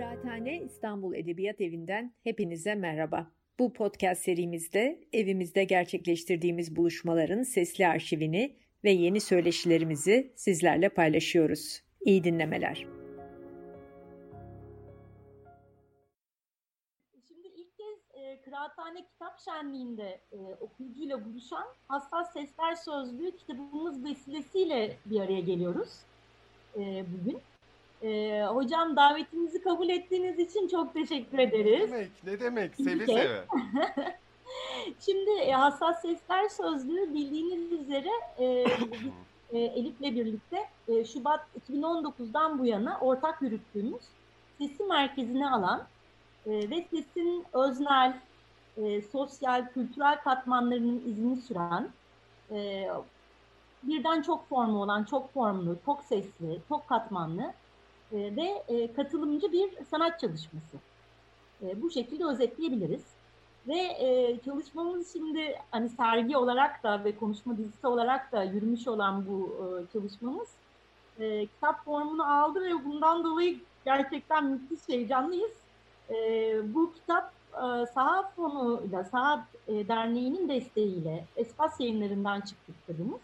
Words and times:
Kıraathane 0.00 0.62
İstanbul 0.62 1.14
Edebiyat 1.14 1.60
Evi'nden 1.60 2.14
hepinize 2.24 2.74
merhaba. 2.74 3.30
Bu 3.58 3.72
podcast 3.72 4.22
serimizde 4.22 5.00
evimizde 5.12 5.64
gerçekleştirdiğimiz 5.64 6.76
buluşmaların 6.76 7.42
sesli 7.42 7.86
arşivini 7.86 8.56
ve 8.84 8.90
yeni 8.90 9.20
söyleşilerimizi 9.20 10.32
sizlerle 10.36 10.88
paylaşıyoruz. 10.88 11.82
İyi 12.00 12.24
dinlemeler. 12.24 12.86
Şimdi 17.28 17.48
ilk 17.48 17.76
kez 17.76 17.98
e, 18.14 18.40
Kıraathane 18.40 19.04
Kitap 19.04 19.40
Şenliği'nde 19.40 20.20
e, 20.32 20.38
okuyucuyla 20.60 21.24
buluşan 21.24 21.66
Hassas 21.88 22.32
Sesler 22.32 22.74
Sözlüğü 22.74 23.36
kitabımız 23.36 24.04
vesilesiyle 24.04 24.96
bir 25.06 25.20
araya 25.20 25.40
geliyoruz 25.40 25.88
e, 26.76 27.04
bugün. 27.12 27.40
E, 28.02 28.42
hocam 28.44 28.96
davetimizi 28.96 29.62
kabul 29.62 29.88
ettiğiniz 29.88 30.38
için 30.38 30.68
çok 30.68 30.94
teşekkür 30.94 31.38
ederiz. 31.38 31.90
Ne 31.90 31.96
demek, 31.96 32.10
ne 32.24 32.40
demek, 32.40 32.74
seve 32.74 33.06
seve. 33.06 33.44
Şimdi 35.00 35.30
e, 35.30 35.52
Hassas 35.52 36.02
Sesler 36.02 36.48
Sözlüğü 36.48 37.14
bildiğiniz 37.14 37.72
üzere 37.72 38.10
e, 38.38 38.44
e, 39.52 39.58
Elif'le 39.58 40.00
birlikte 40.00 40.68
e, 40.88 41.04
Şubat 41.04 41.40
2019'dan 41.70 42.58
bu 42.58 42.66
yana 42.66 42.98
ortak 43.00 43.42
yürüttüğümüz 43.42 44.02
sesi 44.58 44.84
merkezine 44.84 45.50
alan 45.50 45.86
e, 46.46 46.70
ve 46.70 46.86
sesin 46.90 47.44
öznel, 47.52 48.20
e, 48.76 49.02
sosyal, 49.02 49.68
kültürel 49.74 50.20
katmanlarının 50.20 51.02
izini 51.06 51.36
süren, 51.36 51.88
e, 52.50 52.88
birden 53.82 54.22
çok 54.22 54.48
formu 54.48 54.82
olan, 54.82 55.04
çok 55.04 55.32
formlu, 55.32 55.76
çok 55.84 56.04
sesli, 56.04 56.60
çok 56.68 56.88
katmanlı 56.88 57.52
ve 58.12 58.62
e, 58.68 58.92
katılımcı 58.92 59.52
bir 59.52 59.70
sanat 59.90 60.20
çalışması. 60.20 60.76
E, 61.62 61.82
bu 61.82 61.90
şekilde 61.90 62.24
özetleyebiliriz. 62.24 63.02
Ve 63.68 63.78
e, 63.78 64.38
çalışmamız 64.44 65.12
şimdi 65.12 65.54
hani 65.70 65.88
sergi 65.88 66.36
olarak 66.36 66.82
da 66.82 67.04
ve 67.04 67.16
konuşma 67.16 67.58
dizisi 67.58 67.86
olarak 67.86 68.32
da 68.32 68.44
yürümüş 68.44 68.88
olan 68.88 69.26
bu 69.26 69.48
e, 69.48 69.92
çalışmamız 69.92 70.48
e, 71.20 71.46
kitap 71.46 71.84
formunu 71.84 72.32
aldı 72.32 72.62
ve 72.64 72.84
bundan 72.84 73.24
dolayı 73.24 73.58
gerçekten 73.84 74.44
müthiş 74.44 74.88
heyecanlıyız. 74.88 75.52
E, 76.10 76.14
bu 76.74 76.92
kitap 76.92 77.32
e, 77.54 77.86
Saha 77.94 78.30
Fonu'yla, 78.36 79.04
Saha 79.04 79.46
e, 79.68 79.88
Derneği'nin 79.88 80.48
desteğiyle 80.48 81.24
Espas 81.36 81.80
yayınlarından 81.80 82.40
çıktı 82.40 82.72
kitabımız. 82.80 83.20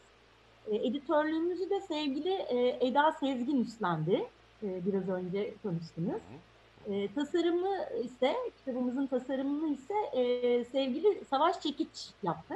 E, 0.67 0.77
editörlüğümüzü 0.77 1.71
de 1.71 1.81
sevgili 1.81 2.33
e, 2.33 2.87
Eda 2.87 3.13
Sezgin 3.13 3.65
üstlendi. 3.65 4.27
E, 4.63 4.87
biraz 4.87 5.09
önce 5.09 5.55
konuştunuz. 5.63 6.23
E, 6.91 7.09
tasarımı 7.15 7.77
ise, 8.05 8.37
kitabımızın 8.59 9.07
tasarımını 9.07 9.75
ise 9.75 9.95
e, 10.13 10.65
sevgili 10.65 11.25
Savaş 11.31 11.61
Çekiç 11.61 12.11
yaptı. 12.23 12.55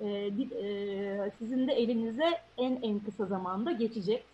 E, 0.00 0.08
e, 0.08 1.30
sizin 1.38 1.68
de 1.68 1.72
elinize 1.72 2.40
en 2.58 2.78
en 2.82 2.98
kısa 2.98 3.26
zamanda 3.26 3.72
geçecek. 3.72 4.24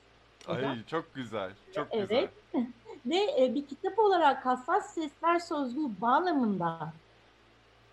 Ay 0.47 0.85
çok 0.87 1.15
güzel, 1.15 1.51
çok 1.75 1.89
evet. 1.91 2.09
güzel. 2.09 2.29
Ve 3.07 3.45
e, 3.45 3.55
bir 3.55 3.67
kitap 3.67 3.99
olarak 3.99 4.47
Hassas 4.47 4.95
Sesler 4.95 5.39
Sözlüğü 5.39 6.01
bağlamında 6.01 6.93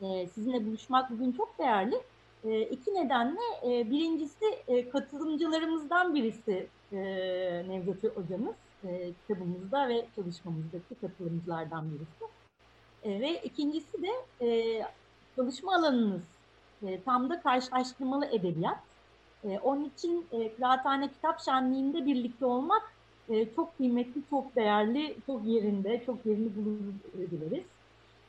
e, 0.02 0.28
sizinle 0.28 0.66
buluşmak 0.66 1.12
bugün 1.12 1.32
çok 1.32 1.60
değerli. 1.60 1.96
E, 2.44 2.62
iki 2.62 2.96
nedenle 2.96 3.40
e, 3.64 3.92
birincisi 3.92 4.46
e, 4.68 4.90
katılımcılarımızdan 4.90 6.16
birisi 6.16 6.68
e, 6.92 6.98
Nevzat 7.68 8.18
hocamız 8.18 8.56
e, 8.84 9.12
kitabımızda 9.14 9.90
ve 9.90 10.06
çalışmamızdaki 10.16 10.96
katılımcılardan 11.02 11.86
birisi. 11.92 12.26
E, 13.04 13.22
ve 13.22 13.42
ikincisi 13.44 14.04
de 14.04 14.12
e, 14.42 14.82
çalışma 15.36 15.76
alanınız 15.76 16.24
e, 16.84 17.02
tam 17.02 17.30
da 17.30 17.42
karşılaştırmalı 17.42 18.26
edebiyat. 18.26 18.80
E, 19.44 19.60
onun 19.60 19.86
için 19.86 20.26
e, 20.32 20.56
Kıraathane 20.56 21.10
Kitap 21.10 21.42
Şenliği'nde 21.42 22.06
birlikte 22.06 22.46
olmak 22.46 22.94
e, 23.30 23.56
çok 23.56 23.78
kıymetli, 23.78 24.22
çok 24.30 24.56
değerli, 24.56 25.16
çok 25.26 25.46
yerinde, 25.46 26.04
çok 26.06 26.26
yerini 26.26 26.56
bulur 26.56 26.80
dileriz. 27.32 27.66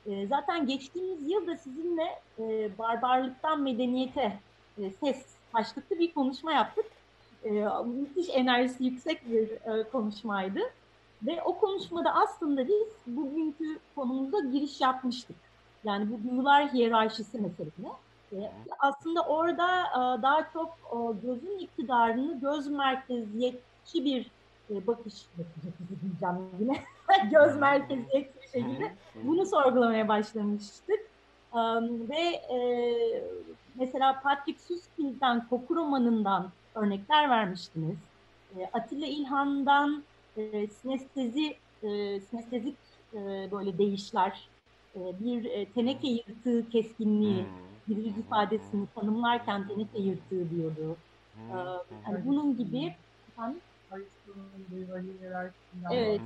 E, 0.06 0.26
zaten 0.26 0.66
geçtiğimiz 0.66 1.30
yıl 1.30 1.46
da 1.46 1.56
sizinle 1.56 2.20
e, 2.38 2.70
barbarlıktan 2.78 3.62
medeniyete 3.62 4.38
e, 4.78 4.90
ses 4.90 5.26
başlıklı 5.54 5.98
bir 5.98 6.14
konuşma 6.14 6.52
yaptık 6.52 6.86
e, 7.46 7.82
müthiş 7.86 8.28
enerjisi 8.32 8.84
yüksek 8.84 9.30
bir 9.30 9.50
e, 9.50 9.82
konuşmaydı. 9.92 10.60
Ve 11.22 11.42
o 11.42 11.58
konuşmada 11.58 12.14
aslında 12.14 12.68
biz 12.68 12.86
bugünkü 13.06 13.78
konumuza 13.94 14.40
giriş 14.40 14.80
yapmıştık. 14.80 15.36
Yani 15.84 16.08
bu 16.10 16.30
duyular 16.30 16.72
hiyerarşisi 16.72 17.38
meselesine. 17.38 17.88
E, 18.32 18.52
aslında 18.78 19.22
orada 19.22 19.80
e, 19.80 20.22
daha 20.22 20.50
çok 20.52 20.68
e, 20.68 21.26
gözün 21.26 21.58
iktidarını 21.58 22.40
göz 22.40 22.66
merkeziyetçi 22.66 24.04
bir 24.04 24.30
e, 24.70 24.86
bakış 24.86 25.14
diyeceğim 26.02 26.50
yine. 26.60 26.76
göz 27.30 27.56
merkeziyetçi 27.56 28.42
bir 28.42 28.48
şekilde 28.48 28.92
bunu 29.22 29.46
sorgulamaya 29.46 30.08
başlamıştık. 30.08 31.00
Ve 32.08 32.22
e, 32.54 32.58
mesela 33.74 34.20
Patrick 34.20 34.60
Suskind'den, 34.62 35.48
koku 35.48 35.76
romanından 35.76 36.50
örnekler 36.76 37.30
vermiştiniz. 37.30 37.96
E, 38.58 38.70
Atilla 38.72 39.06
İlhan'dan 39.06 40.04
e, 40.36 40.66
sinestezi, 40.66 41.56
e, 41.82 42.20
sinestezik 42.20 42.76
e, 43.14 43.48
böyle 43.52 43.78
değişler, 43.78 44.48
e, 44.96 45.00
bir 45.20 45.44
e, 45.44 45.64
teneke 45.64 46.08
yırtığı 46.08 46.70
keskinliği, 46.70 47.44
hmm. 47.44 47.96
bir 47.96 48.04
yüz 48.04 48.18
ifadesini 48.18 48.86
tanımlarken 48.94 49.68
teneke 49.68 49.98
yırtığı 49.98 50.50
diyordu. 50.50 50.96
E, 51.36 51.56
yani 52.06 52.26
bunun 52.26 52.56
gibi 52.56 52.94
efendim, 53.28 53.60
Evet. 55.90 56.20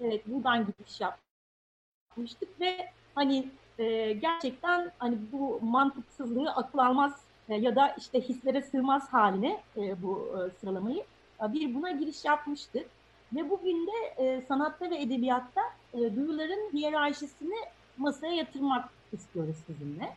Evet, 0.00 0.26
buradan 0.26 0.66
giriş 0.66 1.00
yapmıştık 1.00 2.60
ve 2.60 2.90
hani 3.14 3.48
e, 3.78 4.12
gerçekten 4.12 4.92
hani 4.98 5.18
bu 5.32 5.60
mantıksızlığı 5.62 6.50
akıl 6.50 6.78
almaz 6.78 7.23
e, 7.48 7.54
ya 7.54 7.76
da 7.76 7.94
işte 7.98 8.20
hislere 8.20 8.62
sığmaz 8.62 9.12
haline 9.12 9.60
e, 9.76 10.02
bu 10.02 10.36
e, 10.36 10.60
sıralamayı 10.60 11.04
bir 11.42 11.74
buna 11.74 11.90
giriş 11.90 12.24
yapmıştık. 12.24 12.86
Ve 13.32 13.50
bugün 13.50 13.86
de 13.86 14.22
e, 14.24 14.42
sanatta 14.48 14.90
ve 14.90 15.02
edebiyatta 15.02 15.60
e, 15.94 15.98
duyuların 15.98 16.72
hiyerarşisini 16.72 17.56
masaya 17.96 18.34
yatırmak 18.34 18.88
istiyoruz 19.12 19.56
sizinle. 19.66 20.16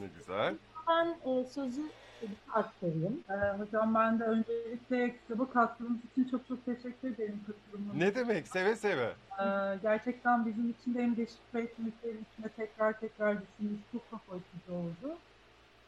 Ne 0.00 0.06
güzel. 0.18 0.54
Ben 0.88 1.30
e, 1.30 1.44
sözü 1.44 1.82
aktarayım. 2.52 3.20
Ee, 3.30 3.58
hocam 3.58 3.94
ben 3.94 4.20
de 4.20 4.24
öncelikle 4.24 5.16
kitabı 5.16 5.52
kattığınız 5.52 5.98
için 6.12 6.24
çok 6.30 6.48
çok 6.48 6.64
teşekkür 6.64 7.08
ederim 7.08 7.40
katılımınız. 7.46 7.96
Ne 7.96 8.14
demek 8.14 8.48
seve 8.48 8.76
seve. 8.76 9.12
Ee, 9.40 9.44
gerçekten 9.82 10.46
bizim 10.46 10.70
için 10.70 10.94
de 10.94 11.02
hem 11.02 11.16
deşifre 11.16 11.60
etmeklerin 11.60 12.26
içinde 12.32 12.48
tekrar 12.48 13.00
tekrar 13.00 13.36
düşünmüş 13.42 13.80
çok 13.92 14.10
kafa 14.10 14.32
oldu. 14.72 15.16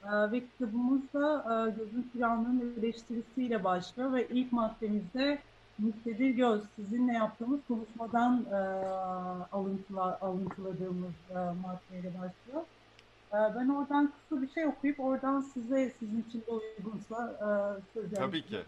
Ee, 0.04 0.32
ve 0.32 0.40
kitabımız 0.40 1.00
da 1.14 1.36
e, 1.38 1.70
Gözün 1.70 2.10
Tiranlığı'nın 2.12 2.74
eleştirisiyle 2.78 3.64
başlıyor 3.64 4.12
ve 4.12 4.28
ilk 4.28 4.52
maddemizde 4.52 5.38
Müktedir 5.78 6.30
Göz 6.30 6.62
sizinle 6.76 7.12
yaptığımız 7.12 7.60
konuşmadan 7.68 8.44
e, 8.52 8.56
alıntıla, 9.52 10.18
alıntıladığımız 10.20 11.12
e, 11.30 11.34
maddeyle 11.34 12.08
başlıyor. 12.14 12.64
Ben 13.32 13.68
oradan 13.68 14.12
kısa 14.28 14.42
bir 14.42 14.48
şey 14.50 14.66
okuyup 14.66 15.00
oradan 15.00 15.40
size 15.40 15.92
sizin 15.98 16.24
için 16.28 16.40
de 16.40 16.50
uygunsa 16.50 17.36
söz 17.94 18.10
Tabii 18.10 18.42
ki. 18.42 18.60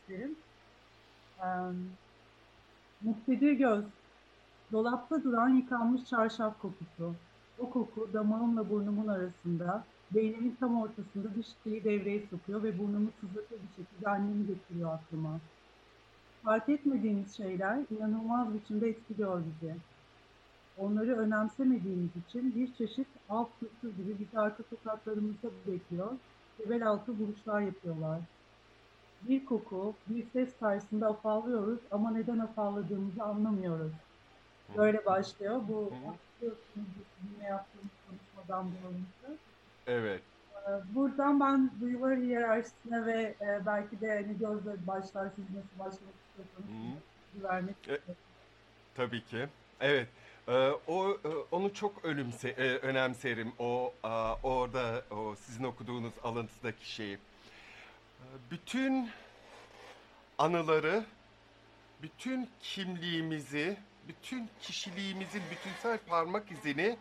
isterim. 0.00 0.36
Müktedir 3.02 3.52
Göz 3.52 3.84
Dolapta 4.72 5.24
duran 5.24 5.48
yıkanmış 5.48 6.04
çarşaf 6.04 6.62
kokusu. 6.62 7.14
O 7.58 7.70
koku 7.70 8.08
damağımla 8.12 8.70
burnumun 8.70 9.08
arasında 9.08 9.84
beynimin 10.14 10.56
tam 10.60 10.82
ortasında 10.82 11.36
bir 11.36 11.46
şeyi 11.64 11.84
devreye 11.84 12.22
sokuyor 12.30 12.62
ve 12.62 12.78
burnumu 12.78 13.10
sızlatır 13.20 13.56
bir 13.62 13.84
şekilde 13.84 14.08
annemi 14.08 14.46
getiriyor 14.46 14.94
aklıma. 14.94 15.40
Fark 16.42 16.68
etmediğimiz 16.68 17.36
şeyler 17.36 17.78
inanılmaz 17.90 18.54
biçimde 18.54 18.88
etkiliyor 18.88 19.42
bizi. 19.44 19.74
Onları 20.78 21.18
önemsemediğimiz 21.18 22.10
için 22.28 22.54
bir 22.54 22.74
çeşit 22.74 23.06
alt 23.28 23.48
kültür 23.60 23.96
gibi 23.96 24.18
bizi 24.18 24.38
arka 24.38 24.62
sokaklarımızda 24.70 25.48
bekliyor 25.66 26.12
ve 26.60 26.70
bel 26.70 26.86
altı 26.88 27.12
vuruşlar 27.12 27.60
yapıyorlar. 27.60 28.20
Bir 29.22 29.44
koku, 29.44 29.94
bir 30.08 30.26
ses 30.32 30.58
karşısında 30.60 31.08
afallıyoruz 31.08 31.78
ama 31.90 32.10
neden 32.10 32.38
afalladığımızı 32.38 33.22
anlamıyoruz. 33.22 33.92
Böyle 34.76 35.06
başlıyor. 35.06 35.60
Bu 35.68 35.92
biliyorsunuz 36.40 36.86
ne 37.40 37.46
yaptığımız 37.46 37.92
konuşmadan 38.08 38.66
bu 38.66 38.88
olmuştu. 38.88 39.44
Evet. 39.88 40.22
Ee, 40.68 40.70
buradan 40.94 41.40
ben 41.40 41.70
duyular 41.80 42.18
hiyerarşisine 42.18 43.06
ve 43.06 43.34
e, 43.40 43.66
belki 43.66 44.00
de 44.00 44.08
hani 44.08 44.38
gözle 44.38 44.86
başlar 44.86 45.28
siz 45.36 45.44
nasıl 45.56 45.78
başlamak 45.78 46.14
istiyorsanız 46.28 46.94
vermek 47.42 47.88
e, 47.88 47.98
Tabii 48.94 49.24
ki. 49.24 49.48
Evet. 49.80 50.08
Ee, 50.48 50.70
o 50.86 51.10
e, 51.10 51.28
onu 51.50 51.74
çok 51.74 52.04
ölümse, 52.04 52.54
önemserim. 52.82 53.52
O 53.58 53.94
a, 54.02 54.34
orada 54.42 55.02
o 55.10 55.34
sizin 55.34 55.64
okuduğunuz 55.64 56.12
alıntıdaki 56.24 56.90
şeyi. 56.92 57.14
Ee, 57.14 57.18
Bütün 58.50 59.10
anıları, 60.38 61.04
bütün 62.02 62.48
kimliğimizi, 62.60 63.76
bütün 64.08 64.48
kişiliğimizin 64.60 65.42
bütünsel 65.50 65.98
parmak 65.98 66.52
izini 66.52 66.96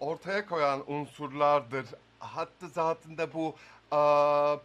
ortaya 0.00 0.46
koyan 0.46 0.92
unsurlardır. 0.92 1.86
Hattı 2.24 2.68
zatında 2.68 3.32
bu 3.32 3.54
a, 3.90 4.56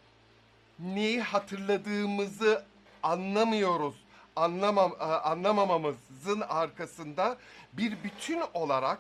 neyi 0.80 1.22
hatırladığımızı 1.22 2.66
anlamıyoruz. 3.04 3.96
Anlamam, 4.36 4.96
a, 5.00 5.18
anlamamamızın 5.18 6.42
arkasında 6.42 7.38
bir 7.74 8.04
bütün 8.04 8.42
olarak 8.54 9.00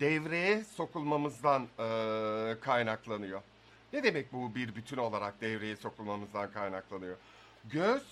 devreye 0.00 0.64
sokulmamızdan 0.64 1.62
e, 1.78 2.60
kaynaklanıyor. 2.60 3.42
Ne 3.92 4.02
demek 4.04 4.32
bu 4.32 4.54
bir 4.54 4.74
bütün 4.74 4.96
olarak 4.96 5.40
devreye 5.40 5.76
sokulmamızdan 5.76 6.52
kaynaklanıyor? 6.52 7.16
Göz, 7.64 8.02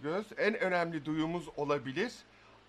göz 0.00 0.26
en 0.38 0.54
önemli 0.54 1.04
duyumuz 1.04 1.44
olabilir 1.56 2.12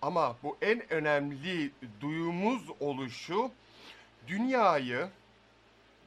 ama 0.02 0.36
bu 0.42 0.56
en 0.62 0.92
önemli 0.92 1.70
duyumuz 2.00 2.62
oluşu 2.80 3.50
dünyayı 4.26 5.08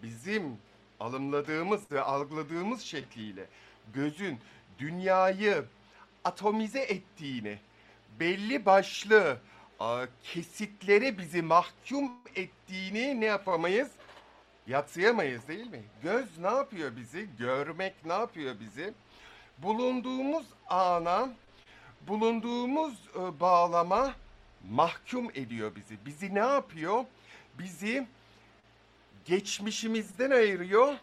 bizim 0.03 0.57
alımladığımız 0.99 1.91
ve 1.91 2.01
algıladığımız 2.01 2.81
şekliyle 2.81 3.45
gözün 3.93 4.39
dünyayı 4.79 5.65
atomize 6.23 6.81
ettiğini, 6.81 7.59
belli 8.19 8.65
başlı 8.65 9.37
kesitlere 10.23 11.17
bizi 11.17 11.41
mahkum 11.41 12.11
ettiğini 12.35 13.21
ne 13.21 13.25
yapamayız? 13.25 13.91
Yatsıyamayız 14.67 15.47
değil 15.47 15.67
mi? 15.67 15.83
Göz 16.03 16.37
ne 16.37 16.47
yapıyor 16.47 16.95
bizi? 16.95 17.29
Görmek 17.39 18.05
ne 18.05 18.13
yapıyor 18.13 18.55
bizi? 18.59 18.93
Bulunduğumuz 19.57 20.45
ana, 20.67 21.29
bulunduğumuz 22.07 22.93
e, 23.15 23.39
bağlama 23.39 24.13
mahkum 24.69 25.29
ediyor 25.29 25.75
bizi. 25.75 26.05
Bizi 26.05 26.35
ne 26.35 26.39
yapıyor? 26.39 27.05
Bizi 27.59 28.07
geçmişimizden 29.27 30.31
ayırıyor 30.31 30.95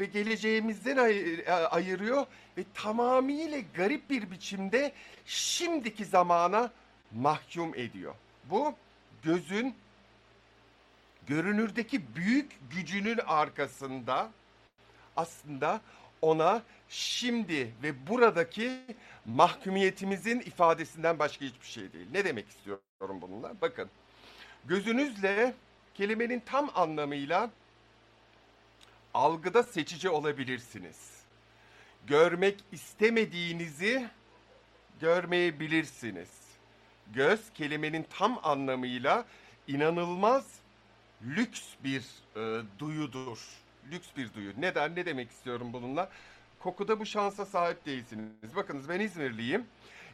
ve 0.00 0.04
geleceğimizden 0.04 0.96
ay- 0.96 1.34
e, 1.46 1.52
ayırıyor 1.52 2.26
ve 2.58 2.64
tamamıyla 2.74 3.58
garip 3.74 4.10
bir 4.10 4.30
biçimde 4.30 4.92
şimdiki 5.26 6.04
zamana 6.04 6.70
mahkum 7.12 7.74
ediyor. 7.74 8.14
Bu 8.44 8.74
gözün 9.22 9.74
görünürdeki 11.26 12.16
büyük 12.16 12.52
gücünün 12.70 13.18
arkasında 13.26 14.30
aslında 15.16 15.80
ona 16.22 16.62
şimdi 16.88 17.72
ve 17.82 18.06
buradaki 18.06 18.78
mahkumiyetimizin 19.26 20.40
ifadesinden 20.40 21.18
başka 21.18 21.44
hiçbir 21.44 21.66
şey 21.66 21.92
değil. 21.92 22.06
Ne 22.12 22.24
demek 22.24 22.48
istiyorum 22.48 23.20
bununla? 23.20 23.52
Bakın 23.60 23.88
gözünüzle 24.64 25.54
kelimenin 25.98 26.40
tam 26.40 26.70
anlamıyla 26.74 27.50
algıda 29.14 29.62
seçici 29.62 30.10
olabilirsiniz. 30.10 31.22
Görmek 32.06 32.64
istemediğinizi 32.72 34.08
görmeyebilirsiniz. 35.00 36.28
Göz 37.14 37.52
kelimenin 37.54 38.06
tam 38.10 38.40
anlamıyla 38.42 39.24
inanılmaz 39.68 40.58
lüks 41.22 41.62
bir 41.84 42.04
e, 42.36 42.62
duyudur. 42.78 43.38
Lüks 43.92 44.08
bir 44.16 44.34
duyu. 44.34 44.52
Neden? 44.58 44.96
Ne 44.96 45.06
demek 45.06 45.30
istiyorum 45.30 45.72
bununla? 45.72 46.10
Kokuda 46.60 47.00
bu 47.00 47.06
şansa 47.06 47.46
sahip 47.46 47.86
değilsiniz. 47.86 48.56
Bakınız 48.56 48.88
ben 48.88 49.00
İzmirliyim. 49.00 49.66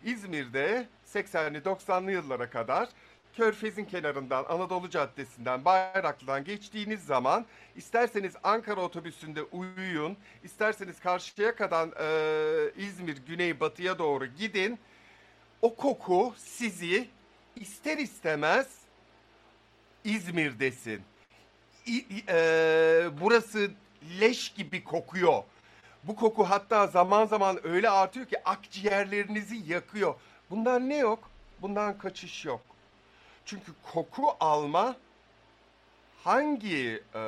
İzmir'de 0.05 0.89
80'li 1.07 1.59
90'lı 1.59 2.13
yıllara 2.13 2.51
kadar 2.51 2.89
Körfez'in 3.37 3.85
kenarından, 3.85 4.45
Anadolu 4.49 4.91
Caddesi'nden, 4.91 5.65
Bayraklı'dan 5.65 6.45
geçtiğiniz 6.45 7.05
zaman 7.05 7.47
isterseniz 7.77 8.35
Ankara 8.43 8.81
otobüsünde 8.81 9.43
uyuyun, 9.43 10.17
isterseniz 10.45 11.01
karşıya 11.01 11.57
kadar 11.57 11.89
e, 11.89 12.73
İzmir 12.77 13.17
güneybatıya 13.27 13.99
doğru 13.99 14.27
gidin. 14.27 14.79
O 15.63 15.75
koku 15.75 16.35
sizi 16.37 17.09
ister 17.57 17.99
istemez 17.99 18.67
İzmir'desin. 20.05 21.03
İ- 21.87 22.25
e, 22.29 22.37
burası 23.21 23.71
leş 24.21 24.49
gibi 24.49 24.85
kokuyor. 24.85 25.43
Bu 26.05 26.17
koku 26.17 26.45
hatta 26.45 26.87
zaman 26.87 27.27
zaman 27.27 27.67
öyle 27.67 27.91
artıyor 27.91 28.27
ki 28.27 28.45
akciğerlerinizi 28.45 29.57
yakıyor. 29.73 30.15
Bundan 30.51 30.89
ne 30.89 30.97
yok? 30.97 31.31
Bundan 31.63 31.99
kaçış 31.99 32.45
yok. 32.45 32.74
Çünkü 33.45 33.73
koku 33.93 34.37
alma 34.41 34.97
hangi 36.25 37.03
e, 37.15 37.23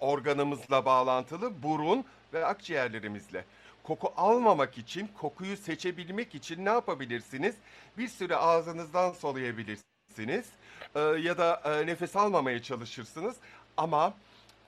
organımızla 0.00 0.84
bağlantılı? 0.84 1.62
Burun 1.62 2.04
ve 2.32 2.46
akciğerlerimizle. 2.46 3.44
Koku 3.82 4.12
almamak 4.16 4.78
için, 4.78 5.10
kokuyu 5.18 5.56
seçebilmek 5.56 6.34
için 6.34 6.64
ne 6.64 6.68
yapabilirsiniz? 6.68 7.56
Bir 7.98 8.08
süre 8.08 8.36
ağzınızdan 8.36 9.12
soluyabilirsiniz 9.12 10.46
e, 10.94 11.00
ya 11.00 11.38
da 11.38 11.62
e, 11.64 11.86
nefes 11.86 12.16
almamaya 12.16 12.62
çalışırsınız. 12.62 13.36
Ama 13.76 14.14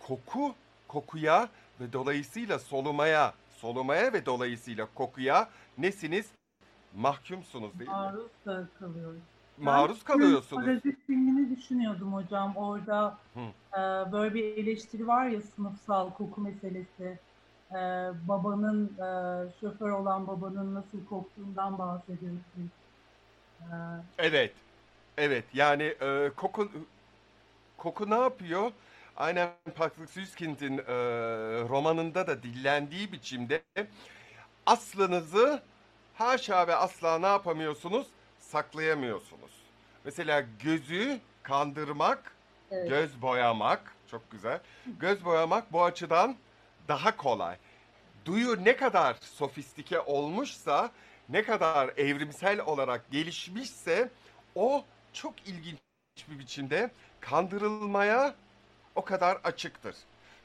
koku, 0.01 0.55
kokuya 0.89 1.49
ve 1.81 1.93
dolayısıyla 1.93 2.59
solumaya, 2.59 3.35
solumaya 3.57 4.13
ve 4.13 4.27
dolayısıyla 4.27 4.89
kokuya 4.95 5.49
nesiniz? 5.79 6.27
Mahkumsunuz 6.95 7.79
değil 7.79 7.91
mi? 7.91 7.97
Maruz 7.97 8.31
kalıyoruz. 8.79 9.34
Maruz 9.59 9.99
Ben 10.01 10.05
kalıyorsunuz. 10.15 10.65
Parazit 10.65 11.07
filmini 11.07 11.57
düşünüyordum 11.57 12.13
hocam. 12.15 12.57
Orada 12.57 13.19
e, 13.73 14.13
böyle 14.13 14.35
bir 14.35 14.45
eleştiri 14.57 15.07
var 15.07 15.27
ya 15.27 15.41
sınıfsal 15.41 16.11
koku 16.11 16.41
meselesi. 16.41 17.19
E, 17.71 17.77
babanın, 18.29 18.87
e, 18.87 19.09
şoför 19.61 19.91
olan 19.91 20.27
babanın 20.27 20.75
nasıl 20.75 21.07
koktuğundan 21.09 21.79
bahsediyorsun. 21.79 22.71
E, 23.61 23.67
Evet. 24.19 24.53
Evet. 25.19 25.45
Yani 25.55 25.83
e, 25.83 26.31
koku 26.37 26.69
koku 27.77 28.11
ne 28.11 28.15
yapıyor? 28.19 28.73
Aynen 29.17 29.49
Patrick 29.77 30.13
Süskind'in 30.13 30.79
e, 30.79 30.85
romanında 31.69 32.27
da 32.27 32.43
dillendiği 32.43 33.13
biçimde 33.13 33.63
aslınızı 34.67 35.63
haşa 36.15 36.67
ve 36.67 36.75
asla 36.77 37.19
ne 37.19 37.27
yapamıyorsunuz? 37.27 38.07
Saklayamıyorsunuz. 38.55 39.51
Mesela 40.05 40.45
gözü 40.63 41.21
kandırmak, 41.43 42.33
Evet. 42.71 42.89
göz 42.89 43.23
boyamak 43.23 43.95
çok 44.11 44.31
güzel. 44.31 44.61
Göz 45.01 45.25
boyamak 45.25 45.73
bu 45.73 45.85
açıdan 45.85 46.37
daha 46.89 47.17
kolay. 47.17 47.57
Duyu 48.25 48.65
ne 48.65 48.77
kadar 48.77 49.17
sofistike 49.21 50.01
olmuşsa, 50.01 50.91
ne 51.29 51.43
kadar 51.43 51.89
evrimsel 51.97 52.61
olarak 52.61 53.11
gelişmişse 53.11 54.11
o 54.55 54.85
çok 55.13 55.49
ilginç 55.49 55.79
bir 56.29 56.39
biçimde 56.39 56.91
kandırılmaya 57.21 58.35
o 58.95 59.05
kadar 59.05 59.39
açıktır. 59.45 59.97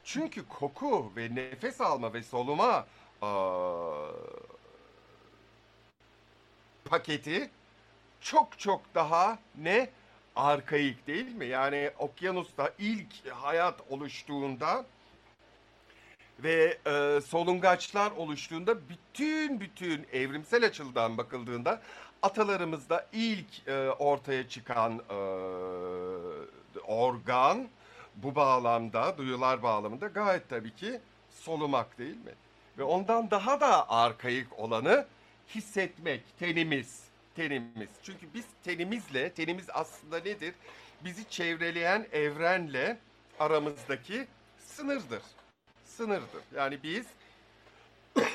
Çünkü 0.04 0.48
koku 0.48 1.12
ve 1.16 1.36
nefes 1.36 1.82
alma 1.82 2.14
ve 2.14 2.24
soluma 2.24 2.88
aa, 3.22 4.12
paketi 6.86 7.50
çok 8.22 8.60
çok 8.60 8.82
daha 8.96 9.40
ne 9.58 9.90
arkaik 10.36 11.08
değil 11.08 11.36
mi? 11.36 11.46
Yani 11.46 11.92
okyanusta 12.00 12.72
ilk 12.80 13.28
hayat 13.30 13.82
oluştuğunda 13.90 14.86
ve 16.40 16.78
e, 16.86 17.22
solungaçlar 17.22 18.12
oluştuğunda 18.12 18.90
bütün 18.90 19.60
bütün 19.60 20.08
evrimsel 20.14 20.66
açıdan 20.66 21.18
bakıldığında 21.18 21.82
atalarımızda 22.22 23.08
ilk 23.14 23.68
e, 23.68 23.90
ortaya 23.90 24.50
çıkan 24.50 25.02
e, 25.10 25.14
organ 26.88 27.68
bu 28.16 28.36
bağlamda 28.36 29.18
duyular 29.18 29.64
bağlamında 29.64 30.08
gayet 30.08 30.50
tabii 30.50 30.76
ki 30.76 31.00
solumak 31.32 31.98
değil 31.98 32.18
mi? 32.18 32.34
Ve 32.78 32.84
ondan 32.84 33.32
daha 33.32 33.62
da 33.62 33.90
arkaik 33.90 34.60
olanı 34.60 35.06
hissetmek, 35.56 36.40
tenimiz, 36.40 37.09
tenimiz. 37.40 37.90
Çünkü 38.04 38.34
biz 38.34 38.46
tenimizle, 38.64 39.34
tenimiz 39.34 39.66
aslında 39.74 40.20
nedir? 40.20 40.54
Bizi 41.04 41.30
çevreleyen 41.30 42.08
evrenle 42.12 42.98
aramızdaki 43.40 44.28
sınırdır. 44.58 45.22
Sınırdır. 45.86 46.44
Yani 46.56 46.84
biz 46.84 47.06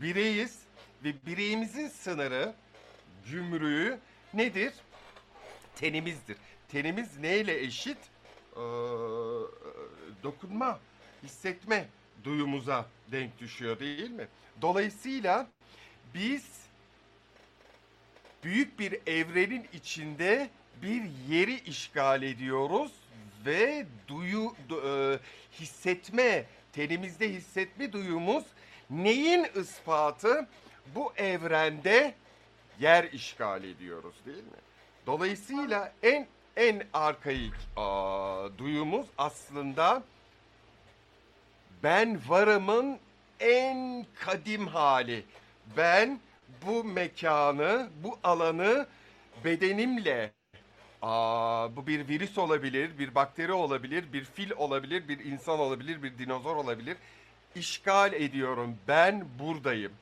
bireyiz 0.00 0.58
ve 1.04 1.12
bireyimizin 1.26 1.88
sınırı, 1.88 2.54
gümrüğü 3.30 3.98
nedir? 4.34 4.72
tenimizdir. 5.76 6.36
Tenimiz 6.68 7.18
neyle 7.18 7.60
eşit? 7.60 7.98
Ee, 8.52 8.58
dokunma, 10.22 10.80
hissetme 11.22 11.88
duyumuza 12.24 12.86
denk 13.12 13.38
düşüyor 13.38 13.80
değil 13.80 14.10
mi? 14.10 14.28
Dolayısıyla 14.62 15.46
biz 16.14 16.65
büyük 18.44 18.78
bir 18.78 19.00
evrenin 19.06 19.66
içinde 19.72 20.50
bir 20.82 21.02
yeri 21.28 21.54
işgal 21.60 22.22
ediyoruz 22.22 22.92
ve 23.46 23.86
duyu 24.08 24.54
du, 24.68 24.82
e, 24.88 25.18
hissetme 25.60 26.44
tenimizde 26.72 27.28
hissetme 27.32 27.92
duyumuz 27.92 28.44
neyin 28.90 29.46
ispatı? 29.60 30.48
Bu 30.94 31.12
evrende 31.16 32.14
yer 32.80 33.04
işgal 33.04 33.64
ediyoruz 33.64 34.14
değil 34.26 34.44
mi? 34.44 34.60
Dolayısıyla 35.06 35.92
en 36.02 36.26
en 36.56 36.82
arkaik 36.92 37.52
aa, 37.76 38.48
duyumuz 38.58 39.06
aslında 39.18 40.02
ben 41.82 42.20
varımın 42.28 42.98
en 43.40 44.06
kadim 44.14 44.66
hali. 44.66 45.24
Ben 45.76 46.20
bu 46.66 46.84
mekanı, 46.84 47.90
bu 48.02 48.18
alanı 48.24 48.86
bedenimle 49.44 50.32
Aa, 51.02 51.76
bu 51.76 51.86
bir 51.86 52.08
virüs 52.08 52.38
olabilir, 52.38 52.98
bir 52.98 53.14
bakteri 53.14 53.52
olabilir, 53.52 54.12
bir 54.12 54.24
fil 54.24 54.50
olabilir, 54.50 55.08
bir 55.08 55.24
insan 55.24 55.58
olabilir, 55.58 56.02
bir 56.02 56.18
dinozor 56.18 56.56
olabilir. 56.56 56.96
İşgal 57.54 58.12
ediyorum. 58.12 58.76
Ben 58.88 59.24
buradayım. 59.38 59.92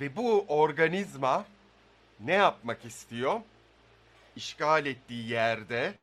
Ve 0.00 0.16
bu 0.16 0.44
organizma 0.48 1.44
ne 2.20 2.32
yapmak 2.32 2.84
istiyor? 2.84 3.40
İşgal 4.36 4.86
ettiği 4.86 5.28
yerde, 5.28 5.94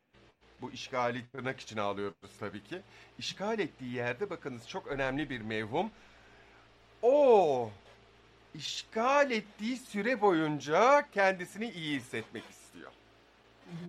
bu 0.61 0.71
işgali 0.71 1.27
tırnak 1.27 1.59
içine 1.59 1.81
alıyoruz 1.81 2.31
tabii 2.39 2.63
ki. 2.63 2.81
İşgal 3.19 3.59
ettiği 3.59 3.93
yerde 3.93 4.29
bakınız 4.29 4.67
çok 4.67 4.87
önemli 4.87 5.29
bir 5.29 5.41
mevhum. 5.41 5.91
O 7.01 7.71
işgal 8.55 9.31
ettiği 9.31 9.77
süre 9.77 10.21
boyunca 10.21 11.05
kendisini 11.11 11.69
iyi 11.69 11.99
hissetmek 11.99 12.43
istiyor. 12.49 12.91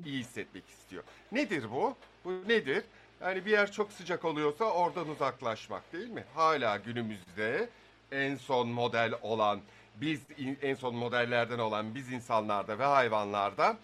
İyi 0.07 0.19
hissetmek 0.19 0.69
istiyor. 0.69 1.05
Nedir 1.33 1.71
bu? 1.71 1.97
Bu 2.25 2.49
nedir? 2.49 2.85
Yani 3.21 3.47
bir 3.47 3.51
yer 3.51 3.73
çok 3.73 3.93
sıcak 3.93 4.25
oluyorsa 4.25 4.65
oradan 4.65 5.09
uzaklaşmak 5.09 5.93
değil 5.93 6.09
mi? 6.09 6.25
Hala 6.35 6.77
günümüzde 6.77 7.69
en 8.13 8.37
son 8.37 8.69
model 8.69 9.15
olan 9.23 9.61
biz 9.97 10.21
en 10.63 10.75
son 10.75 10.95
modellerden 10.95 11.59
olan 11.59 11.95
biz 11.95 12.13
insanlarda 12.13 12.79
ve 12.79 12.85
hayvanlarda 12.85 13.77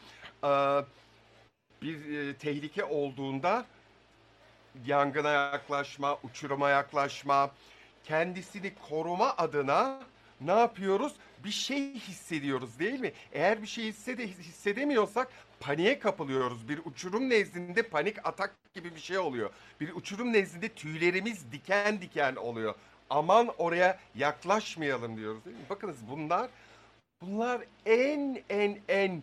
bir 1.82 2.34
tehlike 2.34 2.84
olduğunda 2.84 3.66
yangına 4.86 5.30
yaklaşma, 5.30 6.18
uçuruma 6.22 6.70
yaklaşma, 6.70 7.50
kendisini 8.04 8.72
koruma 8.88 9.34
adına 9.36 10.00
ne 10.40 10.52
yapıyoruz? 10.52 11.12
Bir 11.44 11.50
şey 11.50 11.94
hissediyoruz 11.94 12.78
değil 12.78 13.00
mi? 13.00 13.12
Eğer 13.32 13.62
bir 13.62 13.66
şey 13.66 13.84
hissede, 13.84 14.28
hissedemiyorsak 14.28 15.28
paniğe 15.60 15.98
kapılıyoruz. 15.98 16.68
Bir 16.68 16.80
uçurum 16.84 17.30
nezdinde 17.30 17.82
panik 17.82 18.26
atak 18.26 18.54
gibi 18.74 18.94
bir 18.94 19.00
şey 19.00 19.18
oluyor. 19.18 19.50
Bir 19.80 19.92
uçurum 19.94 20.32
nezdinde 20.32 20.68
tüylerimiz 20.68 21.52
diken 21.52 22.00
diken 22.00 22.36
oluyor. 22.36 22.74
Aman 23.10 23.50
oraya 23.58 23.98
yaklaşmayalım 24.14 25.16
diyoruz 25.16 25.44
değil 25.44 25.56
mi? 25.56 25.62
Bakınız 25.70 25.96
bunlar 26.10 26.50
bunlar 27.22 27.62
en 27.86 28.42
en 28.50 28.78
en 28.88 29.22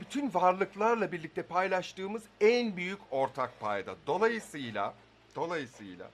bütün 0.00 0.34
varlıklarla 0.34 1.12
birlikte 1.12 1.42
paylaştığımız 1.42 2.22
en 2.40 2.76
büyük 2.76 2.98
ortak 3.10 3.60
payda. 3.60 3.96
Dolayısıyla 4.06 4.94
dolayısıyla 5.36 6.10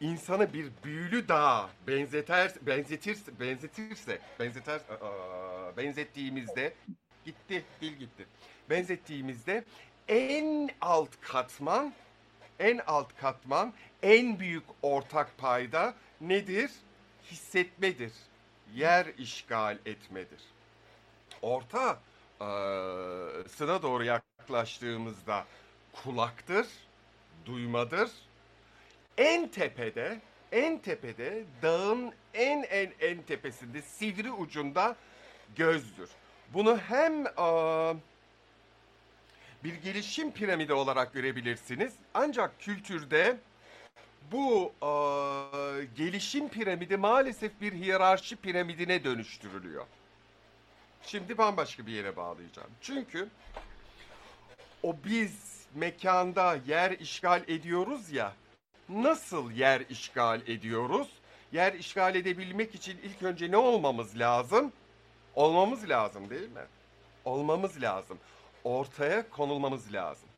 insanı 0.00 0.52
bir 0.52 0.70
büyülü 0.84 1.28
dağa 1.28 1.70
benzeter 1.86 2.52
benzetirse 2.62 3.40
benzetirse 3.40 4.18
benzeter 4.40 4.80
aa, 4.80 5.76
benzettiğimizde 5.76 6.74
gitti 7.24 7.64
dil 7.80 7.92
gitti. 7.92 8.26
Benzettiğimizde 8.70 9.64
en 10.08 10.70
alt 10.80 11.10
katman 11.20 11.94
en 12.58 12.80
alt 12.86 13.16
katman 13.20 13.74
en 14.02 14.38
büyük 14.40 14.64
ortak 14.82 15.38
payda 15.38 15.94
nedir? 16.20 16.70
Hissetmedir. 17.30 18.12
Yer 18.74 19.06
işgal 19.18 19.78
etmedir. 19.86 20.40
Orta 21.42 22.00
e, 22.40 22.46
sına 23.48 23.82
doğru 23.82 24.04
yaklaştığımızda 24.04 25.44
kulaktır, 25.92 26.66
duymadır 27.46 28.10
en 29.18 29.48
tepede, 29.48 30.20
en 30.52 30.78
tepede 30.78 31.44
dağın 31.62 32.12
en 32.34 32.62
en 32.62 32.92
en 33.00 33.22
tepesinde 33.22 33.82
sivri 33.82 34.32
ucunda 34.32 34.96
gözdür. 35.56 36.10
Bunu 36.54 36.78
hem 36.78 37.24
aa, 37.36 37.94
bir 39.64 39.74
gelişim 39.74 40.32
piramidi 40.32 40.72
olarak 40.72 41.12
görebilirsiniz. 41.12 41.92
Ancak 42.14 42.60
kültürde 42.60 43.36
bu 44.32 44.72
aa, 44.80 45.82
gelişim 45.96 46.48
piramidi 46.48 46.96
maalesef 46.96 47.60
bir 47.60 47.72
hiyerarşi 47.72 48.36
piramidine 48.36 49.04
dönüştürülüyor. 49.04 49.86
Şimdi 51.02 51.38
bambaşka 51.38 51.86
bir 51.86 51.92
yere 51.92 52.16
bağlayacağım. 52.16 52.70
Çünkü 52.80 53.28
o 54.82 54.96
biz 55.04 55.66
mekanda 55.74 56.58
yer 56.66 56.90
işgal 56.90 57.42
ediyoruz 57.48 58.10
ya 58.12 58.32
nasıl 58.88 59.50
yer 59.50 59.80
işgal 59.80 60.40
ediyoruz? 60.48 61.08
Yer 61.52 61.72
işgal 61.72 62.14
edebilmek 62.14 62.74
için 62.74 62.98
ilk 63.02 63.22
önce 63.22 63.50
ne 63.50 63.56
olmamız 63.56 64.18
lazım? 64.18 64.72
Olmamız 65.34 65.88
lazım 65.88 66.30
değil 66.30 66.50
mi? 66.50 66.64
Olmamız 67.24 67.82
lazım. 67.82 68.18
Ortaya 68.64 69.30
konulmamız 69.30 69.92
lazım. 69.92 70.28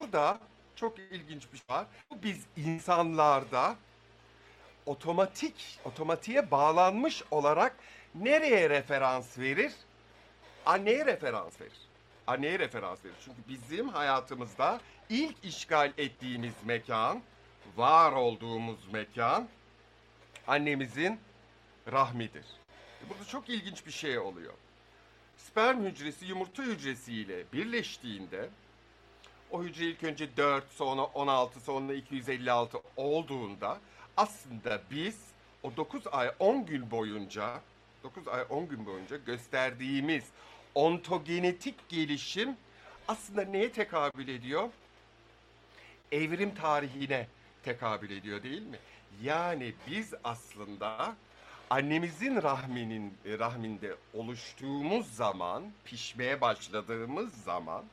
Bu 0.00 0.12
da 0.12 0.38
çok 0.76 0.98
ilginç 0.98 1.52
bir 1.52 1.58
şey 1.58 1.76
var. 1.76 1.86
Biz 2.22 2.46
insanlarda 2.56 3.76
otomatik, 4.86 5.78
otomatiğe 5.84 6.50
bağlanmış 6.50 7.22
olarak 7.30 7.76
nereye 8.14 8.70
referans 8.70 9.38
verir? 9.38 9.72
Anneye 10.66 11.06
referans 11.06 11.60
verir. 11.60 11.78
Anneye 12.26 12.58
referans 12.58 13.04
verir. 13.04 13.14
Çünkü 13.24 13.38
bizim 13.48 13.88
hayatımızda 13.88 14.80
ilk 15.12 15.44
işgal 15.44 15.92
ettiğimiz 15.98 16.52
mekan, 16.64 17.22
var 17.76 18.12
olduğumuz 18.12 18.78
mekan 18.92 19.48
annemizin 20.46 21.20
rahmidir. 21.92 22.44
Burada 23.08 23.24
çok 23.24 23.48
ilginç 23.48 23.86
bir 23.86 23.92
şey 23.92 24.18
oluyor. 24.18 24.52
Sperm 25.36 25.84
hücresi 25.84 26.26
yumurta 26.26 26.62
hücresiyle 26.62 27.44
birleştiğinde 27.52 28.48
o 29.50 29.62
hücre 29.62 29.84
ilk 29.84 30.04
önce 30.04 30.36
4 30.36 30.64
sonra 30.72 31.02
16 31.02 31.60
sonra 31.60 31.94
256 31.94 32.78
olduğunda 32.96 33.78
aslında 34.16 34.82
biz 34.90 35.18
o 35.62 35.76
9 35.76 36.02
ay 36.12 36.30
10 36.38 36.66
gün 36.66 36.90
boyunca 36.90 37.60
9 38.02 38.28
ay 38.28 38.44
10 38.50 38.68
gün 38.68 38.86
boyunca 38.86 39.16
gösterdiğimiz 39.16 40.24
ontogenetik 40.74 41.88
gelişim 41.88 42.56
aslında 43.08 43.42
neye 43.44 43.72
tekabül 43.72 44.28
ediyor? 44.28 44.68
Evrim 46.12 46.54
tarihine 46.54 47.26
tekabül 47.62 48.10
ediyor 48.10 48.42
değil 48.42 48.62
mi? 48.62 48.78
Yani 49.22 49.74
biz 49.86 50.14
aslında 50.24 51.16
annemizin 51.70 52.42
rahminin 52.42 53.14
rahminde 53.38 53.94
oluştuğumuz 54.14 55.14
zaman, 55.14 55.62
pişmeye 55.84 56.40
başladığımız 56.40 57.34
zaman 57.44 57.84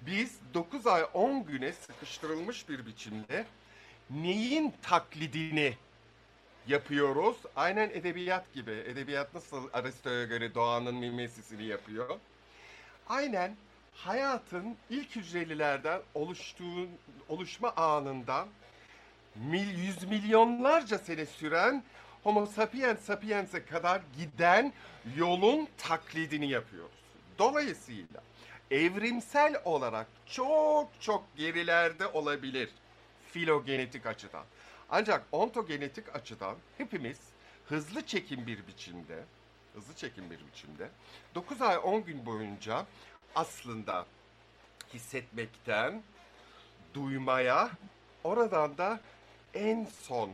biz 0.00 0.38
9 0.54 0.86
ay 0.86 1.04
10 1.14 1.46
güne 1.46 1.72
sıkıştırılmış 1.72 2.68
bir 2.68 2.86
biçimde 2.86 3.46
neyin 4.10 4.74
taklidini 4.82 5.76
yapıyoruz? 6.66 7.36
Aynen 7.56 7.90
edebiyat 7.90 8.54
gibi. 8.54 8.70
Edebiyat 8.70 9.34
nasıl 9.34 9.68
Aristo'ya 9.72 10.24
göre 10.24 10.54
doğanın 10.54 10.94
mimesisini 10.94 11.64
yapıyor? 11.64 12.18
Aynen 13.08 13.56
hayatın 13.94 14.76
ilk 14.90 15.16
hücrelilerden 15.16 16.00
oluştuğu 16.14 16.88
oluşma 17.28 17.72
anından 17.76 18.48
mil, 19.34 19.78
yüz 19.78 20.04
milyonlarca 20.04 20.98
sene 20.98 21.26
süren 21.26 21.84
Homo 22.22 22.46
sapiens 22.46 23.00
sapiens'e 23.00 23.64
kadar 23.64 24.02
giden 24.18 24.72
yolun 25.16 25.68
taklidini 25.78 26.50
yapıyoruz. 26.50 26.98
Dolayısıyla 27.38 28.22
evrimsel 28.70 29.62
olarak 29.64 30.06
çok 30.26 30.88
çok 31.00 31.36
gerilerde 31.36 32.06
olabilir 32.06 32.70
filogenetik 33.32 34.06
açıdan. 34.06 34.44
Ancak 34.90 35.24
ontogenetik 35.32 36.16
açıdan 36.16 36.56
hepimiz 36.78 37.18
hızlı 37.66 38.06
çekim 38.06 38.46
bir 38.46 38.66
biçimde 38.66 39.24
hızlı 39.74 39.94
çekim 39.94 40.30
bir 40.30 40.38
biçimde. 40.46 40.88
9 41.34 41.62
ay 41.62 41.78
10 41.82 42.04
gün 42.04 42.26
boyunca 42.26 42.86
aslında 43.34 44.06
hissetmekten 44.94 46.02
duymaya, 46.94 47.70
oradan 48.24 48.78
da 48.78 49.00
en 49.54 49.84
son 50.02 50.30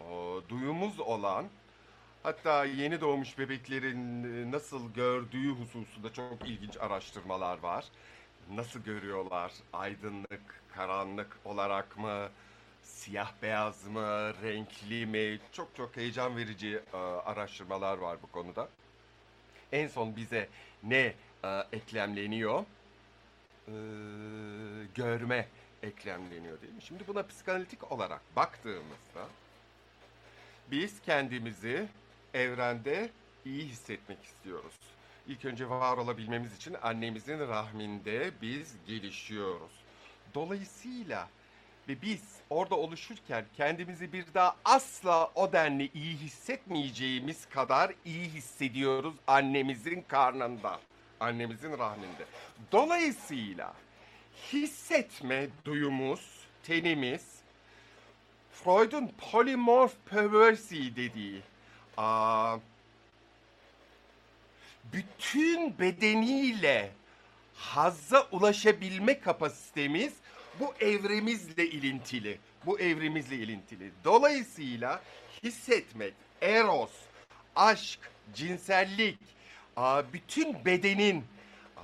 o, 0.00 0.40
duyumuz 0.48 1.00
olan 1.00 1.46
hatta 2.22 2.64
yeni 2.64 3.00
doğmuş 3.00 3.38
bebeklerin 3.38 4.24
e, 4.24 4.50
nasıl 4.50 4.92
gördüğü 4.92 5.50
hususunda 5.50 6.12
çok 6.12 6.48
ilginç 6.48 6.76
araştırmalar 6.76 7.58
var. 7.58 7.84
Nasıl 8.54 8.80
görüyorlar? 8.80 9.52
Aydınlık, 9.72 10.62
karanlık 10.74 11.38
olarak 11.44 11.98
mı? 11.98 12.28
Siyah 12.82 13.32
beyaz 13.42 13.86
mı? 13.86 14.32
Renkli 14.42 15.06
mi? 15.06 15.38
Çok 15.52 15.76
çok 15.76 15.96
heyecan 15.96 16.36
verici 16.36 16.80
e, 16.92 16.96
araştırmalar 16.96 17.98
var 17.98 18.18
bu 18.22 18.26
konuda. 18.26 18.68
En 19.72 19.88
son 19.88 20.16
bize 20.16 20.48
ne 20.82 21.14
e, 21.44 21.62
eklemleniyor? 21.72 22.64
E, 23.68 23.74
görme 24.94 25.48
eklemleniyor 25.82 26.60
değil 26.60 26.72
mi? 26.72 26.82
Şimdi 26.82 27.06
buna 27.06 27.22
psikanalitik 27.22 27.92
olarak 27.92 28.20
baktığımızda 28.36 29.28
biz 30.70 31.00
kendimizi 31.02 31.88
evrende 32.34 33.10
iyi 33.44 33.64
hissetmek 33.64 34.24
istiyoruz. 34.24 34.74
İlk 35.28 35.44
önce 35.44 35.68
var 35.68 35.96
olabilmemiz 35.96 36.56
için 36.56 36.76
annemizin 36.82 37.38
rahminde 37.38 38.30
biz 38.42 38.74
gelişiyoruz. 38.86 39.72
Dolayısıyla 40.34 41.28
ve 41.88 42.02
biz 42.02 42.22
orada 42.50 42.74
oluşurken 42.74 43.44
kendimizi 43.56 44.12
bir 44.12 44.24
daha 44.34 44.56
asla 44.64 45.30
o 45.34 45.52
denli 45.52 45.90
iyi 45.94 46.16
hissetmeyeceğimiz 46.16 47.48
kadar 47.48 47.94
iyi 48.04 48.28
hissediyoruz 48.28 49.14
annemizin 49.26 50.04
karnında, 50.08 50.80
annemizin 51.22 51.78
rahminde. 51.78 52.24
Dolayısıyla 52.72 53.74
hissetme 54.52 55.48
duyumuz, 55.64 56.20
tenimiz, 56.62 57.22
Freud'un 58.52 59.10
polymorph 59.32 59.94
perversity 60.10 60.88
dediği, 61.02 61.42
aa, 61.96 62.56
bütün 64.92 65.78
bedeniyle 65.78 66.90
hazza 67.54 68.28
ulaşabilme 68.32 69.20
kapasitemiz 69.20 70.12
bu 70.60 70.74
evremizle 70.80 71.66
ilintili. 71.66 72.38
Bu 72.66 72.80
evrimizle 72.80 73.36
ilintili. 73.36 73.90
Dolayısıyla 74.04 75.02
hissetmek, 75.42 76.14
eros, 76.42 76.92
aşk, 77.56 78.00
cinsellik, 78.34 79.18
aa, 79.76 80.02
bütün 80.12 80.64
bedenin 80.64 81.24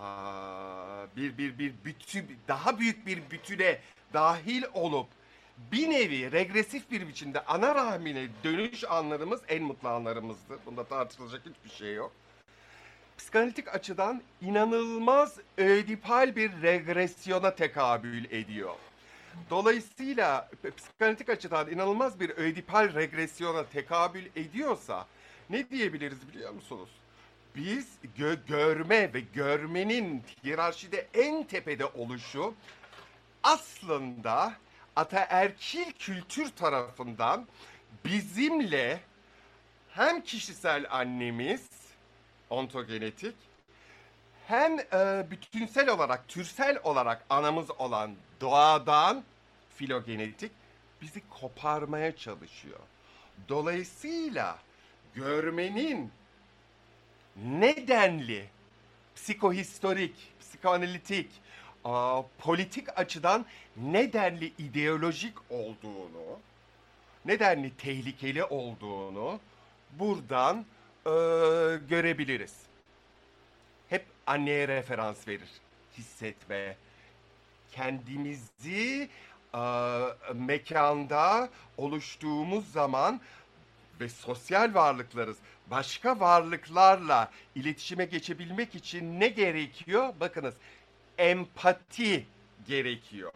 aa, 0.01 1.07
bir 1.17 1.39
bir 1.39 1.59
bir 1.59 1.73
bütün 1.85 2.39
daha 2.49 2.79
büyük 2.79 3.07
bir 3.07 3.31
bütüne 3.31 3.79
dahil 4.13 4.63
olup 4.75 5.07
bir 5.73 5.91
nevi 5.91 6.33
regresif 6.33 6.91
bir 6.91 7.09
biçimde 7.09 7.45
ana 7.45 7.75
rahmine 7.75 8.29
dönüş 8.45 8.85
anlarımız 8.85 9.41
en 9.49 9.63
mutlu 9.63 9.89
anlarımızdı. 9.89 10.59
Bunda 10.67 10.85
tartışılacak 10.85 11.43
hiçbir 11.47 11.77
şey 11.77 11.95
yok. 11.95 12.13
Psikanalitik 13.19 13.69
açıdan 13.75 14.23
inanılmaz 14.43 15.37
ödipal 15.57 16.37
bir 16.37 16.63
regresyona 16.63 17.55
tekabül 17.55 18.25
ediyor. 18.25 18.75
Dolayısıyla 19.51 20.51
psikanalitik 20.77 21.29
açıdan 21.29 21.71
inanılmaz 21.71 22.21
bir 22.21 22.31
ödipal 22.31 22.95
regresyona 22.95 23.65
tekabül 23.67 24.27
ediyorsa 24.37 25.07
ne 25.51 25.71
diyebiliriz 25.71 26.29
biliyor 26.29 26.53
musunuz? 26.53 26.89
Biz 27.57 27.89
gö- 28.19 28.47
görme 28.47 29.15
ve 29.15 29.21
görmenin 29.21 30.23
hiyerarşide 30.45 31.09
en 31.15 31.45
tepede 31.45 31.85
oluşu 31.85 32.55
aslında 33.43 34.53
ataerkil 34.97 35.93
kültür 35.93 36.51
tarafından 36.51 37.47
bizimle 38.05 39.01
hem 39.89 40.21
kişisel 40.21 40.87
annemiz 40.91 41.69
ontogenetik 42.51 43.35
hem 44.47 44.79
e, 44.81 45.27
bütünsel 45.31 45.89
olarak, 45.89 46.29
türsel 46.29 46.79
olarak 46.85 47.25
anamız 47.31 47.71
olan 47.71 48.15
doğadan 48.41 49.25
filogenetik 49.77 50.53
bizi 51.03 51.23
koparmaya 51.29 52.17
çalışıyor. 52.17 52.79
Dolayısıyla 53.49 54.59
görmenin 55.15 56.13
nedenli 57.45 58.49
psikohistorik, 59.17 60.15
psikoanalitik, 60.41 61.31
a, 61.85 62.23
politik 62.39 62.99
açıdan 62.99 63.47
nedenli 63.77 64.53
ideolojik 64.59 65.35
olduğunu, 65.51 66.41
nedenli 67.25 67.77
tehlikeli 67.77 68.45
olduğunu 68.45 69.41
buradan 69.91 70.67
e, 71.07 71.11
görebiliriz. 71.89 72.55
Hep 73.89 74.05
anneye 74.27 74.69
referans 74.69 75.29
verir. 75.29 75.49
Hissetme, 75.99 76.77
kendimizi 77.73 79.09
e, 79.55 79.61
mekanda 80.35 81.49
oluştuğumuz 81.77 82.73
zaman 82.73 83.21
ve 84.01 84.09
sosyal 84.09 84.75
varlıklarız. 84.75 85.37
Başka 85.71 86.21
varlıklarla 86.21 87.31
iletişime 87.55 88.05
geçebilmek 88.05 88.75
için 88.75 89.21
ne 89.21 89.29
gerekiyor? 89.29 90.15
Bakınız 90.21 90.55
empati 91.19 92.27
gerekiyor. 92.67 93.33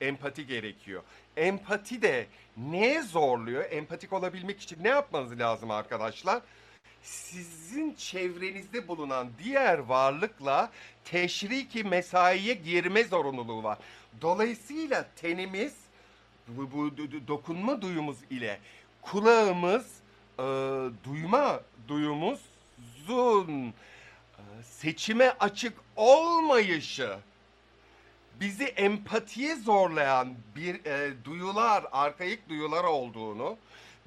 Empati 0.00 0.46
gerekiyor. 0.46 1.02
Empati 1.36 2.02
de 2.02 2.26
neye 2.56 3.02
zorluyor? 3.02 3.64
Empatik 3.70 4.12
olabilmek 4.12 4.60
için 4.60 4.84
ne 4.84 4.88
yapmanız 4.88 5.38
lazım 5.38 5.70
arkadaşlar? 5.70 6.42
Sizin 7.02 7.94
çevrenizde 7.94 8.88
bulunan 8.88 9.28
diğer 9.44 9.78
varlıkla 9.78 10.70
teşriki 11.04 11.84
mesaiye 11.84 12.54
girme 12.54 13.04
zorunluluğu 13.04 13.62
var. 13.62 13.78
Dolayısıyla 14.22 15.06
tenimiz 15.16 15.74
bu, 16.48 16.72
bu 16.72 16.90
dokunma 17.28 17.82
duyumuz 17.82 18.16
ile 18.30 18.60
kulağımız 19.02 19.95
e, 20.38 20.44
duyma 21.04 21.60
duyumuzun 21.88 23.68
e, 23.68 24.42
seçime 24.62 25.30
açık 25.40 25.74
olmayışı 25.96 27.16
bizi 28.40 28.64
empatiye 28.64 29.56
zorlayan 29.56 30.34
bir 30.56 30.84
e, 30.84 31.24
duyular, 31.24 31.84
arkaik 31.92 32.48
duyular 32.48 32.84
olduğunu 32.84 33.56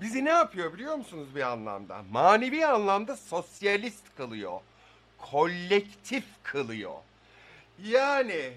bizi 0.01 0.25
ne 0.25 0.29
yapıyor 0.29 0.73
biliyor 0.73 0.95
musunuz 0.95 1.35
bir 1.35 1.41
anlamda? 1.41 2.03
Manevi 2.11 2.65
anlamda 2.65 3.17
sosyalist 3.17 4.03
kılıyor. 4.17 4.59
Kolektif 5.17 6.23
kılıyor. 6.43 6.95
Yani 7.83 8.53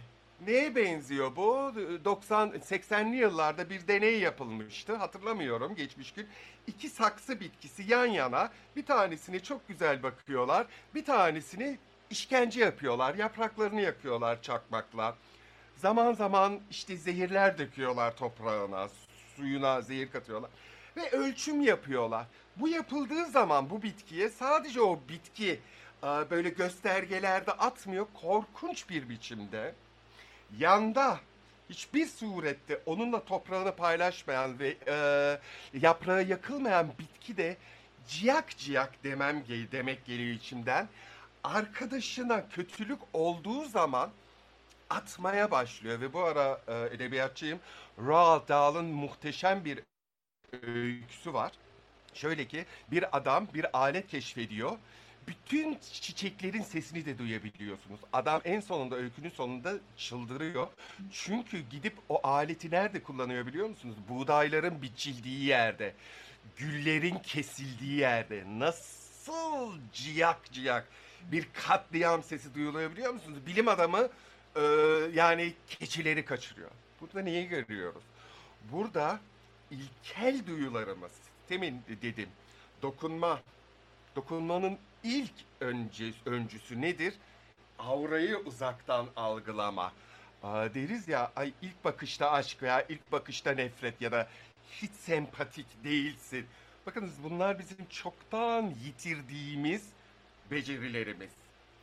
neye 0.46 0.76
benziyor 0.76 1.36
bu? 1.36 1.72
90 2.04 2.48
80'li 2.48 3.16
yıllarda 3.16 3.70
bir 3.70 3.88
deney 3.88 4.18
yapılmıştı. 4.20 4.96
Hatırlamıyorum 4.96 5.74
geçmiş 5.74 6.12
gün. 6.12 6.28
İki 6.66 6.88
saksı 6.88 7.40
bitkisi 7.40 7.82
yan 7.82 8.06
yana. 8.06 8.50
Bir 8.76 8.86
tanesini 8.86 9.42
çok 9.42 9.68
güzel 9.68 10.02
bakıyorlar. 10.02 10.66
Bir 10.94 11.04
tanesini 11.04 11.78
işkence 12.10 12.60
yapıyorlar. 12.60 13.14
Yapraklarını 13.14 13.80
yakıyorlar 13.80 14.42
çakmakla. 14.42 15.16
Zaman 15.76 16.12
zaman 16.12 16.60
işte 16.70 16.96
zehirler 16.96 17.58
döküyorlar 17.58 18.16
toprağına, 18.16 18.88
suyuna 19.36 19.80
zehir 19.80 20.10
katıyorlar 20.10 20.50
ve 20.96 21.10
ölçüm 21.10 21.60
yapıyorlar. 21.60 22.26
Bu 22.56 22.68
yapıldığı 22.68 23.26
zaman 23.26 23.70
bu 23.70 23.82
bitkiye 23.82 24.28
sadece 24.28 24.80
o 24.80 25.00
bitki 25.08 25.60
böyle 26.02 26.48
göstergelerde 26.48 27.52
atmıyor 27.52 28.06
korkunç 28.14 28.90
bir 28.90 29.08
biçimde. 29.08 29.74
Yanda 30.58 31.20
hiçbir 31.70 32.06
surette 32.06 32.80
onunla 32.86 33.24
toprağını 33.24 33.76
paylaşmayan 33.76 34.58
ve 34.58 34.76
e, 34.86 34.96
yaprağı 35.78 36.24
yakılmayan 36.24 36.88
bitki 36.98 37.36
de 37.36 37.56
ciyak 38.08 38.58
ciyak 38.58 39.04
demem 39.04 39.44
demek 39.72 40.04
geliyor 40.04 40.34
içimden. 40.34 40.88
Arkadaşına 41.44 42.48
kötülük 42.48 42.98
olduğu 43.12 43.64
zaman 43.64 44.10
atmaya 44.90 45.50
başlıyor 45.50 46.00
ve 46.00 46.12
bu 46.12 46.20
ara 46.20 46.60
e, 46.68 46.94
edebiyatçıyım. 46.94 47.60
Roald 47.98 48.48
Dahl'ın 48.48 48.84
muhteşem 48.84 49.64
bir 49.64 49.80
öyküsü 50.62 51.34
var. 51.34 51.52
Şöyle 52.14 52.46
ki 52.48 52.66
bir 52.90 53.16
adam 53.16 53.48
bir 53.54 53.78
alet 53.78 54.08
keşfediyor. 54.08 54.78
Bütün 55.26 55.78
çiçeklerin 55.92 56.62
sesini 56.62 57.06
de 57.06 57.18
duyabiliyorsunuz. 57.18 58.00
Adam 58.12 58.40
en 58.44 58.60
sonunda 58.60 58.96
öykünün 58.96 59.30
sonunda 59.30 59.74
çıldırıyor. 59.96 60.66
Çünkü 61.12 61.60
gidip 61.60 61.94
o 62.08 62.20
aleti 62.26 62.70
nerede 62.70 63.02
kullanıyor 63.02 63.46
biliyor 63.46 63.68
musunuz? 63.68 63.96
Buğdayların 64.08 64.82
biçildiği 64.82 65.44
yerde. 65.44 65.94
Güllerin 66.56 67.18
kesildiği 67.18 67.98
yerde. 67.98 68.44
Nasıl 68.58 69.78
ciyak 69.92 70.52
ciyak 70.52 70.88
bir 71.32 71.48
katliam 71.52 72.22
sesi 72.22 72.54
duyuluyor 72.54 72.92
biliyor 72.92 73.12
musunuz? 73.12 73.38
Bilim 73.46 73.68
adamı 73.68 74.08
e, 74.56 74.60
yani 75.14 75.54
keçileri 75.66 76.24
kaçırıyor. 76.24 76.70
Burada 77.00 77.22
neyi 77.22 77.48
görüyoruz? 77.48 78.02
Burada 78.72 79.20
ilkel 79.70 80.46
duyularımız, 80.46 81.12
demin 81.50 81.82
dedim, 82.02 82.28
dokunma, 82.82 83.40
dokunmanın 84.16 84.78
ilk 85.04 85.32
önce, 85.60 86.12
öncüsü 86.26 86.80
nedir? 86.80 87.14
Aurayı 87.78 88.36
uzaktan 88.36 89.06
algılama. 89.16 89.92
Aa, 90.42 90.74
deriz 90.74 91.08
ya 91.08 91.32
ay 91.36 91.52
ilk 91.62 91.84
bakışta 91.84 92.30
aşk 92.30 92.62
veya 92.62 92.82
ilk 92.88 93.12
bakışta 93.12 93.52
nefret 93.52 94.00
ya 94.00 94.12
da 94.12 94.28
hiç 94.72 94.92
sempatik 94.92 95.84
değilsin. 95.84 96.46
Bakınız 96.86 97.12
bunlar 97.24 97.58
bizim 97.58 97.86
çoktan 97.90 98.74
yitirdiğimiz 98.84 99.88
becerilerimiz. 100.50 101.30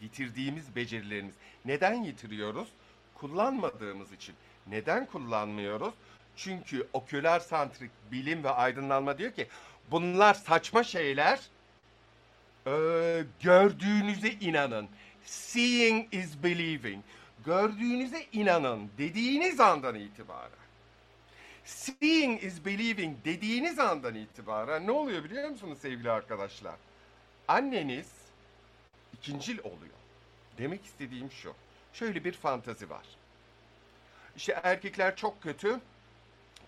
Yitirdiğimiz 0.02 0.76
becerilerimiz. 0.76 1.36
Neden 1.66 1.94
yitiriyoruz? 1.94 2.68
Kullanmadığımız 3.16 4.12
için. 4.12 4.36
Neden 4.68 5.06
kullanmıyoruz? 5.06 5.94
Çünkü 6.36 6.88
oküler 6.94 7.40
santrik 7.40 7.92
bilim 8.12 8.44
ve 8.44 8.50
aydınlanma 8.50 9.18
diyor 9.18 9.32
ki 9.32 9.48
bunlar 9.92 10.34
saçma 10.34 10.84
şeyler. 10.84 11.40
Ee, 12.68 13.24
gördüğünüze 13.42 14.30
inanın. 14.30 14.90
Seeing 15.26 16.14
is 16.14 16.44
believing. 16.44 17.04
Gördüğünüze 17.46 18.26
inanın 18.32 18.90
dediğiniz 18.98 19.60
andan 19.60 19.96
itibaren. 19.96 20.60
Seeing 21.66 22.44
is 22.44 22.66
believing 22.66 23.18
dediğiniz 23.26 23.80
andan 23.80 24.16
itibaren 24.16 24.88
ne 24.88 24.92
oluyor 24.92 25.24
biliyor 25.24 25.50
musunuz 25.50 25.78
sevgili 25.82 26.12
arkadaşlar? 26.12 26.76
Anneniz 27.48 28.08
ikincil 29.14 29.60
oluyor. 29.60 30.00
Demek 30.58 30.86
istediğim 30.86 31.32
şu. 31.32 31.54
Şöyle 31.94 32.24
bir 32.24 32.34
fantazi 32.34 32.90
var. 32.90 33.06
İşte 34.36 34.60
erkekler 34.64 35.16
çok 35.16 35.44
kötü. 35.44 35.80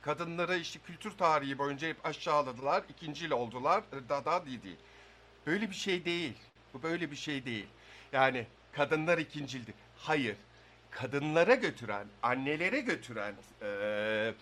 Kadınları 0.01 0.57
işte 0.57 0.79
kültür 0.79 1.11
tarihi 1.11 1.57
boyunca 1.57 1.87
hep 1.87 2.05
aşağıladılar. 2.05 2.83
ikincil 2.89 3.31
oldular. 3.31 3.83
Dada 4.09 4.45
didi. 4.45 4.77
Böyle 5.47 5.69
bir 5.69 5.75
şey 5.75 6.05
değil. 6.05 6.33
Bu 6.73 6.83
böyle 6.83 7.11
bir 7.11 7.15
şey 7.15 7.45
değil. 7.45 7.67
Yani 8.13 8.45
kadınlar 8.71 9.17
ikincildi. 9.17 9.73
Hayır. 9.97 10.35
Kadınlara 10.91 11.55
götüren, 11.55 12.07
annelere 12.23 12.79
götüren 12.79 13.33
eee 13.61 14.33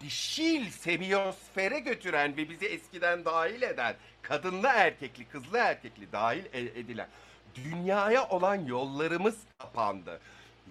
dişil 0.00 0.70
semiyosfere 0.70 1.78
götüren 1.78 2.36
ve 2.36 2.48
bizi 2.48 2.66
eskiden 2.66 3.24
dahil 3.24 3.62
eden, 3.62 3.94
kadınlı 4.22 4.68
erkekli, 4.68 5.24
kızlı 5.28 5.58
erkekli 5.58 6.12
dahil 6.12 6.44
edilen 6.52 7.08
dünyaya 7.54 8.28
olan 8.28 8.54
yollarımız 8.54 9.38
kapandı. 9.58 10.20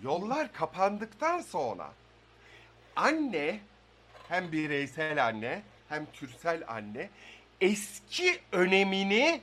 Yollar 0.04 0.54
kapandıktan 0.54 1.42
sonra 1.42 1.92
anne 2.96 3.60
hem 4.30 4.52
bireysel 4.52 5.26
anne 5.26 5.62
hem 5.90 6.06
türsel 6.14 6.64
anne 6.68 7.10
eski 7.62 8.42
önemini 8.52 9.42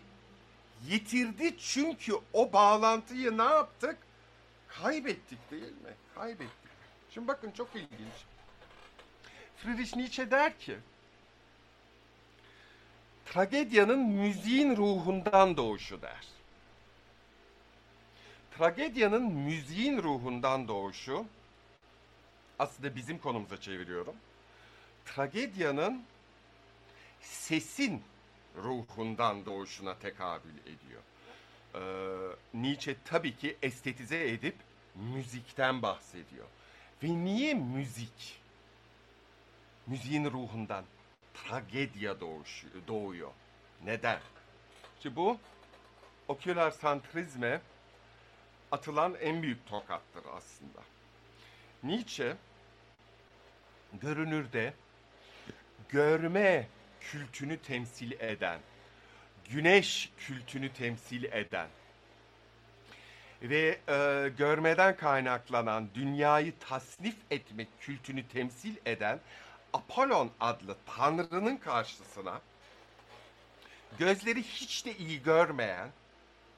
yitirdi 0.88 1.58
çünkü 1.58 2.12
o 2.32 2.52
bağlantıyı 2.52 3.38
ne 3.38 3.42
yaptık? 3.42 3.98
Kaybettik 4.68 5.50
değil 5.50 5.62
mi? 5.62 5.94
Kaybettik. 6.14 6.70
Şimdi 7.10 7.28
bakın 7.28 7.50
çok 7.50 7.68
ilginç. 7.74 8.14
Friedrich 9.56 9.96
Nietzsche 9.96 10.30
der 10.30 10.58
ki, 10.58 10.76
tragedyanın 13.26 13.98
müziğin 13.98 14.76
ruhundan 14.76 15.56
doğuşu 15.56 16.02
der. 16.02 16.26
Tragedyanın 18.58 19.32
müziğin 19.32 20.02
ruhundan 20.02 20.68
doğuşu, 20.68 21.26
aslında 22.58 22.96
bizim 22.96 23.18
konumuza 23.18 23.60
çeviriyorum. 23.60 24.14
Tragedyanın 25.04 26.02
sesin 27.20 28.02
ruhundan 28.56 29.46
doğuşuna 29.46 29.98
tekabül 29.98 30.58
ediyor. 30.60 31.02
Ee, 31.74 32.36
Nietzsche 32.54 32.96
tabii 33.04 33.36
ki 33.36 33.56
estetize 33.62 34.28
edip 34.28 34.56
müzikten 34.94 35.82
bahsediyor. 35.82 36.46
Ve 37.02 37.08
niye 37.08 37.54
müzik? 37.54 38.40
Müziğin 39.86 40.24
ruhundan 40.24 40.84
tragedya 41.34 42.20
doğuşu, 42.20 42.66
doğuyor. 42.88 43.30
Neden? 43.84 44.20
Ki 45.00 45.16
bu 45.16 45.38
oküler 46.28 46.70
santrizme 46.70 47.60
atılan 48.72 49.14
en 49.20 49.42
büyük 49.42 49.66
tokattır 49.66 50.22
aslında. 50.36 50.82
Nietzsche 51.82 52.36
görünürde 53.92 54.74
görme 55.88 56.66
kültünü 57.12 57.58
temsil 57.58 58.12
eden, 58.12 58.60
güneş 59.50 60.12
kültünü 60.18 60.72
temsil 60.72 61.24
eden 61.24 61.68
ve 63.42 63.78
e, 63.88 64.28
görmeden 64.38 64.96
kaynaklanan 64.96 65.88
dünyayı 65.94 66.52
tasnif 66.58 67.16
etmek 67.30 67.68
kültünü 67.80 68.28
temsil 68.28 68.76
eden 68.86 69.20
Apollon 69.72 70.30
adlı 70.40 70.76
tanrının 70.86 71.56
karşısına 71.56 72.40
gözleri 73.98 74.42
hiç 74.42 74.86
de 74.86 74.96
iyi 74.96 75.22
görmeyen, 75.22 75.88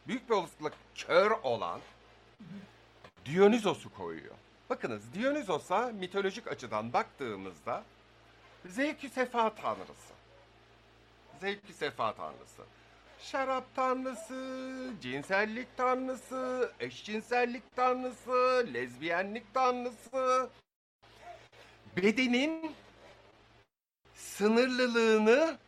büyük 0.07 0.31
bir 0.31 0.35
olasılıkla 0.35 0.71
kör 0.95 1.31
olan 1.31 1.81
Dionysos'u 3.27 3.95
koyuyor. 3.95 4.35
Bakınız 4.71 5.03
Dionysos'a 5.15 5.87
mitolojik 5.87 6.49
açıdan 6.49 6.93
baktığımızda 6.93 7.85
zevk 8.67 9.13
sefa 9.15 9.55
tanrısı. 9.55 10.18
Zevk 11.41 11.61
sefa 11.75 12.15
tanrısı. 12.15 12.63
Şarap 13.21 13.65
tanrısı, 13.77 14.91
cinsellik 15.03 15.77
tanrısı, 15.77 16.73
eşcinsellik 16.81 17.77
tanrısı, 17.77 18.67
lezbiyenlik 18.75 19.55
tanrısı. 19.55 20.51
Bedenin 21.97 22.73
sınırlılığını 24.15 25.59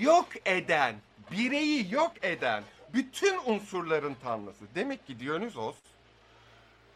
yok 0.00 0.28
eden, 0.44 0.94
bireyi 1.30 1.94
yok 1.94 2.12
eden 2.22 2.64
bütün 2.94 3.38
unsurların 3.46 4.16
tanrısı. 4.22 4.64
Demek 4.74 5.06
ki 5.06 5.20
Dionysos 5.20 5.76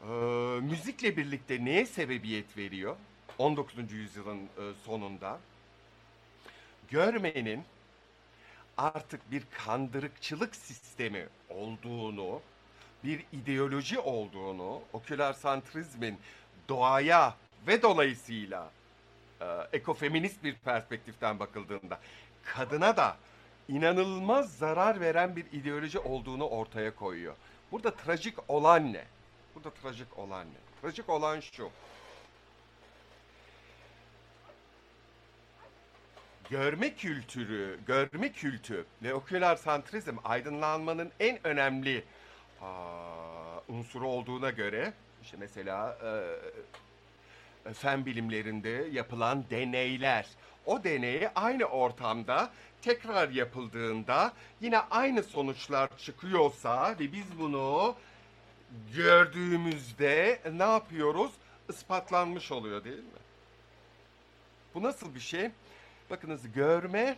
e, 0.02 0.06
müzikle 0.60 1.16
birlikte 1.16 1.64
neye 1.64 1.86
sebebiyet 1.86 2.56
veriyor? 2.56 2.96
19. 3.38 3.92
yüzyılın 3.92 4.38
e, 4.38 4.62
sonunda 4.84 5.40
görmenin 6.90 7.64
artık 8.76 9.30
bir 9.30 9.42
kandırıkçılık 9.64 10.56
sistemi 10.56 11.26
olduğunu, 11.50 12.40
bir 13.04 13.24
ideoloji 13.32 13.98
olduğunu, 13.98 14.80
oküler 14.92 15.32
santrizmin 15.32 16.18
doğaya 16.68 17.34
ve 17.66 17.82
dolayısıyla 17.82 18.70
e, 19.40 19.46
ekofeminist 19.72 20.44
bir 20.44 20.54
perspektiften 20.54 21.38
bakıldığında 21.38 21.98
kadına 22.44 22.96
da 22.96 23.16
inanılmaz 23.68 24.56
zarar 24.58 25.00
veren 25.00 25.36
bir 25.36 25.44
ideoloji 25.52 25.98
olduğunu 25.98 26.48
ortaya 26.48 26.94
koyuyor. 26.94 27.34
Burada 27.72 27.94
trajik 27.94 28.50
olan 28.50 28.92
ne? 28.92 29.04
Burada 29.54 29.70
trajik 29.70 30.18
olan 30.18 30.46
ne? 30.46 30.80
Trajik 30.82 31.08
olan 31.08 31.40
şu. 31.40 31.70
Görme 36.50 36.94
kültürü, 36.94 37.78
görme 37.86 38.32
kültü 38.32 38.84
ve 39.02 39.14
oküler 39.14 39.56
santrizm 39.56 40.16
aydınlanmanın 40.24 41.10
en 41.20 41.46
önemli 41.46 42.04
aa, 42.62 43.60
unsuru 43.68 44.08
olduğuna 44.08 44.50
göre 44.50 44.92
işte 45.22 45.36
mesela 45.40 45.98
e, 47.66 47.72
fen 47.72 48.06
bilimlerinde 48.06 48.86
yapılan 48.92 49.44
deneyler 49.50 50.26
o 50.66 50.84
deneyi 50.84 51.28
aynı 51.28 51.64
ortamda 51.64 52.50
tekrar 52.82 53.28
yapıldığında 53.28 54.32
yine 54.60 54.78
aynı 54.78 55.22
sonuçlar 55.22 55.98
çıkıyorsa 55.98 56.94
ve 57.00 57.12
biz 57.12 57.38
bunu 57.38 57.94
gördüğümüzde 58.96 60.40
ne 60.52 60.62
yapıyoruz? 60.62 61.32
Ispatlanmış 61.68 62.52
oluyor 62.52 62.84
değil 62.84 62.96
mi? 62.96 63.22
Bu 64.74 64.82
nasıl 64.82 65.14
bir 65.14 65.20
şey? 65.20 65.50
Bakınız 66.12 66.52
görme 66.52 67.16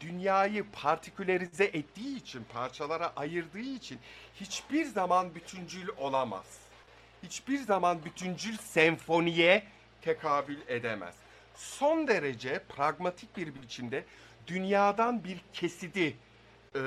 dünyayı 0.00 0.64
partikülerize 0.72 1.64
ettiği 1.64 2.16
için, 2.16 2.44
parçalara 2.52 3.12
ayırdığı 3.16 3.58
için 3.58 3.98
hiçbir 4.40 4.84
zaman 4.84 5.34
bütüncül 5.34 5.88
olamaz. 5.98 6.60
Hiçbir 7.22 7.58
zaman 7.58 8.04
bütüncül 8.04 8.56
senfoniye 8.56 9.64
tekabül 10.02 10.58
edemez. 10.68 11.14
son 11.54 12.08
derece 12.08 12.58
pragmatik 12.58 13.36
bir 13.36 13.54
biçimde 13.54 14.04
dünyadan 14.46 15.24
bir 15.24 15.40
kesidi 15.52 16.16
e, 16.74 16.82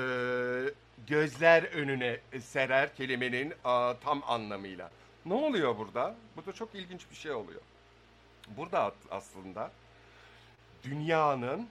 gözler 1.06 1.62
önüne 1.62 2.20
serer 2.40 2.94
kelimenin 2.94 3.54
a, 3.64 3.94
tam 4.04 4.22
anlamıyla. 4.26 4.90
Ne 5.26 5.34
oluyor 5.34 5.78
burada? 5.78 6.14
Burada 6.36 6.52
çok 6.52 6.74
ilginç 6.74 7.00
bir 7.10 7.16
şey 7.16 7.32
oluyor. 7.32 7.60
Burada 8.56 8.94
aslında 9.10 9.70
dünyanın 10.86 11.68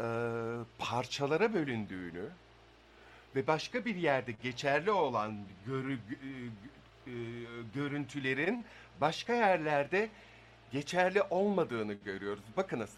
e, 0.00 0.06
parçalara 0.78 1.54
bölündüğünü 1.54 2.28
ve 3.36 3.46
başka 3.46 3.84
bir 3.84 3.94
yerde 3.94 4.32
geçerli 4.42 4.90
olan 4.90 5.36
görü, 5.66 5.98
e, 7.06 7.12
görüntülerin 7.74 8.64
başka 9.00 9.34
yerlerde 9.34 10.08
geçerli 10.72 11.22
olmadığını 11.22 11.92
görüyoruz. 11.92 12.42
Bakınız 12.56 12.90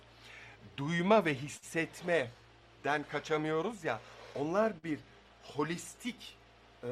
duyma 0.76 1.24
ve 1.24 1.34
hissetmeden 1.34 3.04
kaçamıyoruz 3.10 3.84
ya 3.84 4.00
onlar 4.34 4.72
bir 4.84 4.98
holistik 5.42 6.36
e, 6.84 6.88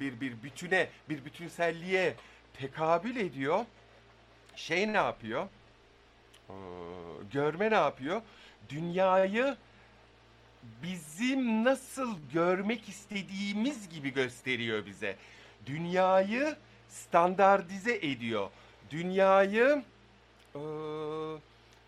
bir 0.00 0.20
bir 0.20 0.42
bütüne 0.42 0.88
bir 1.08 1.24
bütünselliğe 1.24 2.14
tekabül 2.60 3.16
ediyor. 3.16 3.64
Şey 4.56 4.92
ne 4.92 4.96
yapıyor? 4.96 5.48
Ee, 6.50 6.54
görme 7.32 7.70
ne 7.70 7.74
yapıyor? 7.74 8.22
Dünyayı 8.68 9.56
bizim 10.82 11.64
nasıl 11.64 12.18
görmek 12.32 12.88
istediğimiz 12.88 13.88
gibi 13.88 14.12
gösteriyor 14.12 14.86
bize. 14.86 15.16
Dünyayı 15.66 16.56
standartize 16.88 17.94
ediyor. 17.94 18.50
Dünyayı 18.90 19.82
e, 20.54 20.60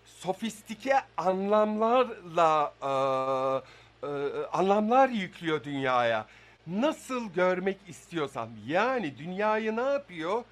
sofistike 0.05 1.01
anlamlarla 1.17 2.75
e, 2.83 4.07
e, 4.07 4.11
anlamlar 4.53 5.09
yüklüyor 5.09 5.65
dünyaya. 5.65 6.27
Nasıl 6.67 7.33
görmek 7.33 7.77
istiyorsan. 7.89 8.49
Yani 8.67 9.19
dünyayı 9.19 9.77
ne 9.77 9.81
yapıyor? 9.81 10.45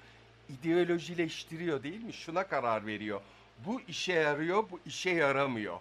İdeolojileştiriyor 0.49 1.83
değil 1.83 2.03
mi? 2.03 2.13
Şuna 2.13 2.47
karar 2.47 2.85
veriyor. 2.85 3.21
Bu 3.65 3.81
işe 3.87 4.13
yarıyor, 4.13 4.63
bu 4.71 4.79
işe 4.85 5.09
yaramıyor 5.09 5.79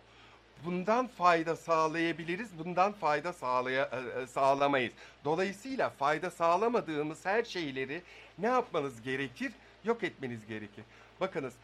bundan 0.65 1.07
fayda 1.07 1.57
sağlayabiliriz, 1.57 2.59
bundan 2.59 2.93
fayda 2.93 3.33
sağlaya, 3.33 3.91
e, 3.93 4.23
e, 4.23 4.27
sağlamayız. 4.27 4.93
Dolayısıyla 5.25 5.91
fayda 5.91 6.31
sağlamadığımız 6.31 7.27
her 7.27 7.45
şeyleri 7.45 8.03
ne 8.39 8.47
yapmanız 8.47 9.03
gerekir? 9.03 9.53
Yok 9.85 10.05
etmeniz 10.05 10.47
gerekir. 10.47 10.85
Bakınız 11.21 11.55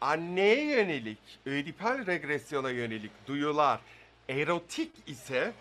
anneye 0.00 0.64
yönelik, 0.64 1.18
ödipal 1.46 2.06
regresyona 2.06 2.70
yönelik 2.70 3.12
duyular 3.26 3.80
erotik 4.28 4.92
ise, 5.06 5.52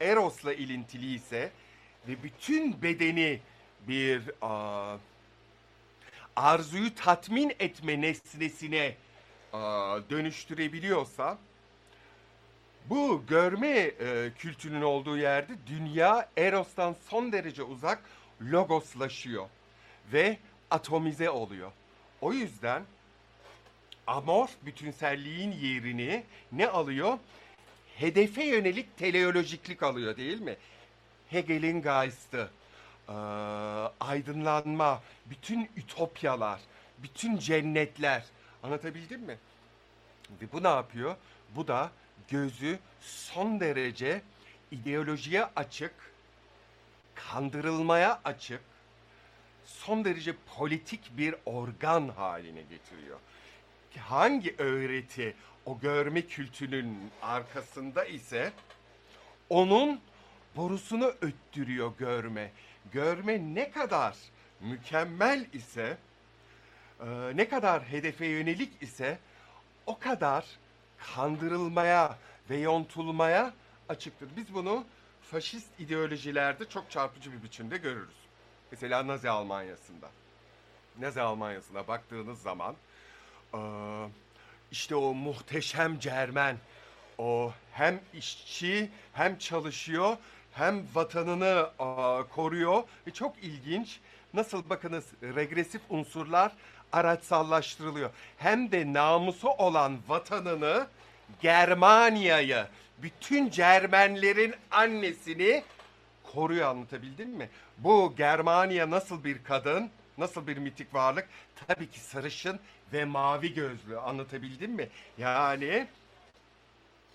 erosla 0.00 0.54
ilintili 0.54 1.14
ise 1.14 1.50
ve 2.08 2.22
bütün 2.22 2.82
bedeni 2.82 3.40
bir 3.88 4.22
a, 4.42 4.96
arzuyu 6.36 6.94
tatmin 6.94 7.52
etme 7.60 8.00
nesnesine 8.00 8.94
a, 9.52 9.98
dönüştürebiliyorsa 10.10 11.38
bu 12.90 13.22
görme 13.28 13.68
e, 13.78 14.30
kültürünün 14.38 14.82
olduğu 14.82 15.18
yerde 15.18 15.52
dünya 15.66 16.28
Eros'tan 16.36 16.96
son 17.08 17.32
derece 17.32 17.62
uzak 17.62 18.02
logoslaşıyor 18.42 19.48
ve 20.12 20.38
atomize 20.70 21.30
oluyor. 21.30 21.72
O 22.20 22.32
yüzden 22.32 22.82
amorf 24.06 24.50
bütünselliğin 24.62 25.52
yerini 25.52 26.24
ne 26.52 26.68
alıyor? 26.68 27.18
Hedefe 27.96 28.44
yönelik 28.44 28.96
teleolojiklik 28.96 29.82
alıyor 29.82 30.16
değil 30.16 30.40
mi? 30.40 30.56
Hegel'in 31.30 31.82
Geist'ı, 31.82 32.50
e, 33.08 33.12
aydınlanma, 34.00 35.02
bütün 35.26 35.70
ütopyalar, 35.76 36.60
bütün 36.98 37.38
cennetler. 37.38 38.24
Anlatabildim 38.62 39.20
mi? 39.20 39.38
Ve 40.40 40.52
bu 40.52 40.62
ne 40.62 40.68
yapıyor? 40.68 41.16
Bu 41.56 41.68
da 41.68 41.90
gözü 42.28 42.78
son 43.00 43.60
derece 43.60 44.22
ideolojiye 44.70 45.44
açık, 45.56 45.94
kandırılmaya 47.14 48.20
açık, 48.24 48.60
son 49.66 50.04
derece 50.04 50.34
politik 50.56 51.18
bir 51.18 51.34
organ 51.46 52.08
haline 52.08 52.62
getiriyor. 52.62 53.18
Hangi 53.98 54.54
öğreti 54.58 55.36
o 55.66 55.80
görme 55.80 56.22
kültürünün 56.22 57.10
arkasında 57.22 58.04
ise 58.04 58.52
onun 59.48 60.00
borusunu 60.56 61.14
öttürüyor 61.20 61.92
görme. 61.98 62.50
Görme 62.92 63.54
ne 63.54 63.70
kadar 63.70 64.16
mükemmel 64.60 65.46
ise, 65.52 65.96
ne 67.34 67.48
kadar 67.48 67.82
hedefe 67.82 68.26
yönelik 68.26 68.82
ise 68.82 69.18
o 69.86 69.98
kadar 69.98 70.46
kandırılmaya 70.98 72.18
ve 72.50 72.56
yontulmaya 72.56 73.52
açıktır. 73.88 74.28
Biz 74.36 74.54
bunu 74.54 74.84
faşist 75.30 75.80
ideolojilerde 75.80 76.68
çok 76.68 76.90
çarpıcı 76.90 77.32
bir 77.32 77.42
biçimde 77.42 77.76
görürüz. 77.76 78.16
Mesela 78.70 79.06
Nazi 79.06 79.30
Almanya'sında. 79.30 80.10
Nazi 81.00 81.20
Almanya'sına 81.20 81.88
baktığınız 81.88 82.42
zaman 82.42 82.76
işte 84.70 84.96
o 84.96 85.14
muhteşem 85.14 85.98
Cermen 85.98 86.56
o 87.18 87.52
hem 87.72 88.00
işçi 88.14 88.90
hem 89.12 89.38
çalışıyor 89.38 90.16
hem 90.54 90.84
vatanını 90.94 91.70
koruyor 92.30 92.82
ve 93.06 93.10
çok 93.10 93.38
ilginç 93.42 94.00
nasıl 94.34 94.70
bakınız 94.70 95.04
regresif 95.22 95.82
unsurlar 95.90 96.52
araçsallaştırılıyor. 96.92 98.10
Hem 98.38 98.72
de 98.72 98.92
namusu 98.92 99.48
olan 99.48 99.98
vatanını 100.08 100.86
Germanya'yı, 101.40 102.66
bütün 102.98 103.50
Cermenlerin 103.50 104.54
annesini 104.70 105.64
koruyor 106.22 106.68
anlatabildim 106.68 107.30
mi? 107.30 107.48
Bu 107.78 108.14
Germania 108.16 108.90
nasıl 108.90 109.24
bir 109.24 109.44
kadın, 109.44 109.90
nasıl 110.18 110.46
bir 110.46 110.56
mitik 110.58 110.94
varlık? 110.94 111.28
Tabii 111.66 111.90
ki 111.90 112.00
sarışın 112.00 112.60
ve 112.92 113.04
mavi 113.04 113.54
gözlü 113.54 113.98
anlatabildim 113.98 114.70
mi? 114.70 114.88
Yani 115.18 115.86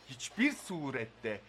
hiçbir 0.09 0.51
surette 0.51 1.39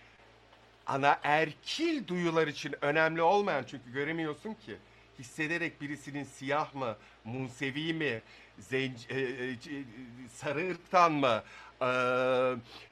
ana 0.91 1.21
erkil 1.23 2.07
duyular 2.07 2.47
için 2.47 2.75
önemli 2.81 3.23
olmayan 3.23 3.65
çünkü 3.65 3.93
göremiyorsun 3.93 4.55
ki 4.55 4.77
hissederek 5.19 5.81
birisinin 5.81 6.25
siyah 6.25 6.75
mı, 6.75 6.97
Musevi 7.25 7.95
mi, 7.95 8.23
zenci, 8.59 9.09
e, 9.09 9.21
e, 9.21 9.57
sarı 10.29 10.71
ırktan 10.71 11.13
mı, 11.13 11.43
e, 11.81 11.87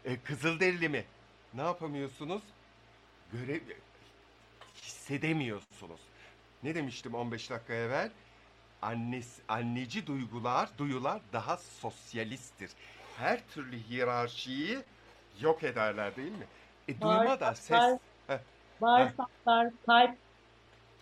e, 0.05 0.17
Kızılderili 0.25 0.89
mi? 0.89 1.05
Ne 1.55 1.63
yapamıyorsunuz? 1.63 2.43
Göre 3.33 3.61
hissedemiyorsunuz. 4.83 6.01
Ne 6.63 6.75
demiştim 6.75 7.15
15 7.15 7.51
dakika 7.51 7.75
evvel? 7.75 8.11
Annesi, 8.83 9.43
anneci 9.49 10.07
duygular, 10.07 10.69
duyular 10.79 11.21
daha 11.33 11.57
sosyalisttir. 11.57 12.71
Her 13.17 13.49
türlü 13.49 13.79
hiyerarşiyi 13.79 14.79
yok 15.41 15.65
ederler 15.65 16.17
değil 16.17 16.33
mi? 16.33 16.47
E 16.88 17.01
duyma 17.01 17.40
da 17.40 17.55
ses... 17.55 17.98
Bağırsaklar, 18.81 19.70
kalp. 19.87 20.16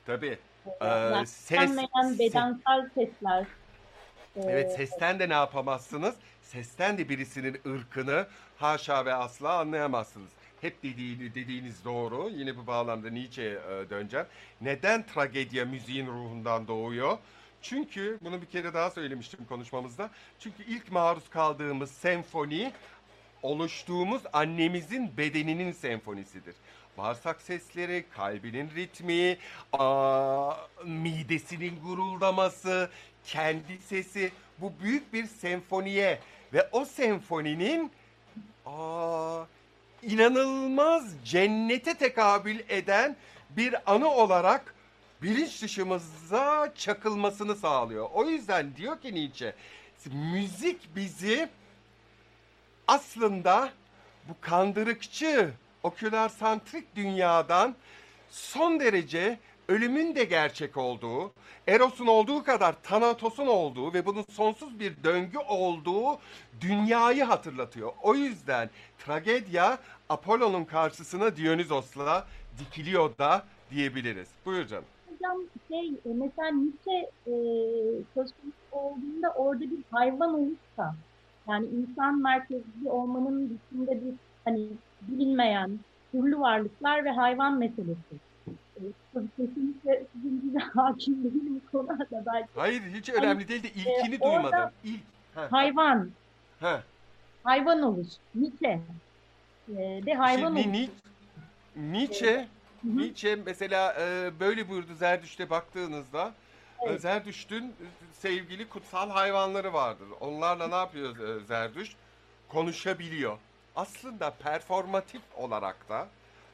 Tabii. 0.07 0.39
Ee, 0.83 1.27
ses, 1.27 1.77
bedensel 2.19 2.91
sesler. 2.95 3.47
Evet 4.37 4.77
sesten 4.77 5.19
de 5.19 5.29
ne 5.29 5.33
yapamazsınız? 5.33 6.15
Sesten 6.43 6.99
de 6.99 7.09
birisinin 7.09 7.61
ırkını 7.67 8.27
haşa 8.59 9.05
ve 9.05 9.15
asla 9.15 9.59
anlayamazsınız. 9.59 10.31
Hep 10.61 10.83
dediğini, 10.83 11.35
dediğiniz 11.35 11.85
doğru. 11.85 12.29
Yine 12.29 12.57
bu 12.57 12.67
bağlamda 12.67 13.11
Nietzsche'ye 13.11 13.53
e, 13.53 13.91
döneceğim. 13.91 14.27
Neden 14.61 15.07
tragedya 15.07 15.65
müziğin 15.65 16.07
ruhundan 16.07 16.69
doğuyor? 16.69 17.19
Çünkü 17.63 18.19
bunu 18.23 18.43
bir 18.43 18.47
kere 18.47 18.75
daha 18.75 18.91
söylemiştim 18.91 19.41
konuşmamızda. 19.49 20.11
Çünkü 20.39 20.63
ilk 20.63 20.93
maruz 20.93 21.29
kaldığımız 21.31 21.91
senfoni 21.91 22.73
oluştuğumuz 23.43 24.23
annemizin 24.33 25.17
bedeninin 25.17 25.73
senfonisidir. 25.73 26.55
Bağırsak 26.99 27.43
sesleri, 27.43 28.05
kalbinin 28.11 28.71
ritmi, 28.77 29.39
aa, 29.73 30.55
midesinin 30.85 31.81
guruldaması, 31.81 32.91
kendi 33.27 33.79
sesi 33.79 34.33
bu 34.59 34.73
büyük 34.83 35.13
bir 35.13 35.27
senfoniye 35.27 36.19
ve 36.53 36.69
o 36.73 36.85
senfoninin 36.85 37.91
aa, 38.67 39.45
inanılmaz 40.03 41.15
cennete 41.25 41.95
tekabül 41.95 42.59
eden 42.69 43.17
bir 43.51 43.95
anı 43.95 44.09
olarak 44.09 44.75
bilinç 45.23 45.63
dışımıza 45.63 46.73
çakılmasını 46.77 47.57
sağlıyor. 47.57 48.09
O 48.15 48.25
yüzden 48.25 48.77
diyor 48.77 49.01
ki 49.01 49.15
Nietzsche, 49.15 49.55
müzik 50.13 50.97
bizi 50.97 51.49
aslında 52.89 53.71
bu 54.29 54.33
kandırıkçı, 54.41 55.51
okülarsantrik 55.83 56.97
dünyadan 56.97 57.75
son 58.31 58.81
derece 58.81 59.39
ölümün 59.69 60.15
de 60.15 60.25
gerçek 60.25 60.77
olduğu, 60.77 61.33
Eros'un 61.69 62.07
olduğu 62.07 62.45
kadar 62.45 62.83
Thanatos'un 62.83 63.47
olduğu 63.47 63.95
ve 63.95 64.07
bunun 64.07 64.25
sonsuz 64.31 64.81
bir 64.81 65.05
döngü 65.05 65.39
olduğu 65.39 66.19
dünyayı 66.61 67.25
hatırlatıyor. 67.25 67.93
O 68.03 68.15
yüzden 68.15 68.71
tragedya 68.99 69.79
Apollo'nun 70.09 70.65
karşısına 70.65 71.37
Dionysos'la 71.37 72.27
dikiliyor 72.59 73.19
da 73.19 73.45
diyebiliriz. 73.71 74.29
Buyur 74.47 74.67
canım. 74.67 74.85
Hocam 75.11 75.37
şey 75.69 75.89
e, 75.89 76.15
mesela 76.15 76.49
Nietzsche 76.49 77.11
e, 77.27 77.33
söz 78.15 78.31
konusu 78.33 78.57
olduğunda 78.73 79.31
orada 79.37 79.61
bir 79.61 79.79
hayvan 79.91 80.35
olursa 80.35 80.95
yani 81.49 81.67
insan 81.67 82.19
merkezli 82.23 82.91
olmanın 82.91 83.45
dışında 83.45 83.93
bir 83.93 84.15
hani 84.45 84.69
bilinmeyen 85.01 85.79
türlü 86.13 86.39
varlıklar 86.39 87.05
ve 87.05 87.11
hayvan 87.11 87.59
meselesi. 87.59 88.15
E, 88.49 88.81
tabii 89.15 89.29
kesinlikle 89.37 90.03
sizin 90.13 90.41
gibi 90.41 90.59
hakim 90.75 91.25
değilim 91.25 91.63
bu 91.67 91.71
konuda 91.79 92.07
belki. 92.27 92.49
Hayır 92.55 92.83
hiç 92.95 93.09
önemli 93.11 93.49
değil 93.49 93.63
de 93.63 93.69
ilkini 93.69 94.15
e, 94.15 94.21
duymadım. 94.21 94.71
İlk. 94.85 95.01
Ha, 95.35 95.49
Hayvan, 95.51 96.11
ha. 96.61 96.83
hayvan 97.45 97.83
olur. 97.83 98.07
Nietzsche. 98.35 98.81
E, 99.69 100.07
de 100.07 100.15
hayvan 100.15 100.55
Şimdi 100.55 100.69
olur. 100.69 100.73
Ni- 100.73 101.93
Nietzsche. 101.93 102.49
Nietzsche 102.85 103.37
mesela 103.47 103.97
e, 104.01 104.31
böyle 104.41 104.69
buyurdu 104.69 104.95
Zerdüşt'e 104.95 105.51
baktığınızda. 105.51 106.35
Evet. 106.83 107.01
Zerdüşt'ün 107.01 107.65
e, 107.69 107.73
sevgili 108.21 108.69
kutsal 108.69 109.11
hayvanları 109.11 109.73
vardır. 109.73 110.09
Onlarla 110.21 110.69
ne 110.69 110.75
yapıyor 110.75 111.19
e, 111.41 111.45
Zerdüşt? 111.45 111.97
Konuşabiliyor. 112.49 113.39
Aslında 113.77 114.31
performatif 114.31 115.23
olarak 115.37 115.89
da 115.89 116.09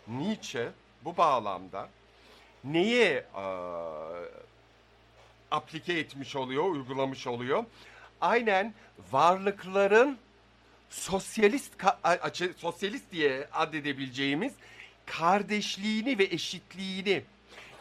Nietzsche 0.09 0.69
bu 1.05 1.17
bağlamda 1.17 1.89
neye 2.65 3.27
e, 3.37 3.43
aplike 5.51 5.93
etmiş 5.93 6.37
oluyor, 6.37 6.65
uygulamış 6.65 7.27
oluyor? 7.27 7.65
Aynen 8.21 8.75
varlıkların 9.13 10.19
sosyalist 10.91 11.73
açı- 12.05 12.55
sosyalist 12.57 13.13
diye 13.13 13.49
adedebileceğimiz 13.53 14.53
kardeşliğini 15.07 16.19
ve 16.19 16.25
eşitliğini 16.25 17.23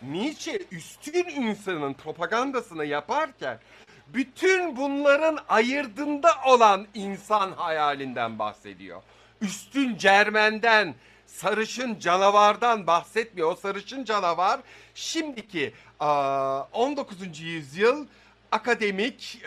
Nietzsche 0.02 0.60
üstün 0.72 1.26
insanın 1.26 1.94
propagandasını 1.94 2.86
yaparken 2.86 3.60
bütün 4.08 4.76
bunların 4.76 5.40
ayırdında 5.50 6.32
olan 6.48 6.88
insan 6.94 7.52
hayalinden 7.52 8.40
bahsediyor. 8.40 9.02
Üstün 9.42 9.98
Cermen'den, 9.98 10.96
sarışın 11.26 12.00
canavardan 12.00 12.88
bahsetmiyor. 12.88 13.52
O 13.52 13.56
sarışın 13.56 14.04
canavar 14.04 14.60
şimdiki 14.96 15.74
aa, 16.00 16.64
19. 16.74 17.40
yüzyıl 17.40 18.08
akademik 18.52 19.42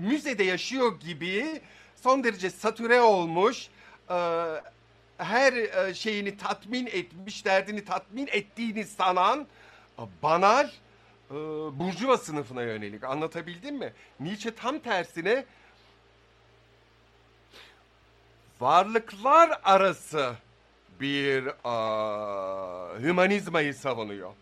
müzede 0.00 0.44
yaşıyor 0.44 1.00
gibi 1.00 1.60
son 1.96 2.24
derece 2.24 2.50
satüre 2.50 3.00
olmuş, 3.00 3.68
her 5.18 5.52
e, 5.52 5.94
şeyini 5.94 6.36
tatmin 6.36 6.86
etmiş, 6.86 7.44
derdini 7.44 7.84
tatmin 7.84 8.28
ettiğini 8.32 8.84
sanan 8.84 9.46
e, 9.98 10.02
banal 10.22 10.68
e, 11.30 11.34
burjuva 11.78 12.18
sınıfına 12.18 12.62
yönelik. 12.62 13.04
Anlatabildim 13.04 13.76
mi? 13.76 13.92
Nietzsche 14.20 14.54
tam 14.54 14.78
tersine 14.78 15.44
varlıklar 18.60 19.60
arası 19.64 20.34
bir 21.00 21.46
e, 21.46 21.72
hümanizmayı 23.02 23.74
savunuyor. 23.74 24.32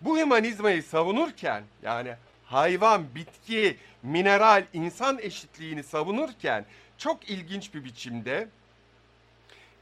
Bu 0.00 0.18
hümanizmayı 0.18 0.82
savunurken 0.82 1.64
yani 1.82 2.14
hayvan, 2.44 3.14
bitki, 3.14 3.76
mineral, 4.02 4.64
insan 4.72 5.18
eşitliğini 5.18 5.82
savunurken 5.82 6.64
çok 6.98 7.30
ilginç 7.30 7.74
bir 7.74 7.84
biçimde 7.84 8.48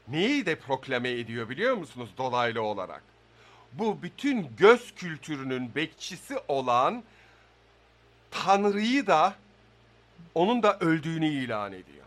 neyi 0.07 0.45
de 0.45 0.55
proklame 0.55 1.09
ediyor 1.09 1.49
biliyor 1.49 1.75
musunuz 1.75 2.09
dolaylı 2.17 2.61
olarak? 2.61 3.03
Bu 3.73 4.01
bütün 4.01 4.47
göz 4.57 4.95
kültürünün 4.95 5.75
bekçisi 5.75 6.37
olan 6.47 7.03
Tanrı'yı 8.31 9.07
da 9.07 9.35
onun 10.35 10.63
da 10.63 10.77
öldüğünü 10.79 11.27
ilan 11.27 11.71
ediyor. 11.71 12.05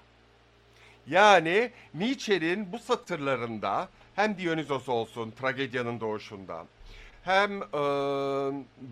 Yani 1.07 1.71
Nietzsche'nin 1.95 2.73
bu 2.73 2.79
satırlarında 2.79 3.89
hem 4.15 4.39
Dionysos 4.39 4.89
olsun 4.89 5.31
tragedyanın 5.31 6.01
doğuşundan 6.01 6.67
hem 7.25 7.63
e, 7.63 7.79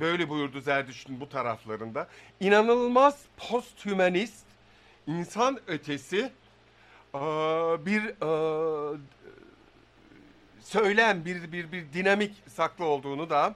böyle 0.01 0.29
buyurdu 0.29 0.61
Zerdüşt'ün 0.61 1.21
bu 1.21 1.29
taraflarında 1.29 2.09
inanılmaz 2.41 3.19
posthümanist 3.37 4.45
insan 5.07 5.61
ötesi 5.67 6.33
bir 7.87 8.03
söylem 10.61 11.25
bir 11.25 11.53
bir 11.53 11.73
bir 11.73 11.93
dinamik 11.93 12.35
saklı 12.49 12.85
olduğunu 12.85 13.31
da 13.31 13.55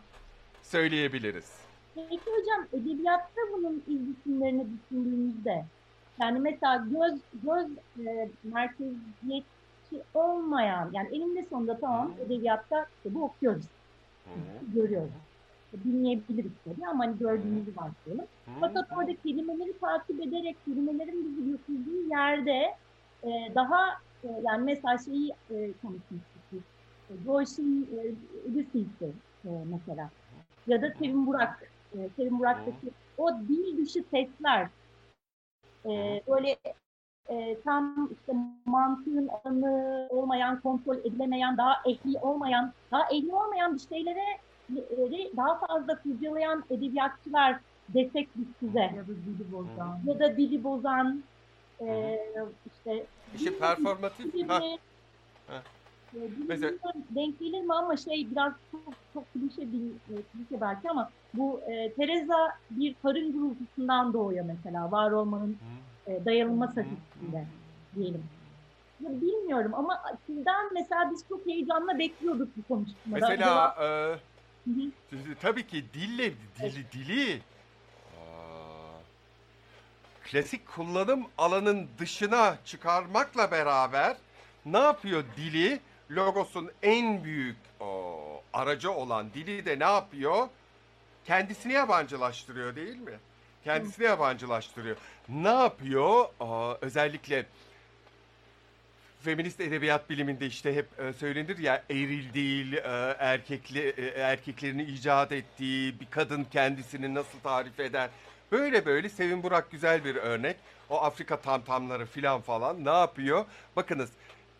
söyleyebiliriz. 0.62 1.52
Peki 1.94 2.20
hocam 2.26 2.66
edebiyatta 2.72 3.40
bunun 3.52 3.82
ilgisimlerini 3.86 4.66
düşündüğümüzde 4.72 5.64
yani 6.20 6.40
mesela 6.40 6.76
göz 6.76 7.20
göz 7.42 7.66
e, 8.06 8.28
merkeziyetçi 8.42 10.02
olmayan 10.14 10.90
yani 10.92 11.16
eninde 11.16 11.42
sonunda 11.50 11.78
tamam 11.80 12.12
edebiyatta 12.26 12.86
kitabı 13.02 13.24
okuyoruz, 13.24 13.64
görüyoruz. 14.74 15.10
Dinleyebiliriz 15.84 16.52
tabii 16.64 16.86
ama 16.86 17.04
hani 17.04 17.18
gördüğümüzü 17.18 17.72
varsayalım. 17.76 18.26
Fakat 18.60 18.92
orada 18.96 19.14
kelimeleri 19.24 19.78
takip 19.78 20.20
ederek 20.20 20.56
kelimelerin 20.64 21.36
bizi 21.38 21.50
götürdüğü 21.50 22.08
yerde 22.10 22.74
e, 23.26 23.54
daha 23.54 23.88
e, 24.24 24.28
yani 24.42 24.64
mesela 24.64 24.98
şeyi 24.98 25.30
e, 25.30 25.54
konuşmuştuk 25.82 26.42
biz. 26.52 26.60
E, 27.10 27.12
Joyce'in 27.24 27.88
e, 27.98 28.00
Ulysses'i 28.48 29.12
e, 29.44 29.50
mesela 29.72 30.10
ya 30.66 30.82
da 30.82 30.90
Sevim 30.98 31.26
Burak 31.26 31.70
e, 31.94 32.08
Sevim 32.16 32.38
Burak'taki 32.38 32.90
o 33.18 33.38
dil 33.38 33.78
dışı 33.78 34.04
sesler 34.10 34.68
e, 35.86 36.22
böyle 36.28 36.56
e, 37.28 37.60
tam 37.64 38.10
işte 38.12 38.32
mantığın 38.66 39.28
alanı 39.28 40.06
olmayan, 40.10 40.60
kontrol 40.60 40.96
edilemeyen, 40.96 41.56
daha 41.56 41.74
ehli 41.86 42.18
olmayan, 42.18 42.72
daha 42.92 43.08
ehli 43.10 43.34
olmayan 43.34 43.74
bir 43.74 43.80
şeylere 43.80 44.24
e, 44.70 45.36
daha 45.36 45.66
fazla 45.66 46.02
kurcalayan 46.02 46.64
edebiyatçılar 46.70 47.60
desek 47.88 48.28
biz 48.36 48.46
size. 48.60 48.80
Ya 48.80 49.02
da 49.02 49.06
dili 49.06 49.52
bozan. 49.52 49.98
Ya 50.06 50.18
da 50.18 50.36
dili 50.36 50.64
bozan, 50.64 51.22
e, 51.80 51.86
işte 52.66 53.06
İşte 53.34 53.58
performatif 53.58 54.48
ha, 54.48 54.62
e, 54.64 54.78
Ha. 55.52 55.62
dil 56.12 56.44
Mesela- 56.48 56.72
bilmiyorum 56.72 57.04
denk 57.10 57.40
gelir 57.40 57.60
mi 57.60 57.74
ama 57.74 57.96
şey 57.96 58.30
biraz 58.30 58.52
çok, 58.70 58.94
çok 59.12 59.32
klişe 59.32 59.72
bir 59.72 59.90
e, 59.94 60.22
klişe 60.22 60.60
belki 60.60 60.90
ama 60.90 61.12
bu 61.34 61.62
e, 61.72 61.94
Teresa 61.94 62.36
bir 62.70 62.94
karın 62.94 63.32
gurultusundan 63.32 64.12
doğuyor 64.12 64.44
mesela 64.44 64.90
var 64.90 65.10
olmanın 65.10 65.60
e, 66.06 66.24
dayanılma 66.24 66.68
statüsünde 66.68 67.46
diyelim. 67.96 68.30
Ya 69.00 69.10
bilmiyorum 69.20 69.74
ama 69.74 70.02
sizden 70.26 70.74
mesela 70.74 71.10
biz 71.10 71.24
çok 71.28 71.46
heyecanla 71.46 71.98
bekliyorduk 71.98 72.56
bu 72.56 72.64
konuşmada. 72.64 72.96
Mesela 73.04 73.74
e, 73.80 73.86
Hı 74.70 74.70
hı. 74.70 75.34
tabii 75.40 75.66
ki 75.66 75.84
dille 75.94 76.32
dili 76.56 76.92
dili 76.92 77.42
klasik 80.30 80.68
kullanım 80.68 81.26
alanın 81.38 81.88
dışına 81.98 82.58
çıkarmakla 82.64 83.50
beraber 83.50 84.16
ne 84.66 84.78
yapıyor 84.78 85.24
dili? 85.36 85.80
Logos'un 86.10 86.70
en 86.82 87.24
büyük 87.24 87.56
o, 87.80 88.42
aracı 88.52 88.92
olan 88.92 89.32
dili 89.34 89.66
de 89.66 89.78
ne 89.78 89.84
yapıyor? 89.84 90.48
Kendisini 91.24 91.72
yabancılaştırıyor 91.72 92.76
değil 92.76 92.96
mi? 92.96 93.18
Kendisini 93.64 94.04
yabancılaştırıyor. 94.04 94.96
Ne 95.28 95.48
yapıyor? 95.48 96.26
Aa, 96.40 96.74
özellikle 96.80 97.46
feminist 99.22 99.60
edebiyat 99.60 100.10
biliminde 100.10 100.46
işte 100.46 100.74
hep 100.74 101.00
e, 101.00 101.12
söylenir 101.12 101.58
ya 101.58 101.82
eril 101.90 102.34
değil 102.34 102.72
e, 102.72 103.16
erkekli 103.18 103.88
e, 103.88 104.06
erkeklerini 104.20 104.82
icat 104.82 105.32
ettiği 105.32 106.00
bir 106.00 106.06
kadın 106.10 106.44
kendisini 106.44 107.14
nasıl 107.14 107.40
tarif 107.40 107.80
eder. 107.80 108.10
Böyle 108.52 108.86
böyle 108.86 109.08
Sevin 109.08 109.42
Burak 109.42 109.70
güzel 109.70 110.04
bir 110.04 110.16
örnek. 110.16 110.56
O 110.90 111.02
Afrika 111.02 111.40
tamtamları 111.40 112.06
filan 112.06 112.40
falan 112.40 112.84
ne 112.84 112.90
yapıyor? 112.90 113.44
Bakınız 113.76 114.10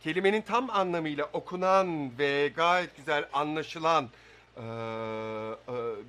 kelimenin 0.01 0.43
tam 0.43 0.71
anlamıyla 0.71 1.25
okunan 1.33 2.19
ve 2.19 2.49
gayet 2.57 2.97
güzel 2.97 3.29
anlaşılan 3.33 4.09
e, 4.57 4.61
e, 4.61 4.65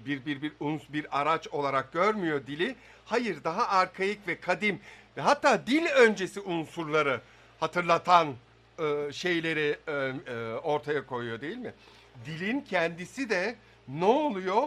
bir 0.06 0.26
bir 0.26 0.42
bir 0.42 0.52
uns 0.60 0.82
bir 0.90 1.20
araç 1.22 1.48
olarak 1.48 1.94
görmüyor 1.94 2.48
dili. 2.48 2.76
Hayır 3.06 3.44
daha 3.44 3.68
arkaik 3.68 4.28
ve 4.28 4.40
kadim 4.40 4.80
ve 5.18 5.22
hatta 5.22 5.68
dil 5.68 5.86
öncesi 5.86 6.40
unsurları 6.40 7.22
hatırlatan 7.60 8.28
e, 8.80 9.14
şeyleri 9.14 9.78
e, 9.88 9.92
e, 9.92 10.54
ortaya 10.54 11.06
koyuyor 11.06 11.42
değil 11.42 11.58
mi? 11.58 11.74
Dilin 12.26 12.62
kendisi 12.62 13.30
de 13.30 13.56
ne 13.88 14.06
oluyor? 14.06 14.64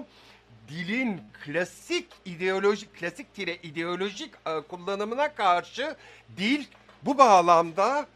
Dilin 0.70 1.22
klasik 1.44 2.06
ideolojik 2.24 2.94
klasik 3.00 3.34
tire 3.34 3.56
ideolojik 3.56 4.34
e, 4.46 4.60
kullanımına 4.60 5.34
karşı 5.34 5.96
dil 6.36 6.64
bu 7.02 7.18
bağlamda 7.18 8.06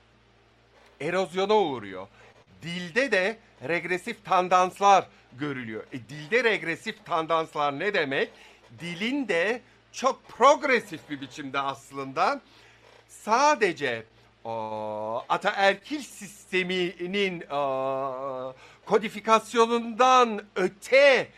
erozyona 1.01 1.55
uğruyor. 1.55 2.07
Dilde 2.63 3.13
de 3.13 3.37
regresif 3.69 4.25
tandanslar 4.25 5.07
görülüyor. 5.39 5.85
E, 5.93 5.99
dilde 6.09 6.45
regresif 6.45 7.07
tandanslar 7.07 7.79
ne 7.79 7.95
demek? 7.95 8.31
Dilin 8.81 9.29
de 9.29 9.61
çok 9.93 10.29
progresif 10.29 11.11
bir 11.11 11.21
biçimde 11.21 11.61
aslında 11.61 12.41
sadece 13.09 14.05
o, 14.45 15.25
ataerkil 15.29 16.03
sisteminin 16.03 17.51
o, 17.51 18.55
kodifikasyonundan 18.87 20.43
öte 20.57 21.29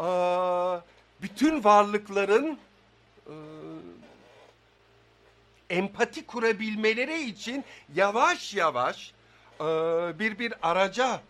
o, 0.00 0.80
bütün 1.22 1.64
varlıkların 1.64 2.58
o, 3.26 3.32
empati 5.70 6.26
kurabilmeleri 6.26 7.22
için 7.22 7.64
yavaş 7.94 8.54
yavaş 8.54 9.12
e, 9.60 9.64
bir 10.18 10.38
bir 10.38 10.54
araca 10.62 11.20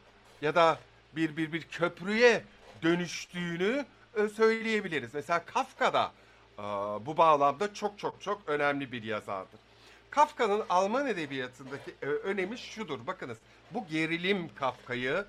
ya 0.43 0.55
da 0.55 0.79
bir 1.17 1.37
bir 1.37 1.53
bir 1.53 1.63
köprüye 1.63 2.45
dönüştüğünü 2.83 3.87
e, 4.17 4.29
söyleyebiliriz. 4.29 5.15
Mesela 5.15 5.45
Kafka'da 5.45 6.13
e, 6.59 6.63
bu 7.07 7.17
bağlamda 7.17 7.75
çok 7.75 7.99
çok 7.99 8.23
çok 8.23 8.43
önemli 8.49 8.93
bir 8.93 9.03
yazardır. 9.03 9.61
Kafka'nın 10.11 10.63
Alman 10.69 11.07
edebiyatındaki 11.07 11.95
e, 12.03 12.07
önemi 12.07 12.59
şudur. 12.59 13.07
Bakınız 13.07 13.39
bu 13.71 13.87
gerilim 13.87 14.51
Kafka'yı 14.55 15.25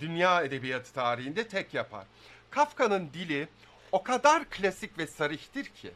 dünya 0.00 0.42
edebiyatı 0.42 0.92
tarihinde 0.92 1.48
tek 1.48 1.74
yapar. 1.74 2.06
Kafka'nın 2.56 3.10
dili 3.14 3.48
o 3.92 4.02
kadar 4.02 4.44
klasik 4.50 4.98
ve 4.98 5.06
sarihtir 5.06 5.64
ki 5.64 5.90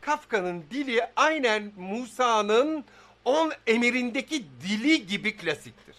Kafka'nın 0.00 0.64
dili 0.70 1.06
aynen 1.16 1.72
Musa'nın 1.76 2.84
on 3.24 3.52
emirindeki 3.66 4.44
dili 4.62 5.06
gibi 5.06 5.36
klasiktir. 5.36 5.96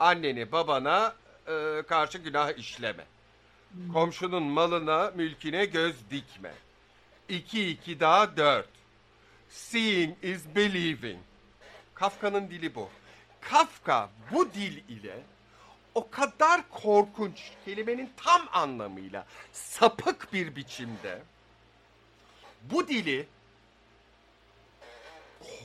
Anneni 0.00 0.52
babana 0.52 1.14
e, 1.46 1.82
karşı 1.88 2.18
günah 2.18 2.58
işleme. 2.58 3.04
Komşunun 3.92 4.42
malına, 4.42 5.12
mülküne 5.14 5.64
göz 5.64 5.96
dikme. 6.10 6.52
İki 7.28 7.68
iki 7.68 8.00
daha 8.00 8.36
dört. 8.36 8.68
Seeing 9.48 10.24
is 10.24 10.42
believing. 10.56 11.20
Kafka'nın 11.94 12.50
dili 12.50 12.74
bu. 12.74 12.88
Kafka 13.40 14.10
bu 14.32 14.52
dil 14.54 14.76
ile 14.88 15.22
o 15.98 16.10
kadar 16.10 16.68
korkunç, 16.70 17.50
kelimenin 17.64 18.10
tam 18.16 18.48
anlamıyla 18.52 19.26
sapık 19.52 20.32
bir 20.32 20.56
biçimde 20.56 21.22
bu 22.62 22.88
dili 22.88 23.28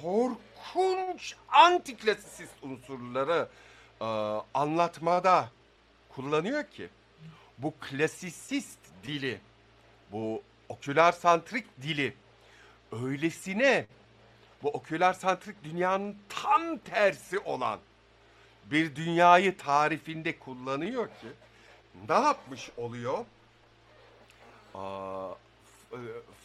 korkunç 0.02 1.36
antiklasisist 1.48 2.64
unsurları 2.64 3.48
e, 4.02 4.06
anlatmada 4.54 5.50
kullanıyor 6.10 6.64
ki 6.64 6.90
bu 7.58 7.74
klasisist 7.80 8.80
dili, 9.04 9.42
bu 10.12 10.44
oküler 10.70 11.12
santrik 11.12 11.82
dili 11.82 12.14
öylesine 12.92 13.86
bu 14.64 14.70
oküler 14.70 15.14
santrik 15.14 15.64
dünyanın 15.64 16.18
tam 16.30 16.78
tersi 16.78 17.40
olan 17.40 17.80
bir 18.72 18.96
dünyayı 18.96 19.58
tarifinde 19.58 20.40
kullanıyor 20.40 21.08
ki 21.08 21.28
ne 22.10 22.16
yapmış 22.16 22.70
oluyor? 22.78 23.26
Aa, 24.76 25.30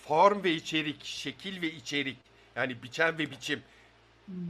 form 0.06 0.44
ve 0.44 0.52
içerik, 0.52 1.04
şekil 1.04 1.62
ve 1.62 1.66
içerik 1.66 2.18
yani 2.56 2.82
biçem 2.82 3.18
ve 3.18 3.30
biçim 3.30 3.62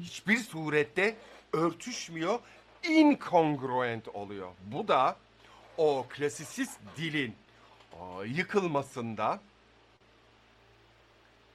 hiçbir 0.01 0.37
surette 0.37 1.17
örtüşmüyor, 1.53 2.41
incongruent 2.83 4.09
oluyor. 4.09 4.53
Bu 4.65 4.89
da 4.89 5.17
o 5.77 6.07
klasisist 6.09 6.81
dilin 6.97 7.37
aa, 8.01 8.25
yıkılmasında, 8.25 9.41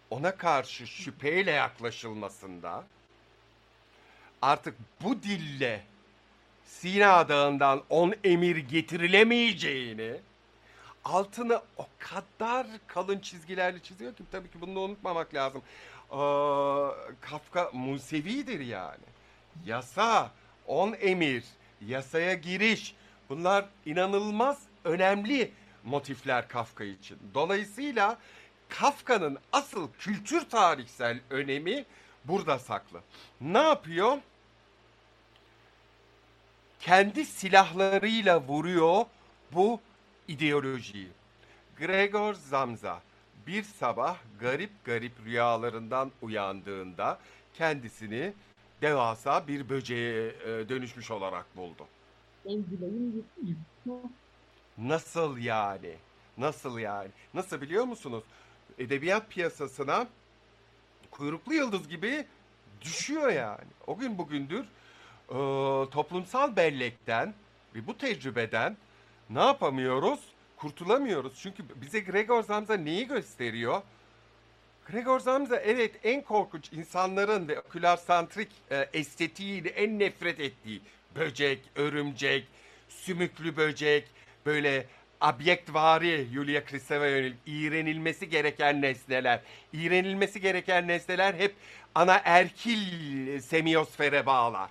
ona 0.10 0.38
karşı 0.38 0.88
şüpheyle 0.88 1.52
yaklaşılmasında, 1.52 2.84
artık 4.42 4.76
bu 5.04 5.24
dille 5.24 5.84
Sina 6.66 7.30
Dağı'ndan 7.30 7.84
on 7.90 8.14
emir 8.24 8.58
getirilemeyeceğini 8.58 10.14
altını 11.06 11.62
o 11.78 11.88
kadar 12.00 12.68
kalın 12.88 13.20
çizgilerle 13.20 13.80
çiziyor 13.80 14.14
ki 14.16 14.24
tabii 14.32 14.52
ki 14.52 14.62
bunu 14.62 14.76
da 14.76 14.80
unutmamak 14.80 15.34
lazım. 15.34 15.62
Ee, 16.12 16.16
Kafka 17.22 17.70
Musevidir 17.74 18.60
yani. 18.60 19.04
Yasa, 19.66 20.32
on 20.68 20.96
emir, 21.02 21.44
yasaya 21.88 22.34
giriş 22.34 22.96
bunlar 23.30 23.66
inanılmaz 23.86 24.60
önemli 24.84 25.52
motifler 25.84 26.48
Kafka 26.48 26.84
için. 26.84 27.18
Dolayısıyla 27.34 28.18
Kafka'nın 28.70 29.38
asıl 29.52 29.88
kültür 30.00 30.50
tarihsel 30.50 31.20
önemi 31.30 31.86
burada 32.26 32.60
saklı. 32.60 33.02
Ne 33.42 33.62
yapıyor? 33.62 34.18
Kendi 36.86 37.26
silahlarıyla 37.26 38.42
vuruyor 38.42 39.06
bu 39.52 39.80
ideolojiyi. 40.28 41.08
Gregor 41.78 42.34
Zamza 42.34 43.02
bir 43.48 43.64
sabah 43.64 44.18
garip 44.40 44.86
garip 44.86 45.12
rüyalarından 45.26 46.12
uyandığında 46.22 47.20
kendisini 47.54 48.34
devasa 48.82 49.48
bir 49.48 49.70
böceğe 49.70 50.28
e, 50.28 50.70
dönüşmüş 50.70 51.12
olarak 51.12 51.58
buldu. 51.58 51.88
Nasıl 54.78 55.38
yani? 55.38 55.96
Nasıl 56.38 56.80
yani? 56.80 57.10
Nasıl 57.34 57.62
biliyor 57.62 57.84
musunuz? 57.84 58.24
Edebiyat 58.80 59.30
piyasasına 59.30 60.08
kuyruklu 61.12 61.54
yıldız 61.54 61.88
gibi 61.90 62.26
düşüyor 62.82 63.30
yani. 63.30 63.70
O 63.88 63.98
gün 63.98 64.18
bugündür 64.18 64.66
e, 65.30 65.36
toplumsal 65.92 66.56
bellekten 66.56 67.34
ve 67.76 67.88
bu 67.88 67.98
tecrübeden 67.98 68.78
ne 69.30 69.40
yapamıyoruz? 69.42 70.20
Kurtulamıyoruz. 70.58 71.34
Çünkü 71.42 71.64
bize 71.76 72.00
Gregor 72.00 72.44
Zamza 72.44 72.78
neyi 72.78 73.08
gösteriyor? 73.08 73.82
Gregor 74.92 75.20
Zamza 75.20 75.56
evet 75.56 75.92
en 76.04 76.22
korkunç 76.22 76.74
insanların 76.74 77.48
ve 77.48 77.60
okülarsantrik 77.60 78.50
e, 78.72 78.90
estetiğiyle 78.94 79.70
en 79.70 80.00
nefret 80.00 80.40
ettiği 80.40 80.82
böcek, 81.16 81.60
örümcek, 81.76 82.48
sümüklü 82.90 83.58
böcek, 83.58 84.08
böyle 84.46 84.86
abyektvari 85.22 86.28
Yulia 86.32 86.66
Kristeva 86.66 87.08
yönelik 87.08 87.38
iğrenilmesi 87.46 88.30
gereken 88.30 88.82
nesneler. 88.82 89.40
İğrenilmesi 89.74 90.42
gereken 90.42 90.88
nesneler 90.88 91.34
hep 91.34 91.56
ana 91.96 92.22
erkil 92.26 93.40
semiyosfere 93.40 94.26
bağlar. 94.26 94.70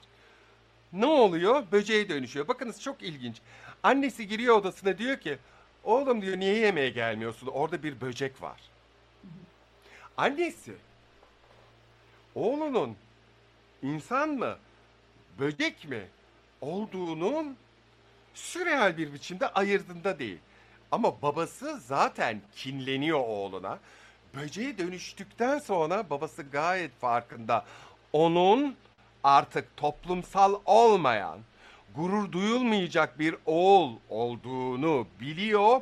Ne 0.92 1.06
oluyor? 1.06 1.64
Böceğe 1.72 2.08
dönüşüyor. 2.08 2.48
Bakınız 2.48 2.82
çok 2.82 3.02
ilginç. 3.02 3.36
Annesi 3.82 4.28
giriyor 4.28 4.56
odasına 4.56 4.98
diyor 4.98 5.20
ki 5.20 5.38
oğlum 5.84 6.22
diyor 6.22 6.38
niye 6.38 6.56
yemeğe 6.56 6.90
gelmiyorsun? 6.90 7.46
Orada 7.46 7.82
bir 7.82 8.00
böcek 8.00 8.42
var. 8.42 8.60
Annesi 10.16 10.72
oğlunun 12.34 12.96
insan 13.82 14.28
mı 14.28 14.56
böcek 15.38 15.88
mi 15.88 16.06
olduğunun 16.60 17.56
sürreal 18.34 18.96
bir 18.96 19.14
biçimde 19.14 19.48
ayırdığında 19.48 20.18
değil. 20.18 20.38
Ama 20.90 21.22
babası 21.22 21.80
zaten 21.86 22.40
kinleniyor 22.56 23.20
oğluna. 23.20 23.78
Böceğe 24.34 24.78
dönüştükten 24.78 25.58
sonra 25.58 26.10
babası 26.10 26.42
gayet 26.42 27.00
farkında. 27.00 27.64
Onun 28.12 28.76
artık 29.24 29.76
toplumsal 29.76 30.54
olmayan, 30.64 31.38
gurur 31.96 32.32
duyulmayacak 32.32 33.18
bir 33.18 33.36
oğul 33.46 33.96
olduğunu 34.08 35.06
biliyor 35.20 35.80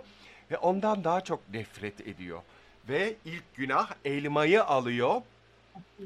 ve 0.50 0.58
ondan 0.58 1.04
daha 1.04 1.20
çok 1.20 1.40
nefret 1.54 2.00
ediyor. 2.00 2.40
Ve 2.88 3.14
ilk 3.24 3.54
günah 3.54 3.90
elmayı 4.04 4.64
alıyor. 4.64 5.22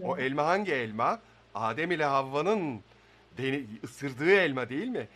O 0.02 0.16
elma 0.16 0.46
hangi 0.46 0.72
elma? 0.72 1.20
Adem 1.54 1.90
ile 1.90 2.04
Havva'nın 2.04 2.80
ısırdığı 3.84 4.30
elma 4.30 4.68
değil 4.68 4.88
mi? 4.88 5.08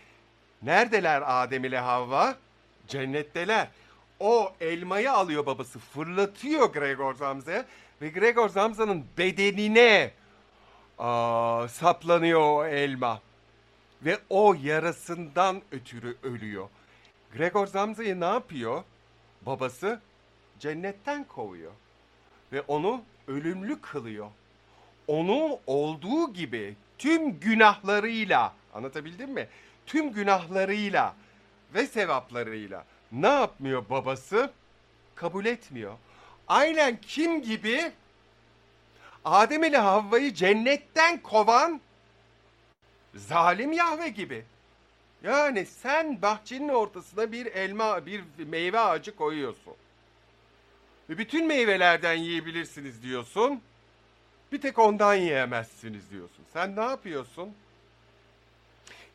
Neredeler 0.62 1.42
Adem 1.42 1.64
ile 1.64 1.78
Havva? 1.78 2.36
Cennetteler. 2.88 3.68
O 4.20 4.52
elmayı 4.60 5.12
alıyor 5.12 5.46
babası 5.46 5.78
fırlatıyor 5.78 6.72
Gregor 6.72 7.14
Zamza'ya 7.14 7.64
ve 8.02 8.08
Gregor 8.08 8.48
Zamza'nın 8.48 9.04
bedenine 9.18 10.10
aa, 10.99 11.68
saplanıyor 11.68 12.40
o 12.40 12.66
elma. 12.66 13.20
Ve 14.03 14.18
o 14.30 14.55
yarasından 14.62 15.62
ötürü 15.72 16.16
ölüyor. 16.22 16.68
Gregor 17.32 17.66
Zamza'yı 17.66 18.20
ne 18.20 18.24
yapıyor? 18.24 18.82
Babası 19.42 20.01
cennetten 20.59 21.24
kovuyor. 21.24 21.72
Ve 22.53 22.61
onu 22.61 23.03
ölümlü 23.28 23.80
kılıyor. 23.80 24.26
Onu 25.07 25.59
olduğu 25.66 26.32
gibi 26.32 26.76
tüm 26.99 27.40
günahlarıyla 27.40 28.55
anlatabildim 28.74 29.30
mi? 29.30 29.49
Tüm 29.86 30.12
günahlarıyla 30.12 31.14
ve 31.74 31.86
sevaplarıyla 31.86 32.84
ne 33.12 33.28
yapmıyor 33.28 33.84
babası? 33.90 34.53
Kabul 35.14 35.44
etmiyor. 35.44 35.92
Aynen 36.49 37.01
kim 37.01 37.42
gibi? 37.42 37.92
Adem 39.24 39.64
ile 39.64 39.78
Havva'yı 39.78 40.34
cennetten 40.34 41.22
kovan 41.22 41.80
zalim 43.14 43.72
Yahve 43.72 44.08
gibi. 44.08 44.44
Yani 45.22 45.66
sen 45.66 46.22
bahçenin 46.22 46.68
ortasına 46.68 47.32
bir 47.32 47.46
elma, 47.46 48.06
bir 48.06 48.24
meyve 48.38 48.78
ağacı 48.78 49.16
koyuyorsun. 49.16 49.74
Ve 51.10 51.18
bütün 51.18 51.46
meyvelerden 51.46 52.14
yiyebilirsiniz 52.14 53.02
diyorsun. 53.02 53.62
Bir 54.52 54.60
tek 54.60 54.78
ondan 54.78 55.14
yiyemezsiniz 55.14 56.10
diyorsun. 56.10 56.44
Sen 56.52 56.76
ne 56.76 56.84
yapıyorsun? 56.84 57.54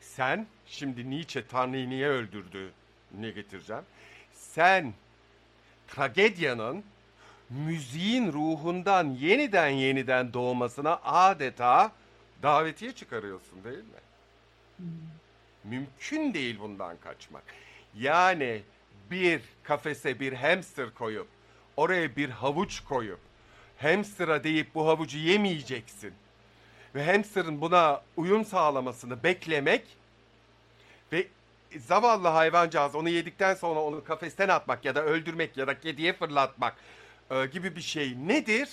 Sen 0.00 0.46
şimdi 0.66 1.10
Nietzsche 1.10 1.46
Tanrı'yı 1.46 1.90
niye 1.90 2.08
öldürdü? 2.08 2.72
Ne 3.20 3.30
getireceğim? 3.30 3.82
Sen 4.32 4.94
tragedyanın 5.88 6.84
müziğin 7.50 8.32
ruhundan 8.32 9.10
yeniden 9.10 9.68
yeniden 9.68 10.32
doğmasına 10.32 11.00
adeta 11.04 11.92
davetiye 12.42 12.92
çıkarıyorsun 12.92 13.64
değil 13.64 13.76
mi? 13.76 14.04
Hmm. 14.76 14.86
Mümkün 15.64 16.34
değil 16.34 16.58
bundan 16.60 16.96
kaçmak. 16.96 17.42
Yani 17.94 18.62
bir 19.10 19.40
kafese 19.62 20.20
bir 20.20 20.32
hamster 20.32 20.94
koyup 20.94 21.26
oraya 21.76 22.16
bir 22.16 22.30
havuç 22.30 22.80
koyup 22.80 23.20
hamster'a 23.78 24.44
deyip 24.44 24.74
bu 24.74 24.86
havucu 24.86 25.18
yemeyeceksin. 25.18 26.12
Ve 26.94 27.12
hamster'ın 27.12 27.60
buna 27.60 28.02
uyum 28.16 28.44
sağlamasını 28.44 29.22
beklemek 29.22 29.84
ve 31.12 31.26
zavallı 31.78 32.28
hayvancağız 32.28 32.94
onu 32.94 33.08
yedikten 33.08 33.54
sonra 33.54 33.80
onu 33.80 34.04
kafesten 34.04 34.48
atmak 34.48 34.84
ya 34.84 34.94
da 34.94 35.04
öldürmek 35.04 35.56
ya 35.56 35.66
da 35.66 35.80
kediye 35.80 36.12
fırlatmak 36.12 36.76
e, 37.30 37.46
gibi 37.46 37.76
bir 37.76 37.80
şey 37.80 38.14
nedir? 38.28 38.68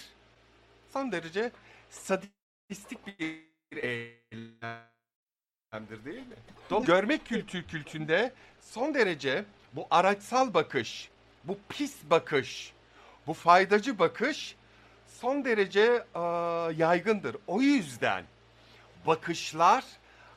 Son 0.93 1.11
derece 1.11 1.51
sadistik 1.89 3.07
bir 3.07 3.45
eylemdir 3.81 4.75
değil 6.05 6.27
mi? 6.27 6.35
Do 6.69 6.83
görmek 6.83 7.25
kültür 7.25 7.63
kültünde 7.63 8.33
son 8.61 8.93
derece 8.93 9.45
bu 9.73 9.87
araçsal 9.91 10.53
bakış, 10.53 11.09
bu 11.43 11.57
pis 11.69 11.95
bakış, 12.09 12.73
bu 13.27 13.33
faydacı 13.33 13.99
bakış 13.99 14.55
son 15.07 15.45
derece 15.45 16.03
e, 16.15 16.19
yaygındır. 16.77 17.37
O 17.47 17.61
yüzden 17.61 18.23
bakışlar 19.07 19.85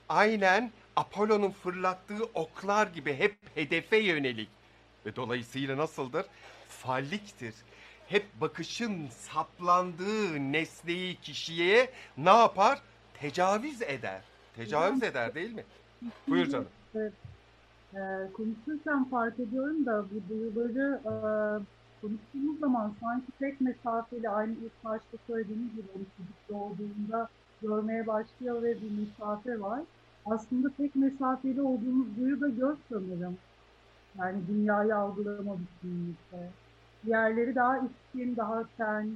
aynen 0.09 0.73
Apollo'nun 0.97 1.51
fırlattığı 1.51 2.25
oklar 2.25 2.87
gibi 2.87 3.17
hep 3.17 3.37
hedefe 3.55 3.97
yönelik 3.97 4.49
ve 5.07 5.17
dolayısıyla 5.17 5.77
nasıldır? 5.77 6.27
Falliktir. 6.69 7.55
Hep 8.09 8.27
bakışın 8.41 9.09
saplandığı 9.09 10.53
nesneyi 10.53 11.17
kişiye 11.17 11.91
ne 12.19 12.31
yapar? 12.31 12.79
Tecavüz 13.15 13.83
eder. 13.83 14.21
Tecavüz 14.57 15.03
eder 15.03 15.35
değil 15.35 15.53
mi? 15.53 15.65
Buyur 16.29 16.47
canım. 16.47 16.69
Evet. 16.95 17.13
Ee, 17.95 17.99
konuşurken 18.33 19.05
fark 19.05 19.41
ediyorum 19.41 19.87
da 19.87 20.05
bu 20.11 20.35
duyuları 20.35 21.01
e, 21.05 21.13
konuştuğumuz 22.01 22.61
zaman 22.61 22.95
sanki 23.01 23.33
tek 23.39 23.61
mesafeli 23.61 24.31
aynı 24.31 24.53
ilk 24.53 24.85
başta 24.85 25.19
söylediğiniz 25.27 25.77
gibi 25.77 25.87
o 25.95 25.99
çocuk 25.99 26.49
doğduğunda 26.49 27.29
görmeye 27.63 28.07
başlıyor 28.07 28.63
ve 28.63 28.77
bir 28.83 28.91
mesafe 28.91 29.61
var. 29.61 29.81
Aslında 30.27 30.71
tek 30.77 30.97
mesafeli 30.97 31.63
olduğumuz 31.63 32.17
duyu 32.17 32.41
da 32.41 32.49
göz 32.49 32.79
sanırım. 32.89 33.39
Yani 34.19 34.47
dünyayı 34.49 34.97
algılama 34.97 35.57
bütünlükte. 35.59 36.51
Diğerleri 37.07 37.55
daha 37.55 37.79
içkin, 37.79 38.37
daha 38.37 38.65
ten, 38.77 39.11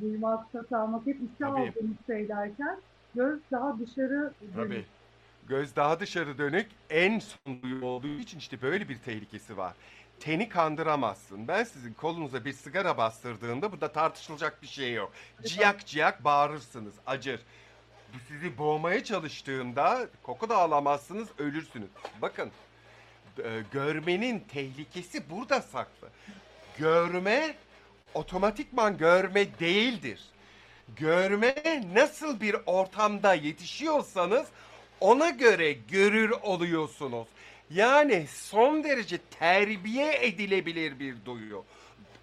duymak, 0.00 0.52
tat 0.52 0.72
almak 0.72 1.06
hep 1.06 1.16
içe 1.34 1.46
aldığımız 1.46 1.96
şeylerken 2.06 2.80
göz 3.14 3.40
daha 3.50 3.78
dışarı 3.78 4.32
Tabii. 4.56 4.84
Göz 5.48 5.76
daha 5.76 6.00
dışarı 6.00 6.38
dönük 6.38 6.66
en 6.90 7.18
son 7.18 7.62
duyu 7.62 7.84
olduğu 7.84 8.08
için 8.08 8.38
işte 8.38 8.62
böyle 8.62 8.88
bir 8.88 8.98
tehlikesi 8.98 9.56
var. 9.56 9.74
Teni 10.20 10.48
kandıramazsın. 10.48 11.48
Ben 11.48 11.64
sizin 11.64 11.92
kolunuza 11.92 12.44
bir 12.44 12.52
sigara 12.52 12.96
bastırdığımda 12.98 13.72
burada 13.72 13.92
tartışılacak 13.92 14.62
bir 14.62 14.66
şey 14.66 14.94
yok. 14.94 15.12
Ciyak 15.44 15.86
ciyak 15.86 16.24
bağırırsınız, 16.24 16.94
acır. 17.06 17.40
Sizi 18.28 18.58
boğmaya 18.58 19.04
çalıştığında 19.04 20.06
koku 20.22 20.48
da 20.48 20.56
alamazsınız, 20.56 21.28
ölürsünüz. 21.38 21.88
Bakın, 22.22 22.50
e, 23.44 23.62
görmenin 23.72 24.40
tehlikesi 24.40 25.30
burada 25.30 25.60
saklı. 25.62 26.08
Görme 26.80 27.54
otomatikman 28.14 28.98
görme 28.98 29.58
değildir. 29.60 30.20
Görme 30.96 31.82
nasıl 31.94 32.40
bir 32.40 32.56
ortamda 32.66 33.34
yetişiyorsanız 33.34 34.46
ona 35.00 35.30
göre 35.30 35.72
görür 35.72 36.30
oluyorsunuz. 36.30 37.28
Yani 37.70 38.26
son 38.26 38.84
derece 38.84 39.18
terbiye 39.18 40.26
edilebilir 40.26 40.98
bir 40.98 41.16
duyu. 41.24 41.64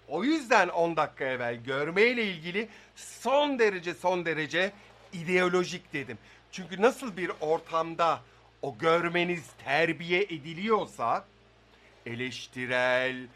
O 0.08 0.24
yüzden 0.24 0.68
10 0.68 0.96
dakika 0.96 1.24
evvel 1.24 1.56
görmeyle 1.56 2.24
ilgili 2.24 2.68
son 2.96 3.58
derece 3.58 3.94
son 3.94 4.24
derece 4.24 4.72
ideolojik 5.12 5.92
dedim. 5.92 6.18
Çünkü 6.52 6.82
nasıl 6.82 7.16
bir 7.16 7.30
ortamda 7.40 8.20
o 8.62 8.78
görmeniz 8.78 9.44
terbiye 9.64 10.22
ediliyorsa 10.22 11.24
eleştirel, 12.06 13.26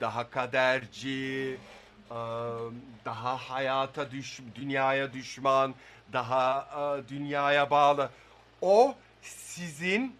daha 0.00 0.30
kaderci, 0.30 1.58
daha 3.04 3.36
hayata 3.36 4.10
düş, 4.10 4.40
dünyaya 4.54 5.12
düşman, 5.12 5.74
daha 6.12 6.68
dünyaya 7.08 7.70
bağlı. 7.70 8.10
O 8.60 8.94
sizin 9.22 10.16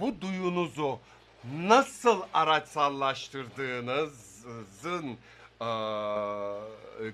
bu 0.00 0.20
duyunuzu 0.20 0.98
nasıl 1.58 2.22
araçsallaştırdığınızın 2.34 5.18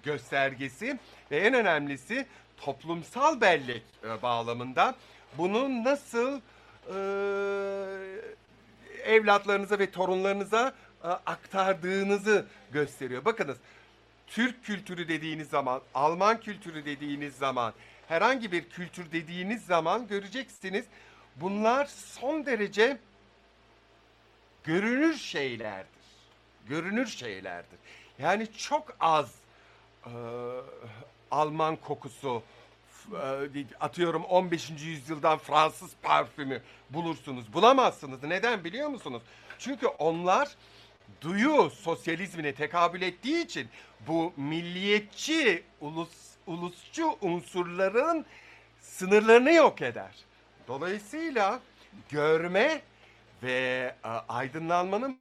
göstergesi 0.05 0.99
ve 1.31 1.39
en 1.39 1.55
önemlisi 1.55 2.27
toplumsal 2.57 3.41
bellek 3.41 3.83
bağlamında 4.23 4.95
bunu 5.39 5.85
nasıl 5.85 6.41
evlatlarınıza 9.05 9.79
ve 9.79 9.91
torunlarınıza 9.91 10.73
aktardığınızı 11.05 12.47
gösteriyor. 12.73 13.25
Bakınız 13.25 13.57
Türk 14.27 14.65
kültürü 14.65 15.09
dediğiniz 15.09 15.49
zaman, 15.49 15.81
Alman 15.95 16.41
kültürü 16.41 16.85
dediğiniz 16.85 17.37
zaman, 17.37 17.73
herhangi 18.09 18.53
bir 18.53 18.69
kültür 18.69 19.13
dediğiniz 19.13 19.67
zaman 19.67 20.07
göreceksiniz 20.09 20.85
bunlar 21.37 21.87
son 21.87 22.47
derece 22.47 22.99
görünür 24.65 25.17
şeylerdir. 25.17 26.05
Görünür 26.69 27.07
şeylerdir. 27.07 27.79
Yani 28.19 28.53
çok 28.53 28.97
az 29.01 29.35
e, 30.07 30.11
Alman 31.31 31.77
kokusu, 31.77 32.43
e, 33.13 33.65
atıyorum 33.81 34.25
15. 34.25 34.71
yüzyıldan 34.71 35.39
Fransız 35.39 35.91
parfümü 36.03 36.63
bulursunuz. 36.91 37.53
Bulamazsınız. 37.53 38.23
Neden 38.23 38.65
biliyor 38.65 38.89
musunuz? 38.89 39.23
Çünkü 39.59 39.87
onlar 39.87 40.57
duyu 41.21 41.71
sosyalizmine 41.71 42.55
tekabül 42.55 43.03
ettiği 43.03 43.45
için 43.45 43.69
bu 44.09 44.33
milliyetçi, 44.37 45.63
ulus, 45.81 46.09
ulusçu 46.47 47.17
unsurların 47.21 48.27
sınırlarını 48.81 49.53
yok 49.53 49.83
eder. 49.83 50.15
Dolayısıyla 50.69 51.61
görme 52.11 52.83
ve 53.43 53.95
e, 54.05 54.09
aydınlanmanın 54.09 55.21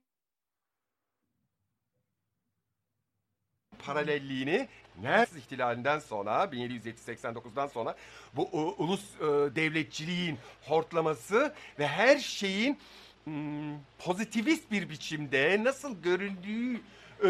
paralelliğini 3.85 4.67
Nerz 5.01 5.35
ihtilalinden 5.35 5.99
sonra 5.99 6.43
1789'dan 6.43 7.67
sonra 7.67 7.95
bu 8.33 8.49
ulus 8.77 9.15
e, 9.15 9.25
devletçiliğin 9.55 10.37
hortlaması 10.61 11.53
ve 11.79 11.87
her 11.87 12.17
şeyin 12.17 12.79
hmm, 13.23 13.77
pozitivist 13.99 14.71
bir 14.71 14.89
biçimde 14.89 15.63
nasıl 15.63 16.01
göründüğü 16.01 16.81
e, 17.23 17.29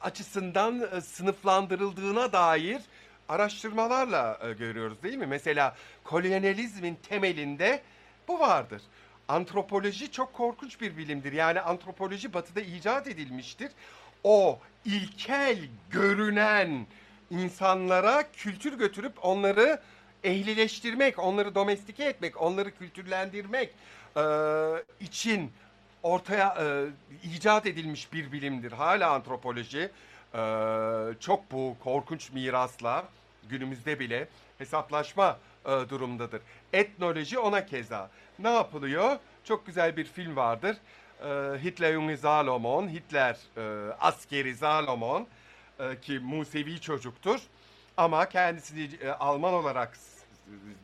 açısından 0.00 0.80
e, 0.96 1.00
sınıflandırıldığına 1.00 2.32
dair 2.32 2.82
araştırmalarla 3.28 4.38
e, 4.42 4.52
görüyoruz 4.52 5.02
değil 5.02 5.18
mi? 5.18 5.26
Mesela 5.26 5.76
kolonyalizmin 6.04 6.98
temelinde 7.08 7.82
bu 8.28 8.38
vardır. 8.38 8.82
Antropoloji 9.28 10.12
çok 10.12 10.32
korkunç 10.32 10.80
bir 10.80 10.96
bilimdir. 10.96 11.32
Yani 11.32 11.60
antropoloji 11.60 12.34
batıda 12.34 12.60
icat 12.60 13.06
edilmiştir. 13.06 13.70
O 14.24 14.58
ilkel 14.84 15.58
görünen 15.90 16.86
insanlara 17.30 18.32
kültür 18.32 18.78
götürüp 18.78 19.24
onları 19.24 19.80
ehlileştirmek, 20.24 21.18
onları 21.18 21.54
domestike 21.54 22.04
etmek, 22.04 22.42
onları 22.42 22.70
kültürlendirmek 22.70 23.74
e, 24.16 24.24
için 25.00 25.52
ortaya 26.02 26.56
e, 26.60 26.86
icat 27.28 27.66
edilmiş 27.66 28.12
bir 28.12 28.32
bilimdir. 28.32 28.72
Hala 28.72 29.10
antropoloji 29.10 29.90
e, 30.34 30.40
çok 31.20 31.52
bu 31.52 31.76
korkunç 31.84 32.32
mirasla 32.32 33.04
günümüzde 33.48 34.00
bile 34.00 34.28
hesaplaşma 34.58 35.38
e, 35.64 35.68
durumdadır. 35.68 36.40
Etnoloji 36.72 37.38
ona 37.38 37.66
keza. 37.66 38.10
Ne 38.38 38.50
yapılıyor? 38.54 39.16
Çok 39.44 39.66
güzel 39.66 39.96
bir 39.96 40.04
film 40.04 40.36
vardır. 40.36 40.76
E, 41.20 41.62
Hitler 41.64 41.92
Junge 41.92 42.16
Salomon, 42.16 42.88
Hitler 42.88 43.36
e, 43.56 43.92
askeri 44.00 44.56
Salomon 44.56 45.26
e, 45.80 46.00
ki 46.00 46.18
Musevi 46.18 46.80
çocuktur. 46.80 47.40
Ama 47.96 48.28
kendisini 48.28 48.90
e, 49.02 49.10
Alman 49.10 49.54
olarak 49.54 49.98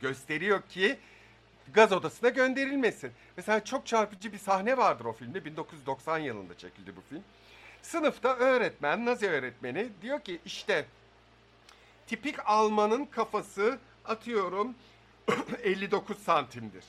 gösteriyor 0.01 0.63
ki 0.63 0.99
gaz 1.75 1.93
odasına 1.93 2.29
gönderilmesin. 2.29 3.13
Mesela 3.37 3.65
çok 3.65 3.87
çarpıcı 3.87 4.33
bir 4.33 4.39
sahne 4.39 4.77
vardır 4.77 5.05
o 5.05 5.13
filmde. 5.13 5.45
1990 5.45 6.19
yılında 6.19 6.59
çekildi 6.59 6.97
bu 6.97 7.01
film. 7.09 7.23
Sınıfta 7.83 8.37
öğretmen, 8.37 9.07
Nazi 9.07 9.29
öğretmeni 9.29 9.89
diyor 10.03 10.21
ki 10.21 10.39
işte 10.45 10.85
tipik 12.07 12.37
Almanın 12.45 13.05
kafası 13.05 13.79
atıyorum 14.05 14.75
59 15.63 16.19
santimdir. 16.19 16.85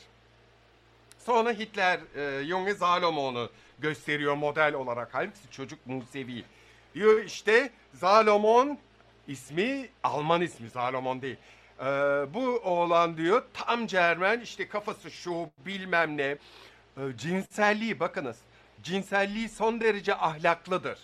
Sonra 1.19 1.51
Hitler 1.51 1.99
e, 2.15 2.45
Junge 2.45 2.75
Salomon'u 2.75 3.49
gösteriyor 3.79 4.35
model 4.35 4.73
olarak. 4.73 5.09
Halbuki 5.11 5.51
çocuk 5.51 5.79
Musevi. 5.85 6.43
Diyor 6.95 7.23
işte 7.23 7.69
Salomon 7.95 8.77
ismi 9.27 9.89
Alman 10.03 10.41
ismi 10.41 10.69
Salomon 10.69 11.21
değil. 11.21 11.37
Ee, 11.79 11.85
bu 12.33 12.59
oğlan 12.63 13.17
diyor 13.17 13.43
tam 13.53 13.87
Cermen 13.87 14.39
işte 14.39 14.67
kafası 14.67 15.11
şu 15.11 15.49
bilmem 15.57 16.17
ne. 16.17 16.23
Ee, 16.23 16.37
cinselliği 17.17 17.99
bakınız. 17.99 18.37
Cinselliği 18.83 19.49
son 19.49 19.81
derece 19.81 20.15
ahlaklıdır. 20.15 20.99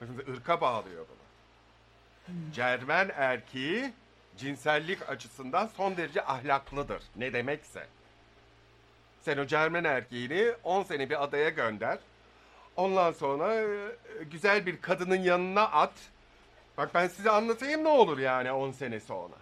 Bakın 0.00 0.32
ırka 0.32 0.60
bağlıyor 0.60 1.06
bunu. 1.08 1.20
Cermen 2.54 3.10
erkeği 3.14 3.92
cinsellik 4.36 5.08
açısından 5.08 5.66
son 5.66 5.96
derece 5.96 6.24
ahlaklıdır. 6.24 7.02
Ne 7.16 7.32
demekse. 7.32 7.86
Sen 9.22 9.38
o 9.38 9.46
Cermen 9.46 9.84
erkeğini 9.84 10.52
10 10.64 10.82
sene 10.82 11.10
bir 11.10 11.22
adaya 11.22 11.48
gönder. 11.48 11.98
Ondan 12.76 13.12
sonra 13.12 13.54
e, 13.54 13.66
güzel 14.30 14.66
bir 14.66 14.80
kadının 14.80 15.20
yanına 15.20 15.62
at. 15.62 15.92
Bak 16.78 16.94
ben 16.94 17.08
size 17.08 17.30
anlatayım 17.30 17.84
ne 17.84 17.88
olur 17.88 18.18
yani 18.18 18.52
10 18.52 18.70
sene 18.70 19.00
sonra. 19.00 19.34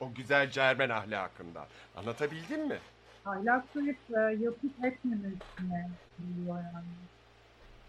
O 0.00 0.14
güzel 0.14 0.50
Cermen 0.50 0.90
ahlakından. 0.90 1.66
Anlatabildim 1.96 2.66
mi? 2.68 2.78
Ahlaklı 3.26 3.86
hep 3.86 3.96
e, 4.16 4.20
yapıp 4.20 4.84
etmeme 4.84 5.28
üstüne 5.28 5.88
geliyor 6.18 6.56
yani. 6.56 6.86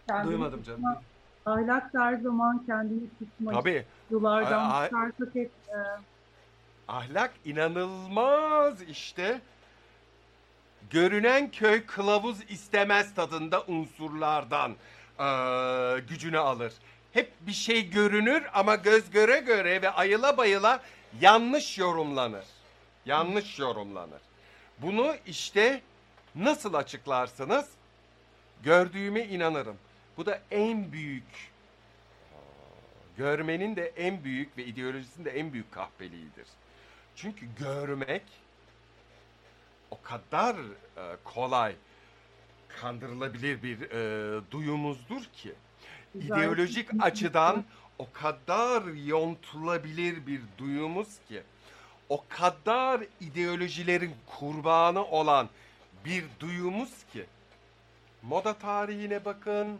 Kendini 0.07 0.31
Duymadım 0.31 0.63
canım. 0.63 0.79
tutma- 0.81 1.01
Ahlak 1.45 1.93
da 1.93 2.05
her 2.05 2.13
zaman 2.17 2.63
kendini 2.65 3.09
tutma. 3.19 3.51
Tabii. 3.51 3.85
Yulardan 4.11 4.69
ay- 4.69 4.85
çıkarsak 4.87 5.35
hep 5.35 5.51
e, 5.69 5.77
Ahlak 6.87 7.33
inanılmaz 7.45 8.81
işte. 8.81 9.41
Görünen 10.89 11.51
köy 11.51 11.85
kılavuz 11.85 12.37
istemez 12.49 13.15
tadında 13.15 13.63
unsurlardan 13.67 14.71
eee, 15.19 15.99
gücünü 16.09 16.37
alır. 16.37 16.73
Hep 17.13 17.31
bir 17.41 17.51
şey 17.51 17.89
görünür 17.89 18.43
ama 18.53 18.75
göz 18.75 19.09
göre 19.11 19.39
göre 19.39 19.81
ve 19.81 19.89
ayıla 19.89 20.37
bayıla 20.37 20.81
yanlış 21.21 21.77
yorumlanır. 21.77 22.45
Yanlış 23.05 23.59
yorumlanır. 23.59 24.21
Bunu 24.77 25.15
işte 25.25 25.81
nasıl 26.35 26.73
açıklarsınız? 26.73 27.69
Gördüğüme 28.63 29.25
inanırım. 29.25 29.77
Bu 30.17 30.25
da 30.25 30.41
en 30.51 30.91
büyük 30.91 31.51
görmenin 33.17 33.75
de 33.75 33.93
en 33.97 34.23
büyük 34.23 34.57
ve 34.57 34.65
ideolojisinin 34.65 35.25
de 35.25 35.31
en 35.31 35.53
büyük 35.53 35.71
kahpeliğidir. 35.71 36.47
Çünkü 37.15 37.45
görmek 37.59 38.23
o 39.91 40.01
kadar 40.01 40.55
e, 40.55 41.17
kolay 41.23 41.75
kandırılabilir 42.81 43.63
bir 43.63 43.81
e, 43.81 44.41
duyumuzdur 44.51 45.23
ki 45.23 45.53
ideolojik 46.15 46.89
açıdan 46.99 47.65
o 47.99 48.07
kadar 48.13 48.83
yontulabilir 48.83 50.27
bir 50.27 50.41
duyumuz 50.57 51.07
ki 51.27 51.43
o 52.09 52.23
kadar 52.29 53.03
ideolojilerin 53.21 54.15
kurbanı 54.25 55.05
olan 55.05 55.49
bir 56.05 56.25
duyumuz 56.39 56.91
ki 57.13 57.25
moda 58.23 58.53
tarihine 58.53 59.25
bakın, 59.25 59.79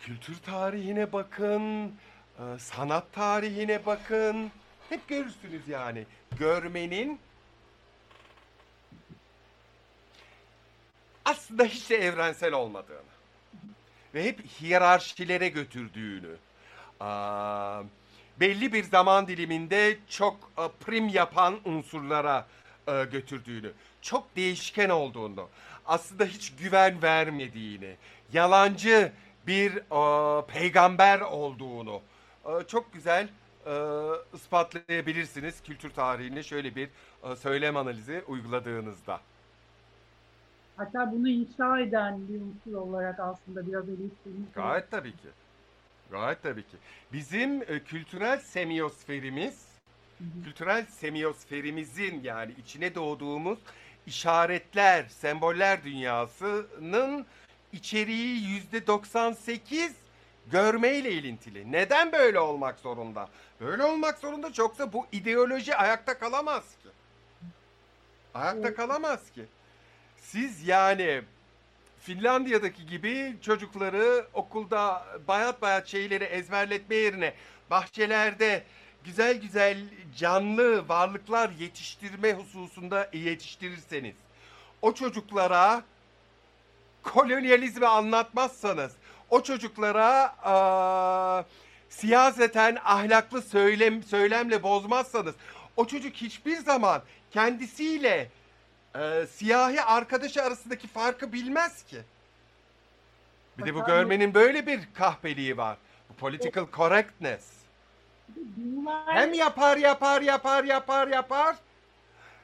kültür 0.00 0.38
tarihine 0.38 1.12
bakın, 1.12 1.86
e, 2.38 2.58
sanat 2.58 3.12
tarihine 3.12 3.86
bakın. 3.86 4.50
Hep 4.88 5.08
görürsünüz 5.08 5.68
yani 5.68 6.06
görmenin 6.38 7.20
aslında 11.24 11.64
hiç 11.64 11.90
de 11.90 11.96
evrensel 11.96 12.52
olmadığını 12.52 13.00
ve 14.14 14.24
hep 14.24 14.46
hiyerarşilere 14.46 15.48
götürdüğünü, 15.48 16.36
belli 18.40 18.72
bir 18.72 18.84
zaman 18.84 19.26
diliminde 19.28 19.98
çok 20.08 20.36
e, 20.58 20.62
prim 20.84 21.08
yapan 21.08 21.54
unsurlara 21.64 22.46
e, 22.88 23.04
götürdüğünü, 23.04 23.72
çok 24.02 24.36
değişken 24.36 24.88
olduğunu, 24.88 25.48
aslında 25.86 26.24
hiç 26.24 26.56
güven 26.56 27.02
vermediğini, 27.02 27.94
yalancı 28.32 29.12
bir 29.46 29.76
e, 29.76 30.46
peygamber 30.46 31.20
olduğunu 31.20 32.00
çok 32.68 32.92
güzel 32.92 33.28
ispatlayabilirsiniz 34.34 35.62
kültür 35.62 35.90
tarihinde 35.90 36.42
şöyle 36.42 36.74
bir 36.74 36.88
söylem 37.36 37.76
analizi 37.76 38.24
uyguladığınızda. 38.28 39.20
hatta 40.76 41.12
bunu 41.12 41.28
inşa 41.28 41.80
eden 41.80 42.28
bir 42.28 42.40
unsur 42.40 42.80
olarak 42.80 43.20
aslında 43.20 43.66
biraz 43.66 43.88
eleştirmiş. 43.88 44.52
Gayet 44.54 44.90
tabii 44.90 45.12
ki. 45.12 45.28
Gayet 46.10 46.42
tabii 46.42 46.62
ki. 46.62 46.76
Bizim 47.12 47.62
e, 47.62 47.84
kültürel 47.84 48.40
semiyosferimiz, 48.40 49.64
kültürel 50.44 50.86
semiyosferimizin 50.86 52.22
yani 52.22 52.52
içine 52.62 52.94
doğduğumuz 52.94 53.58
işaretler, 54.06 55.08
semboller 55.08 55.84
dünyasının 55.84 57.26
içeriği 57.72 58.42
yüzde 58.42 58.86
98 58.86 59.92
görmeyle 60.46 61.12
ilintili. 61.12 61.72
Neden 61.72 62.12
böyle 62.12 62.40
olmak 62.40 62.78
zorunda? 62.78 63.28
Böyle 63.60 63.84
olmak 63.84 64.18
zorunda 64.18 64.52
çoksa 64.52 64.92
bu 64.92 65.06
ideoloji 65.12 65.76
ayakta 65.76 66.18
kalamaz 66.18 66.64
ki. 66.82 66.88
Ayakta 68.34 68.74
kalamaz 68.74 69.30
ki. 69.32 69.44
Siz 70.16 70.68
yani 70.68 71.22
Finlandiya'daki 72.00 72.86
gibi 72.86 73.36
çocukları 73.42 74.26
okulda 74.34 75.06
bayat 75.28 75.62
bayat 75.62 75.86
şeyleri 75.86 76.24
ezberletme 76.24 76.94
yerine 76.94 77.34
bahçelerde 77.70 78.64
güzel 79.04 79.40
güzel 79.40 79.78
canlı 80.16 80.88
varlıklar 80.88 81.50
yetiştirme 81.58 82.34
hususunda 82.34 83.10
yetiştirirseniz 83.12 84.14
o 84.82 84.94
çocuklara 84.94 85.82
kolonyalizmi 87.02 87.86
anlatmazsanız 87.86 88.92
o 89.30 89.42
çocuklara 89.42 90.34
aa, 90.42 91.44
siyaseten 91.88 92.78
ahlaklı 92.84 93.42
söylem 93.42 94.02
söylemle 94.02 94.62
bozmazsanız 94.62 95.34
o 95.76 95.86
çocuk 95.86 96.14
hiçbir 96.14 96.56
zaman 96.56 97.02
kendisiyle 97.30 98.28
e, 98.94 99.26
siyahi 99.26 99.82
arkadaşı 99.82 100.42
arasındaki 100.42 100.88
farkı 100.88 101.32
bilmez 101.32 101.82
ki. 101.82 102.02
Bir 103.58 103.66
de 103.66 103.74
bu 103.74 103.84
görmenin 103.84 104.34
böyle 104.34 104.66
bir 104.66 104.80
kahpeliği 104.94 105.56
var. 105.56 105.76
Bu 106.08 106.14
political 106.14 106.66
correctness. 106.72 107.44
Hem 109.06 109.34
yapar 109.34 109.76
yapar 109.76 110.22
yapar 110.22 110.64
yapar 110.64 111.08
yapar 111.08 111.56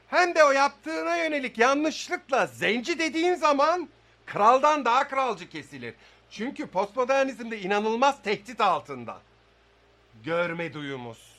hem 0.09 0.35
de 0.35 0.45
o 0.45 0.51
yaptığına 0.51 1.17
yönelik 1.17 1.59
yanlışlıkla 1.59 2.47
zenci 2.47 2.99
dediğin 2.99 3.35
zaman 3.35 3.89
kraldan 4.27 4.85
daha 4.85 5.09
kralcı 5.09 5.49
kesilir. 5.49 5.95
Çünkü 6.31 6.67
postmodernizmde 6.67 7.61
inanılmaz 7.61 8.23
tehdit 8.23 8.61
altında. 8.61 9.19
Görme 10.25 10.73
duyumuz. 10.73 11.37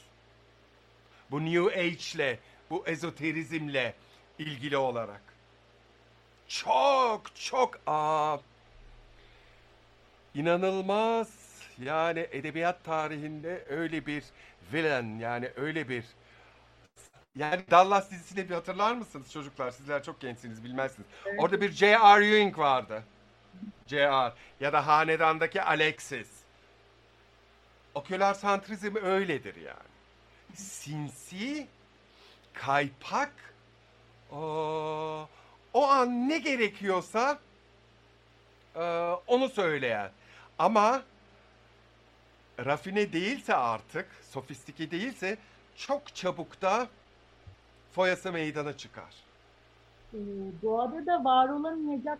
Bu 1.31 1.45
New 1.45 1.81
Age'le, 1.81 2.39
bu 2.69 2.83
ezoterizmle 2.87 3.93
ilgili 4.39 4.77
olarak. 4.77 5.21
Çok 6.47 7.35
çok 7.35 7.79
aa, 7.87 8.37
inanılmaz 10.35 11.27
yani 11.79 12.27
edebiyat 12.31 12.83
tarihinde 12.83 13.65
öyle 13.69 14.05
bir 14.05 14.23
villain 14.73 15.19
yani 15.19 15.51
öyle 15.55 15.89
bir 15.89 16.05
yani 17.35 17.63
Dallas 17.71 18.11
dizisini 18.11 18.49
bir 18.49 18.53
hatırlar 18.55 18.93
mısınız 18.93 19.31
çocuklar? 19.31 19.71
Sizler 19.71 20.03
çok 20.03 20.21
gençsiniz 20.21 20.63
bilmezsiniz. 20.63 21.07
Evet. 21.25 21.39
Orada 21.39 21.61
bir 21.61 21.71
J.R. 21.71 22.25
Ewing 22.25 22.57
vardı. 22.57 23.03
J.R. 23.87 24.33
ya 24.59 24.73
da 24.73 24.87
Hanedan'daki 24.87 25.61
Alexis. 25.61 26.29
Oküler 27.95 28.33
santrizm 28.33 28.95
öyledir 28.95 29.55
yani. 29.55 29.87
Sinsi, 30.55 31.67
kaypak, 32.53 33.33
o, 34.31 35.27
o 35.73 35.87
an 35.87 36.29
ne 36.29 36.37
gerekiyorsa 36.37 37.39
e, 38.75 38.81
onu 39.27 39.49
söyleyen. 39.49 40.11
Ama 40.59 41.01
rafine 42.65 43.13
değilse 43.13 43.55
artık, 43.55 44.05
sofistike 44.31 44.91
değilse 44.91 45.37
çok 45.75 46.15
çabuk 46.15 46.61
da 46.61 46.87
foyası 47.91 48.31
meydana 48.31 48.77
çıkar. 48.77 49.15
Ee, 50.13 50.17
doğada 50.63 51.05
da 51.05 51.23
var 51.23 51.49
olamayacak 51.49 52.19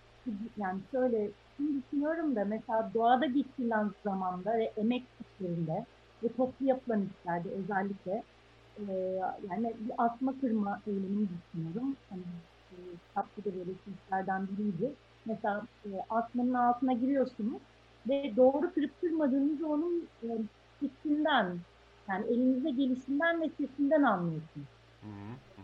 yani 0.58 0.80
şöyle 0.92 1.30
şimdi 1.58 1.84
düşünüyorum 1.84 2.36
da 2.36 2.46
mesela 2.46 2.92
doğada 2.94 3.26
geçirilen 3.26 3.92
zamanda 4.04 4.58
ve 4.58 4.72
emek 4.78 5.04
işlerinde 5.22 5.86
ve 6.24 6.28
toplu 6.38 6.66
yapılan 6.66 7.10
işlerde 7.10 7.50
özellikle 7.50 8.24
e, 8.90 8.94
yani 9.50 9.74
bir 9.80 9.94
asma 9.98 10.34
kırma 10.42 10.82
eylemini 10.88 11.28
düşünüyorum. 11.30 11.96
Hani, 12.10 12.22
e, 12.72 12.76
kitapta 13.08 13.42
da 13.42 13.56
böyle 13.56 13.72
işlerden 13.72 14.48
biriydi. 14.48 14.94
Mesela 15.26 15.66
e, 15.86 15.90
asmanın 16.10 16.54
altına 16.54 16.94
giriyorsunuz 16.94 17.62
ve 18.10 18.34
doğru 18.36 18.74
kırıp 18.74 19.02
kırmadığınızı 19.02 19.68
onun 19.68 20.08
e, 20.24 20.28
sesinden 20.80 21.58
yani 22.10 22.26
elinize 22.28 22.70
gelişinden 22.70 23.42
ve 23.42 23.50
sesinden 23.58 24.04
anlıyorsunuz 24.04 24.68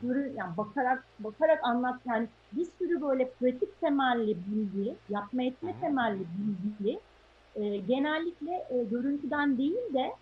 görü 0.03 0.33
yani 0.37 0.57
bakarak 0.57 1.03
bakarak 1.19 1.59
anlat 1.63 1.99
yani 2.05 2.27
bir 2.51 2.67
sürü 2.79 3.01
böyle 3.01 3.29
pratik 3.29 3.81
temelli 3.81 4.37
bilgi, 4.47 4.95
yapma 5.09 5.43
etme 5.43 5.73
temelli 5.81 6.25
bilgi 6.37 6.99
e, 7.55 7.77
genellikle 7.77 8.65
e, 8.69 8.83
görüntüden 8.83 9.57
değil 9.57 9.93
de 9.93 10.13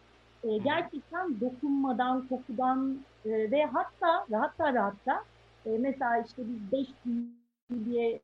e, 0.44 0.58
gerçekten 0.58 1.40
dokunmadan, 1.42 2.28
kokudan 2.28 3.00
e, 3.26 3.52
ve 3.52 3.66
hatta 3.66 4.26
ve 4.32 4.36
hatta 4.36 4.74
ve 4.74 4.80
hatta 4.80 5.24
e, 5.66 5.78
mesela 5.78 6.18
işte 6.18 6.44
biz 6.48 6.72
5 6.72 6.88
diye 7.86 8.22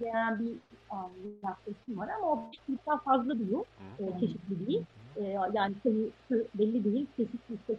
gelen 0.00 0.38
bir 0.38 0.52
um, 0.92 1.10
yaklaşım 1.42 1.98
var 1.98 2.08
ama 2.08 2.32
o 2.32 2.50
5 2.68 2.78
daha 2.86 2.98
fazla 2.98 3.38
diyor. 3.38 3.64
E, 3.98 4.20
çeşitli 4.20 4.66
değil. 4.66 4.84
E, 5.16 5.22
yani 5.52 5.74
sayısı 5.82 6.48
belli 6.54 6.84
değil. 6.84 7.06
Çeşitli 7.16 7.54
işte 7.54 7.74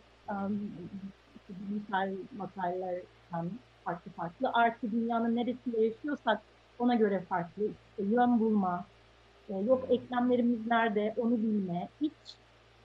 bilimsel 1.49 2.13
makalelerden 2.37 3.49
farklı 3.83 4.11
farklı. 4.11 4.51
Artı 4.53 4.91
dünyanın 4.91 5.35
neresinde 5.35 5.81
yaşıyorsak 5.81 6.41
ona 6.79 6.95
göre 6.95 7.21
farklı. 7.29 7.63
İşte 7.63 8.03
yön 8.03 8.39
bulma, 8.39 8.85
e, 9.49 9.57
yok 9.57 9.85
eklemlerimiz 9.89 10.67
nerede 10.67 11.13
onu 11.17 11.37
bilme, 11.37 11.89
iç, 12.01 12.13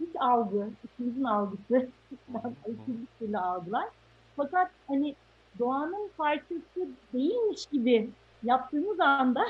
iç 0.00 0.16
algı, 0.20 0.68
içimizin 0.84 1.24
algısı, 1.24 1.88
içimizin 2.68 3.08
türlü 3.18 3.38
algılar. 3.38 3.88
Fakat 4.36 4.70
hani 4.88 5.14
doğanın 5.58 6.10
parçası 6.16 6.88
değilmiş 7.12 7.66
gibi 7.66 8.10
yaptığımız 8.42 9.00
anda 9.00 9.44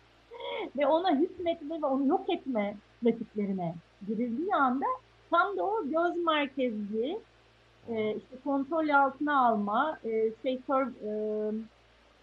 ve 0.76 0.86
ona 0.86 1.16
hükmetme 1.16 1.82
ve 1.82 1.86
onu 1.86 2.06
yok 2.06 2.30
etme 2.30 2.76
pratiklerine 3.02 3.74
girildiği 4.08 4.54
anda 4.54 4.86
tam 5.30 5.56
da 5.56 5.64
o 5.64 5.84
göz 5.84 6.24
merkezli 6.24 7.18
e, 7.88 8.16
işte 8.16 8.36
kontrol 8.44 8.88
altına 8.88 9.46
alma, 9.46 9.98
e, 10.04 10.30
şey, 10.42 10.60
sur, 10.66 10.82
e, 10.82 11.52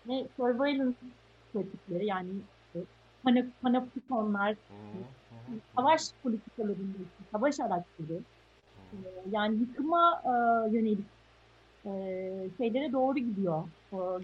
ne, 0.05 0.25
surveillance 0.37 0.97
pratikleri 1.53 2.05
yani 2.05 2.29
e, 2.75 2.79
panop, 3.23 3.45
panoptikonlar, 3.61 4.55
savaş 5.75 6.01
politikalarında 6.23 6.97
savaş 7.31 7.59
araçları, 7.59 8.19
e, 8.93 8.97
yani 9.31 9.59
yıkıma 9.59 10.21
e, 10.25 10.29
yönelik 10.75 11.05
e, 11.85 11.91
şeylere 12.57 12.91
doğru 12.91 13.17
gidiyor. 13.17 13.63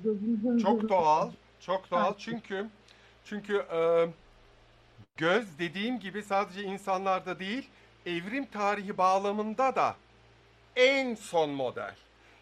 Gözümüzün 0.03 0.57
çok 0.57 0.89
doğal, 0.89 1.32
çok 1.59 1.91
doğal 1.91 2.13
çünkü 2.18 2.68
çünkü 3.26 3.57
e, 3.57 4.07
göz 5.18 5.59
dediğim 5.59 5.99
gibi 5.99 6.24
sadece 6.24 6.63
insanlarda 6.63 7.39
değil, 7.39 7.70
evrim 8.05 8.45
tarihi 8.45 8.97
bağlamında 8.97 9.76
da 9.76 9.95
en 10.76 11.15
son 11.15 11.49
model. 11.49 11.95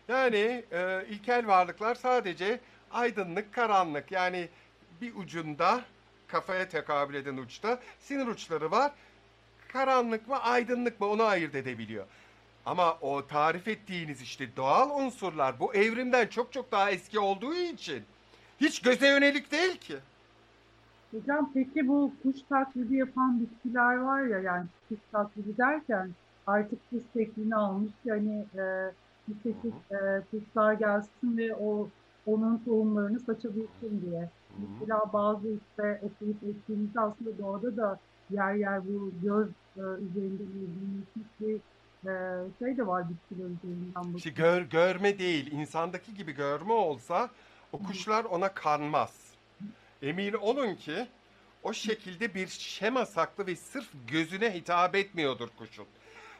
Yani 0.07 0.65
e, 0.71 1.05
ilkel 1.09 1.47
varlıklar 1.47 1.95
sadece 1.95 2.59
aydınlık, 2.91 3.53
karanlık. 3.53 4.11
Yani 4.11 4.49
bir 5.01 5.15
ucunda 5.15 5.82
kafaya 6.28 6.69
tekabül 6.69 7.13
eden 7.13 7.38
uçta 7.38 7.80
sinir 7.99 8.28
uçları 8.28 8.71
var. 8.71 8.91
Karanlık 9.67 10.28
mı, 10.28 10.38
aydınlık 10.38 11.01
mı 11.01 11.07
onu 11.07 11.23
ayırt 11.23 11.55
edebiliyor. 11.55 12.05
Ama 12.65 12.97
o 13.01 13.28
tarif 13.28 13.67
ettiğiniz 13.67 14.21
işte 14.21 14.55
doğal 14.55 14.99
unsurlar 14.99 15.59
bu 15.59 15.73
evrimden 15.73 16.28
çok 16.28 16.53
çok 16.53 16.71
daha 16.71 16.91
eski 16.91 17.19
olduğu 17.19 17.55
için 17.55 18.03
hiç 18.61 18.82
göze 18.82 19.07
yönelik 19.07 19.51
değil 19.51 19.78
ki. 19.78 19.95
Hocam 21.11 21.51
peki 21.53 21.88
bu 21.88 22.13
kuş 22.23 22.36
taklidi 22.49 22.95
yapan 22.95 23.39
bitkiler 23.41 23.95
var 23.95 24.21
ya 24.21 24.39
yani 24.39 24.65
kuş 24.89 24.99
taklidi 25.11 25.57
derken 25.57 26.09
artık 26.47 26.89
kuş 26.89 27.01
şeklini 27.13 27.55
almış. 27.55 27.91
Yani 28.05 28.45
e, 28.57 28.91
çeşit 29.43 29.91
e, 29.91 30.21
kuşlar 30.32 30.73
gelsin 30.73 31.38
ve 31.38 31.55
o 31.55 31.89
onun 32.26 32.57
tohumlarını 32.57 33.19
saçabilsin 33.19 34.01
diye. 34.05 34.30
Mesela 34.58 35.01
bazı 35.14 35.47
işte 35.47 36.01
okuyup 36.03 36.43
ettiğimizde 36.43 36.99
aslında 36.99 37.38
doğada 37.38 37.78
da 37.78 37.99
yer 38.30 38.53
yer 38.53 38.88
bu 38.88 39.12
göz 39.24 39.47
e, 39.78 39.80
üzerinde 39.80 40.43
ilgilenmiş 40.43 41.08
bir 41.39 41.56
e, 42.10 42.43
şey 42.60 42.78
de 42.78 42.88
var 42.88 43.06
bitkiler 43.10 43.45
üzerinden. 43.45 44.18
İşte 44.18 44.30
gör, 44.30 44.62
görme 44.62 45.20
değil, 45.20 45.51
insandaki 45.51 46.14
gibi 46.14 46.32
görme 46.32 46.74
olsa 46.74 47.30
o 47.72 47.84
kuşlar 47.84 48.26
ona 48.26 48.53
kanmaz. 48.53 49.34
Emin 50.01 50.34
olun 50.34 50.76
ki 50.76 51.08
o 51.64 51.74
şekilde 51.74 52.34
bir 52.36 52.47
şema 52.47 53.06
saklı 53.06 53.47
ve 53.47 53.56
sırf 53.56 53.88
gözüne 54.08 54.53
hitap 54.53 54.95
etmiyordur 54.95 55.49
kuşun 55.58 55.86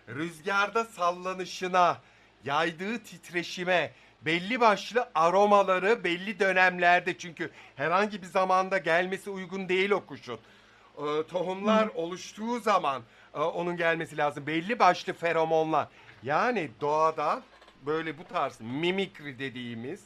rüzgarda 0.10 0.86
sallanışına, 0.86 1.98
yaydığı 2.46 3.00
titreşime, 3.00 3.92
belli 4.22 4.60
başlı 4.60 5.10
aromaları 5.16 6.04
belli 6.04 6.40
dönemlerde 6.40 7.18
çünkü 7.18 7.52
herhangi 7.76 8.22
bir 8.22 8.28
zamanda 8.28 8.78
gelmesi 8.78 9.30
uygun 9.30 9.70
değil 9.70 9.92
o 9.92 10.06
kuşun. 10.06 10.40
Ee, 10.98 11.28
tohumlar 11.28 11.88
oluştuğu 11.96 12.60
zaman 12.60 13.02
e, 13.34 13.40
onun 13.40 13.78
gelmesi 13.78 14.18
lazım. 14.18 14.48
Belli 14.48 14.80
başlı 14.80 15.14
feromonlar. 15.14 15.88
Yani 16.24 16.72
doğada 16.82 17.42
böyle 17.86 18.18
bu 18.18 18.24
tarz 18.24 18.62
mimikri 18.62 19.40
dediğimiz 19.40 20.04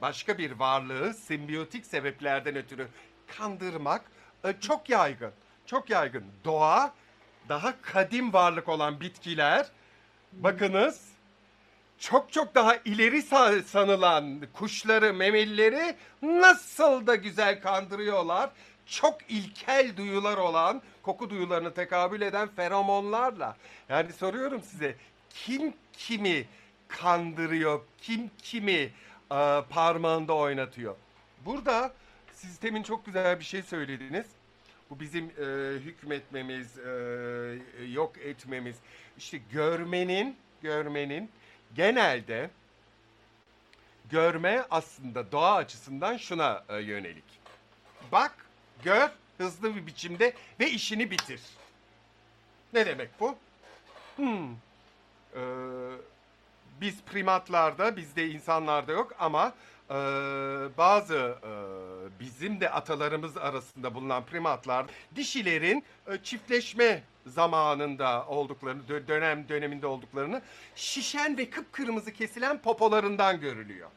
başka 0.00 0.38
bir 0.38 0.52
varlığı 0.52 1.14
simbiyotik 1.14 1.86
sebeplerden 1.86 2.56
ötürü 2.56 2.88
kandırmak 3.26 4.02
e, 4.44 4.52
çok 4.60 4.88
yaygın. 4.88 5.32
Çok 5.66 5.90
yaygın. 5.90 6.24
Doğa 6.44 6.94
daha 7.48 7.82
kadim 7.82 8.32
varlık 8.32 8.68
olan 8.68 9.00
bitkiler 9.00 9.66
bakınız 10.32 11.08
çok 12.00 12.32
çok 12.32 12.54
daha 12.54 12.76
ileri 12.76 13.22
sanılan 13.62 14.40
kuşları, 14.52 15.14
memelileri 15.14 15.96
nasıl 16.22 17.06
da 17.06 17.14
güzel 17.14 17.62
kandırıyorlar. 17.62 18.50
Çok 18.86 19.18
ilkel 19.28 19.96
duyular 19.96 20.36
olan, 20.36 20.82
koku 21.02 21.30
duyularını 21.30 21.74
tekabül 21.74 22.20
eden 22.20 22.48
feromonlarla. 22.48 23.56
Yani 23.88 24.12
soruyorum 24.12 24.62
size 24.62 24.94
kim 25.30 25.74
kimi 25.92 26.46
kandırıyor, 26.88 27.80
kim 28.02 28.30
kimi 28.42 28.90
e, 29.32 29.62
parmağında 29.70 30.34
oynatıyor. 30.34 30.96
Burada 31.44 31.92
siz 32.32 32.62
demin 32.62 32.82
çok 32.82 33.06
güzel 33.06 33.38
bir 33.38 33.44
şey 33.44 33.62
söylediniz. 33.62 34.26
Bu 34.90 35.00
bizim 35.00 35.24
e, 35.24 35.44
hükmetmemiz, 35.78 36.78
e, 36.78 36.90
yok 37.92 38.18
etmemiz. 38.18 38.76
İşte 39.18 39.40
görmenin, 39.52 40.36
görmenin 40.62 41.30
genelde 41.74 42.50
görme 44.10 44.64
aslında 44.70 45.32
doğa 45.32 45.54
açısından 45.54 46.16
şuna 46.16 46.64
e, 46.68 46.76
yönelik. 46.76 47.24
Bak, 48.12 48.46
gör 48.82 49.10
hızlı 49.38 49.76
bir 49.76 49.86
biçimde 49.86 50.32
ve 50.60 50.70
işini 50.70 51.10
bitir. 51.10 51.40
Ne 52.72 52.86
demek 52.86 53.20
bu? 53.20 53.36
Hmm. 54.16 54.52
Ee, 55.34 55.40
biz 56.80 57.02
primatlarda, 57.02 57.96
bizde 57.96 58.28
insanlarda 58.28 58.92
yok 58.92 59.12
ama 59.18 59.54
e, 59.90 59.94
bazı 60.78 61.16
e, 61.42 61.50
bizim 62.20 62.60
de 62.60 62.70
atalarımız 62.70 63.36
arasında 63.36 63.94
bulunan 63.94 64.24
primatlar 64.24 64.86
dişilerin 65.16 65.84
e, 66.06 66.18
çiftleşme 66.22 67.02
zamanında 67.26 68.26
olduklarını, 68.26 68.82
dö- 68.88 69.08
dönem 69.08 69.48
döneminde 69.48 69.86
olduklarını 69.86 70.42
şişen 70.76 71.38
ve 71.38 71.50
kıpkırmızı 71.50 72.12
kesilen 72.12 72.58
popolarından 72.58 73.40
görülüyor. 73.40 73.90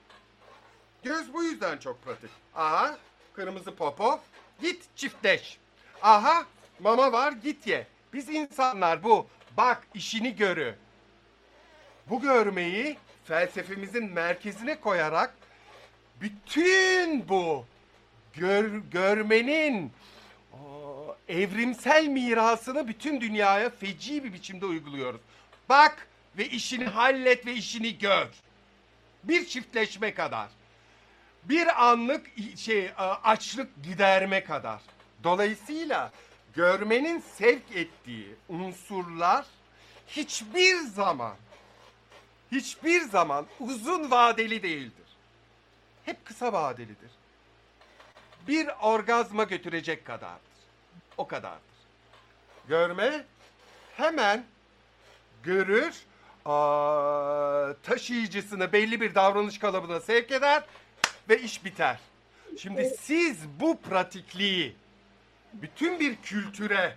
Göz 1.04 1.34
bu 1.34 1.44
yüzden 1.44 1.78
çok 1.78 2.06
pratik. 2.06 2.30
Aha, 2.56 2.98
kırmızı 3.34 3.76
popo, 3.76 4.20
git 4.62 4.84
çiftleş. 4.96 5.58
Aha, 6.02 6.46
mama 6.80 7.12
var, 7.12 7.32
git 7.32 7.68
ye. 7.68 7.88
Biz 8.14 8.30
insanlar 8.30 9.04
bu, 9.04 9.28
bak 9.58 9.88
işini 9.94 10.36
görü. 10.36 10.76
Bu 12.10 12.22
görmeyi 12.22 12.98
felsefemizin 13.26 14.12
merkezine 14.12 14.80
koyarak 14.80 15.34
bütün 16.22 17.30
bu 17.30 17.66
gör, 18.34 18.82
görmenin 18.92 19.92
evrimsel 21.28 22.08
mirasını 22.08 22.88
bütün 22.88 23.22
dünyaya 23.22 23.70
feci 23.70 24.24
bir 24.24 24.34
biçimde 24.34 24.66
uyguluyoruz. 24.66 25.22
Bak 25.70 26.08
ve 26.38 26.50
işini 26.50 26.86
hallet 26.86 27.46
ve 27.46 27.54
işini 27.54 27.98
gör. 27.98 28.28
Bir 29.24 29.46
çiftleşme 29.46 30.14
kadar. 30.14 30.48
Bir 31.44 31.88
anlık 31.88 32.26
şey 32.58 32.92
açlık 33.24 33.84
giderme 33.84 34.44
kadar. 34.44 34.82
Dolayısıyla 35.24 36.12
görmenin 36.56 37.20
sevk 37.20 37.72
ettiği 37.76 38.36
unsurlar 38.50 39.46
hiçbir 40.08 40.76
zaman 40.78 41.36
hiçbir 42.52 43.02
zaman 43.02 43.46
uzun 43.60 44.12
vadeli 44.12 44.64
değildir. 44.64 45.03
Hep 46.06 46.26
kısa 46.26 46.54
vadelidir. 46.54 47.12
Bir 48.48 48.70
orgazma 48.82 49.44
götürecek 49.44 50.06
kadardır. 50.06 50.54
O 51.18 51.28
kadardır. 51.28 51.74
Görme 52.68 53.24
hemen 53.98 54.44
görür, 55.44 55.96
aa, 56.46 57.74
taşıyıcısını 57.84 58.74
belli 58.74 59.02
bir 59.02 59.16
davranış 59.16 59.60
kalıbına 59.60 60.00
sevk 60.00 60.32
eder 60.32 60.64
ve 61.30 61.42
iş 61.42 61.66
biter. 61.66 62.00
Şimdi 62.58 62.96
siz 63.00 63.38
bu 63.60 63.82
pratikliği 63.82 64.76
bütün 65.54 66.00
bir 66.00 66.16
kültüre, 66.16 66.96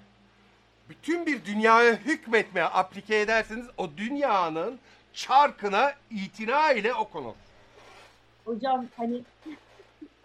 bütün 0.89 1.27
bir 1.27 1.45
dünyaya 1.45 1.95
hükmetmeye 1.95 2.67
aplike 2.67 3.17
ederseniz 3.17 3.67
o 3.77 3.97
dünyanın 3.97 4.81
çarkına 5.13 5.95
itina 6.11 6.73
ile 6.73 6.95
okunur. 6.95 7.35
Hocam 8.47 8.87
hani 8.97 9.23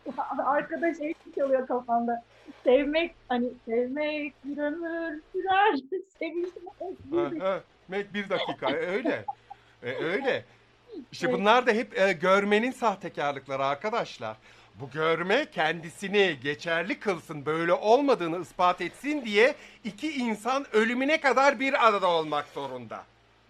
arkada 0.45 0.93
şey 0.93 1.13
çalıyor 1.35 1.67
kafamda. 1.67 2.23
Sevmek 2.63 3.15
hani 3.27 3.49
sevmek 3.65 4.33
bir 4.43 4.57
ömür 4.57 5.21
sürer. 5.31 5.75
Sevişmek. 6.19 7.41
Ha, 7.41 7.59
bir 7.89 8.29
dakika 8.29 8.69
e, 8.69 8.75
öyle. 8.75 9.25
E, 9.83 9.91
öyle. 9.91 10.45
İşte 11.11 11.33
bunlar 11.33 11.67
da 11.67 11.71
hep 11.71 11.99
e, 11.99 12.13
görmenin 12.13 12.71
sahtekarlıkları 12.71 13.65
arkadaşlar. 13.65 14.37
Bu 14.79 14.89
görme 14.89 15.45
kendisini 15.51 16.37
geçerli 16.43 16.99
kılsın, 16.99 17.45
böyle 17.45 17.73
olmadığını 17.73 18.41
ispat 18.41 18.81
etsin 18.81 19.25
diye 19.25 19.55
iki 19.83 20.11
insan 20.11 20.65
ölümüne 20.73 21.21
kadar 21.21 21.59
bir 21.59 21.87
arada 21.87 22.07
olmak 22.07 22.47
zorunda. 22.47 23.03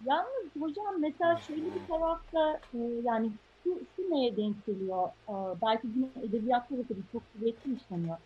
Yalnız 0.06 0.46
hocam 0.60 1.00
mesela 1.00 1.40
şöyle 1.46 1.62
bir 1.62 1.86
tarafta 1.88 2.60
e, 2.74 2.78
yani 3.04 3.30
şu, 3.64 3.80
şu 3.96 4.02
neye 4.10 4.36
denk 4.36 4.66
geliyor? 4.66 5.08
E, 5.28 5.34
belki 5.62 5.86
yine 5.96 6.26
edebiyatta 6.28 6.78
da 6.78 6.82
tabii 6.88 7.02
çok 7.12 7.22
kuvvetli 7.32 7.76
işleniyor. 7.76 8.16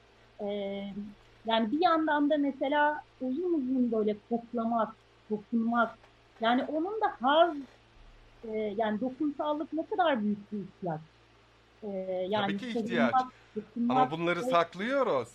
E, 0.41 0.47
yani 1.47 1.73
bir 1.73 1.81
yandan 1.81 2.31
da 2.31 2.37
mesela 2.39 3.03
uzun 3.21 3.53
uzun 3.53 3.93
böyle 3.93 4.17
koklamak, 4.29 4.97
dokunmak 5.31 5.99
yani 6.41 6.65
onun 6.65 7.01
da 7.01 7.17
haz 7.21 7.57
e, 8.45 8.75
yani 8.77 9.01
dokunsallık 9.01 9.73
ne 9.73 9.87
kadar 9.87 10.23
büyük 10.23 10.53
bir 10.53 10.59
ihtiyaç. 10.59 11.01
E, 11.83 11.89
yani 12.29 12.47
Tabii 12.47 12.59
ki 12.59 12.81
ihtiyaç. 12.81 13.15
Dokunmak, 13.57 13.97
Ama 13.97 14.11
bunları 14.11 14.41
evet. 14.41 14.51
saklıyoruz. 14.51 15.29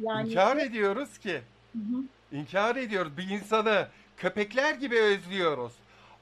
Yani, 0.00 0.28
İnkar 0.28 0.56
ediyoruz 0.56 1.18
ki. 1.18 1.40
Hı 1.72 1.78
hı. 1.78 2.04
İnkar 2.36 2.76
ediyoruz. 2.76 3.16
Bir 3.16 3.28
insanı 3.28 3.86
köpekler 4.16 4.74
gibi 4.74 5.00
özlüyoruz. 5.00 5.72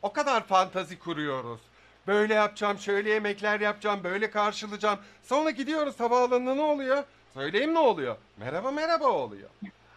O 0.02 0.12
kadar 0.12 0.46
fantazi 0.46 0.98
kuruyoruz. 0.98 1.60
Böyle 2.09 2.34
yapacağım, 2.34 2.78
şöyle 2.78 3.11
yemekler 3.11 3.61
yapacağım, 3.61 4.04
böyle 4.04 4.30
karşılayacağım. 4.30 4.98
Sonra 5.22 5.50
gidiyoruz 5.50 6.00
havaalanına 6.00 6.54
ne 6.54 6.61
oluyor? 6.61 7.04
Söyleyeyim 7.34 7.74
ne 7.74 7.78
oluyor? 7.78 8.16
Merhaba 8.36 8.70
merhaba 8.70 9.09
oluyor. 9.09 9.50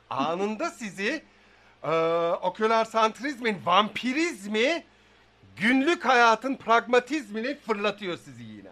Anında 0.09 0.69
sizi 0.69 1.23
e, 1.83 1.89
oküler 2.41 2.85
santrizmin 2.85 3.57
vampirizmi 3.65 4.83
günlük 5.57 6.05
hayatın 6.05 6.55
pragmatizmini 6.55 7.55
fırlatıyor 7.55 8.17
sizi 8.17 8.43
yine. 8.43 8.71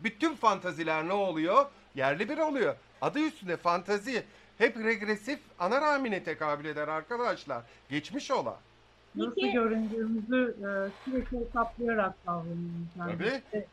Bütün 0.00 0.36
fantaziler 0.36 1.08
ne 1.08 1.12
oluyor? 1.12 1.66
Yerli 1.94 2.28
bir 2.28 2.38
oluyor. 2.38 2.76
Adı 3.00 3.18
üstünde 3.18 3.56
fantazi. 3.56 4.24
Hep 4.58 4.76
regresif 4.76 5.38
ana 5.58 5.80
rahmine 5.80 6.24
tekabül 6.24 6.64
eder 6.64 6.88
arkadaşlar. 6.88 7.62
Geçmiş 7.90 8.30
ola. 8.30 8.60
Nasıl 9.14 9.34
Peki. 9.34 9.52
göründüğümüzü 9.52 10.56
e, 10.58 10.68
sürekli 11.04 11.40
hesaplayarak 11.40 12.14
davranıyoruz. 12.26 12.96
Yani. 12.98 13.12
Tabii. 13.12 13.64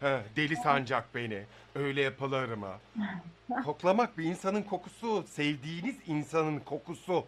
He, 0.00 0.20
deli 0.36 0.56
sancak 0.56 1.14
beni. 1.14 1.42
Öyle 1.74 2.02
yapılır 2.02 2.48
mı? 2.48 2.72
Koklamak 3.64 4.18
bir 4.18 4.24
insanın 4.24 4.62
kokusu. 4.62 5.22
Sevdiğiniz 5.22 5.96
insanın 6.06 6.60
kokusu. 6.60 7.24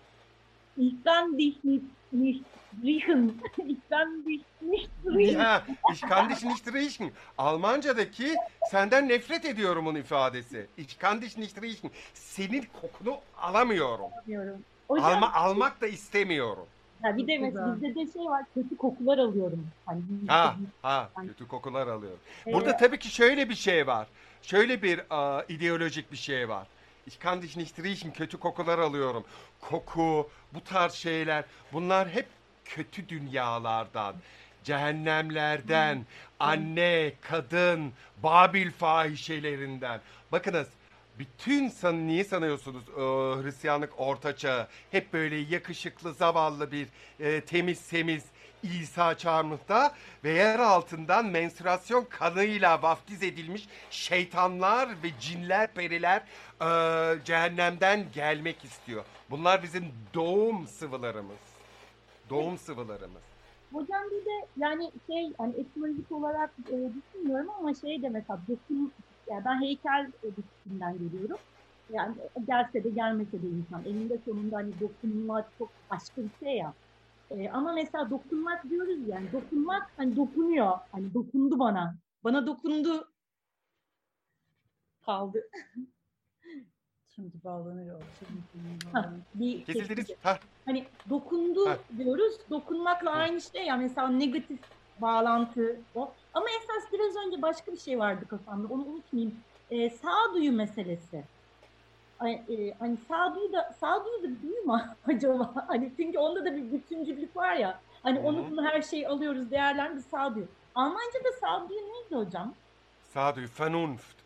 Ich 0.76 0.94
kann 1.04 1.38
dich 1.38 1.64
nicht, 1.64 1.84
nicht 2.12 2.44
riechen. 2.84 3.32
Ich 3.66 3.78
kann 3.90 4.24
dich 4.26 4.42
nicht 4.60 4.90
riechen. 5.06 5.40
Ya, 5.40 5.62
ich 5.92 6.00
kann 6.00 6.28
dich 6.30 6.42
nicht 6.44 6.74
riechen. 6.74 7.10
Almanca'daki 7.38 8.36
senden 8.70 9.08
nefret 9.08 9.44
ediyorumun 9.44 9.94
ifadesi. 9.94 10.66
Ich 10.76 10.98
kann 10.98 11.20
dich 11.22 11.38
nicht 11.38 11.62
riechen. 11.62 11.90
Senin 12.14 12.66
kokunu 12.80 13.16
alamıyorum. 13.38 14.06
Alamıyorum. 14.12 14.62
Alma, 14.88 15.32
almak 15.32 15.80
da 15.80 15.86
istemiyorum. 15.86 16.66
Ha, 17.02 17.16
bir 17.16 17.26
de 17.26 17.38
mesela 17.38 17.74
bizde 17.74 17.94
de 17.94 18.12
şey 18.12 18.22
var 18.22 18.44
kötü 18.54 18.76
kokular 18.76 19.18
alıyorum. 19.18 19.66
Hani 19.86 20.02
ha, 20.28 20.56
ha 20.82 21.10
hani, 21.14 21.28
kötü 21.28 21.48
kokular 21.48 21.86
alıyorum. 21.86 22.18
Burada 22.46 22.76
tabii 22.76 22.98
ki 22.98 23.08
şöyle 23.08 23.48
bir 23.48 23.54
şey 23.54 23.86
var. 23.86 24.06
Şöyle 24.42 24.82
bir 24.82 24.98
uh, 24.98 25.50
ideolojik 25.50 26.12
bir 26.12 26.16
şey 26.16 26.48
var. 26.48 26.66
Ich 27.06 27.20
kann 27.20 27.42
dich 27.42 27.56
nicht 27.56 27.78
riechen, 27.78 28.12
kötü 28.12 28.38
kokular 28.38 28.78
alıyorum. 28.78 29.24
Koku, 29.60 30.30
bu 30.54 30.64
tarz 30.64 30.92
şeyler 30.92 31.44
bunlar 31.72 32.08
hep 32.08 32.26
kötü 32.64 33.08
dünyalardan, 33.08 34.14
cehennemlerden, 34.64 35.94
hmm. 35.94 36.04
anne, 36.40 37.12
kadın, 37.20 37.92
Babil 38.22 38.70
fahişelerinden. 38.70 40.00
Bakınız 40.32 40.68
bütün 41.20 41.68
san 41.68 42.06
niye 42.06 42.24
sanıyorsunuz 42.24 42.82
e, 42.88 43.00
Hristiyanlık 43.42 43.92
orta 43.96 44.36
çağı 44.36 44.68
hep 44.90 45.12
böyle 45.12 45.36
yakışıklı 45.36 46.12
zavallı 46.12 46.72
bir 46.72 46.86
e, 47.20 47.40
temiz 47.40 47.88
temiz 47.88 48.24
İsa 48.62 49.18
çarmıhta 49.18 49.94
ve 50.24 50.30
yer 50.30 50.58
altından 50.58 51.26
menstruasyon 51.26 52.04
kanıyla 52.04 52.82
vaftiz 52.82 53.22
edilmiş 53.22 53.68
şeytanlar 53.90 54.88
ve 54.88 55.08
cinler 55.20 55.72
periler 55.74 56.22
e, 56.60 57.24
cehennemden 57.24 58.06
gelmek 58.14 58.64
istiyor. 58.64 59.04
Bunlar 59.30 59.62
bizim 59.62 59.84
doğum 60.14 60.66
sıvılarımız. 60.66 61.40
Doğum 62.30 62.58
sıvılarımız. 62.58 63.22
Hocam 63.72 64.04
bir 64.10 64.24
de 64.24 64.46
yani 64.56 64.90
şey 65.06 65.32
hani 65.38 65.54
etimolojik 65.60 66.12
olarak 66.12 66.50
e, 66.68 66.76
düşünmüyorum 66.94 67.50
ama 67.58 67.74
şey 67.74 68.02
de 68.02 68.08
mesela 68.08 68.40
yani 69.30 69.44
ben 69.44 69.60
heykel 69.60 70.12
disiplinden 70.36 70.98
geliyorum. 70.98 71.38
Yani 71.92 72.14
gelse 72.46 72.84
de 72.84 72.90
gelmese 72.90 73.42
de 73.42 73.46
insan. 73.46 73.84
Elinde 73.84 74.18
sonunda 74.24 74.56
hani 74.56 74.80
dokunmak 74.80 75.48
çok 75.58 75.70
başka 75.90 76.22
bir 76.22 76.30
şey 76.44 76.56
ya. 76.56 76.74
Ee, 77.30 77.50
ama 77.50 77.72
mesela 77.72 78.10
dokunmak 78.10 78.70
diyoruz 78.70 79.08
yani. 79.08 79.32
Dokunmak 79.32 79.90
hani 79.96 80.16
dokunuyor. 80.16 80.78
Hani 80.92 81.14
dokundu 81.14 81.58
bana. 81.58 81.94
Bana 82.24 82.46
dokundu. 82.46 83.08
Kaldı. 85.06 85.42
Şimdi 87.14 87.32
ha, 88.92 89.12
bir 89.34 89.64
Kesildiniz. 89.64 90.10
Hani 90.64 90.86
dokundu 91.10 91.68
ha. 91.68 91.78
diyoruz. 91.98 92.34
Dokunmakla 92.50 93.10
ha. 93.10 93.16
aynı 93.16 93.40
şey 93.40 93.66
ya. 93.66 93.76
Mesela 93.76 94.08
negatif 94.08 94.60
bağlantı 95.00 95.80
o. 95.94 96.12
Ama 96.34 96.46
esas 96.50 96.92
biraz 96.92 97.16
önce 97.16 97.42
başka 97.42 97.72
bir 97.72 97.78
şey 97.78 97.98
vardı 97.98 98.24
kafamda. 98.28 98.74
Onu 98.74 98.84
unutmayayım. 98.84 99.34
Ee, 99.70 99.90
sağduyu 99.90 100.52
meselesi. 100.52 101.24
e, 102.24 102.74
hani 102.78 102.96
sağduyu 103.08 103.52
da 103.52 103.72
sağduyu 103.80 104.22
da 104.22 104.42
duyu 104.42 104.62
mu 104.66 104.80
acaba? 105.06 105.64
Hani 105.68 105.92
çünkü 105.96 106.18
onda 106.18 106.44
da 106.44 106.56
bir 106.56 106.72
bütüncüllük 106.72 107.36
var 107.36 107.54
ya. 107.54 107.80
Hani 108.02 108.18
Hı 108.18 108.22
hı. 108.22 108.26
onu 108.26 108.50
bunu 108.50 108.64
her 108.64 108.82
şeyi 108.82 109.08
alıyoruz 109.08 109.50
değerlendir 109.50 110.02
sağduyu. 110.10 110.46
Almanca'da 110.74 111.32
sağduyu 111.40 111.80
neydi 111.80 112.14
hocam? 112.26 112.54
Sağduyu, 113.14 113.48
Vernunft. 113.60 114.16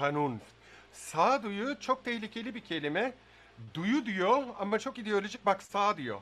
Vernunft. 0.00 0.44
Sağduyu 0.92 1.80
çok 1.80 2.04
tehlikeli 2.04 2.54
bir 2.54 2.60
kelime. 2.60 3.12
Duyu 3.74 4.06
diyor 4.06 4.42
ama 4.58 4.78
çok 4.78 4.98
ideolojik. 4.98 5.46
Bak 5.46 5.62
sağ 5.62 5.96
diyor. 5.96 6.20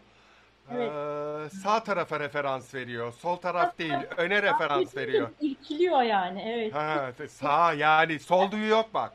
Evet. 0.75 0.93
Ee, 0.93 1.57
sağ 1.63 1.85
tarafa 1.85 2.21
referans 2.21 2.75
veriyor. 2.75 3.13
Sol 3.13 3.37
taraf 3.37 3.79
değil, 3.79 3.95
öne 4.17 4.43
referans 4.43 4.97
veriyor. 4.97 5.29
İrkiliyor 5.41 6.03
yani 6.03 6.43
evet. 6.43 6.75
Ha, 6.75 7.13
sağ 7.29 7.73
yani 7.73 8.19
sol 8.19 8.51
duyu 8.51 8.69
yok 8.69 8.95
bak. 8.95 9.13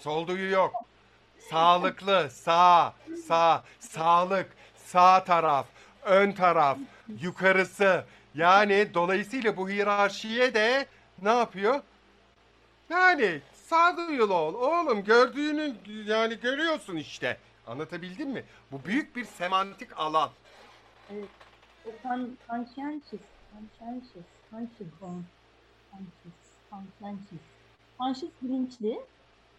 Sol 0.00 0.26
duyu 0.26 0.50
yok. 0.50 0.72
Sağlıklı, 1.50 2.30
sağ, 2.30 2.92
sağ, 3.26 3.64
sağlık, 3.80 4.46
sağ 4.76 5.24
taraf, 5.24 5.66
ön 6.02 6.32
taraf, 6.32 6.78
yukarısı. 7.22 8.04
Yani 8.34 8.94
dolayısıyla 8.94 9.56
bu 9.56 9.68
hiyerarşiye 9.68 10.54
de 10.54 10.86
ne 11.22 11.32
yapıyor? 11.32 11.80
Yani 12.90 13.40
sağduyulu 13.66 14.34
ol. 14.34 14.54
Oğlum 14.54 15.04
gördüğünü 15.04 15.74
yani 16.06 16.40
görüyorsun 16.40 16.96
işte. 16.96 17.36
Anlatabildim 17.68 18.30
mi? 18.30 18.44
Bu 18.72 18.84
büyük 18.84 19.16
bir 19.16 19.24
semantik 19.24 19.98
alan. 19.98 20.30
Evet. 21.12 21.28
O 21.86 21.90
con 22.02 22.36
conscientious, 22.48 23.22
conscientious, 23.52 24.26
conscious, 24.50 24.92
conscious, 25.90 26.34
conscientious. 26.70 27.42
Conscious 27.98 28.32
bilinçli, 28.42 29.00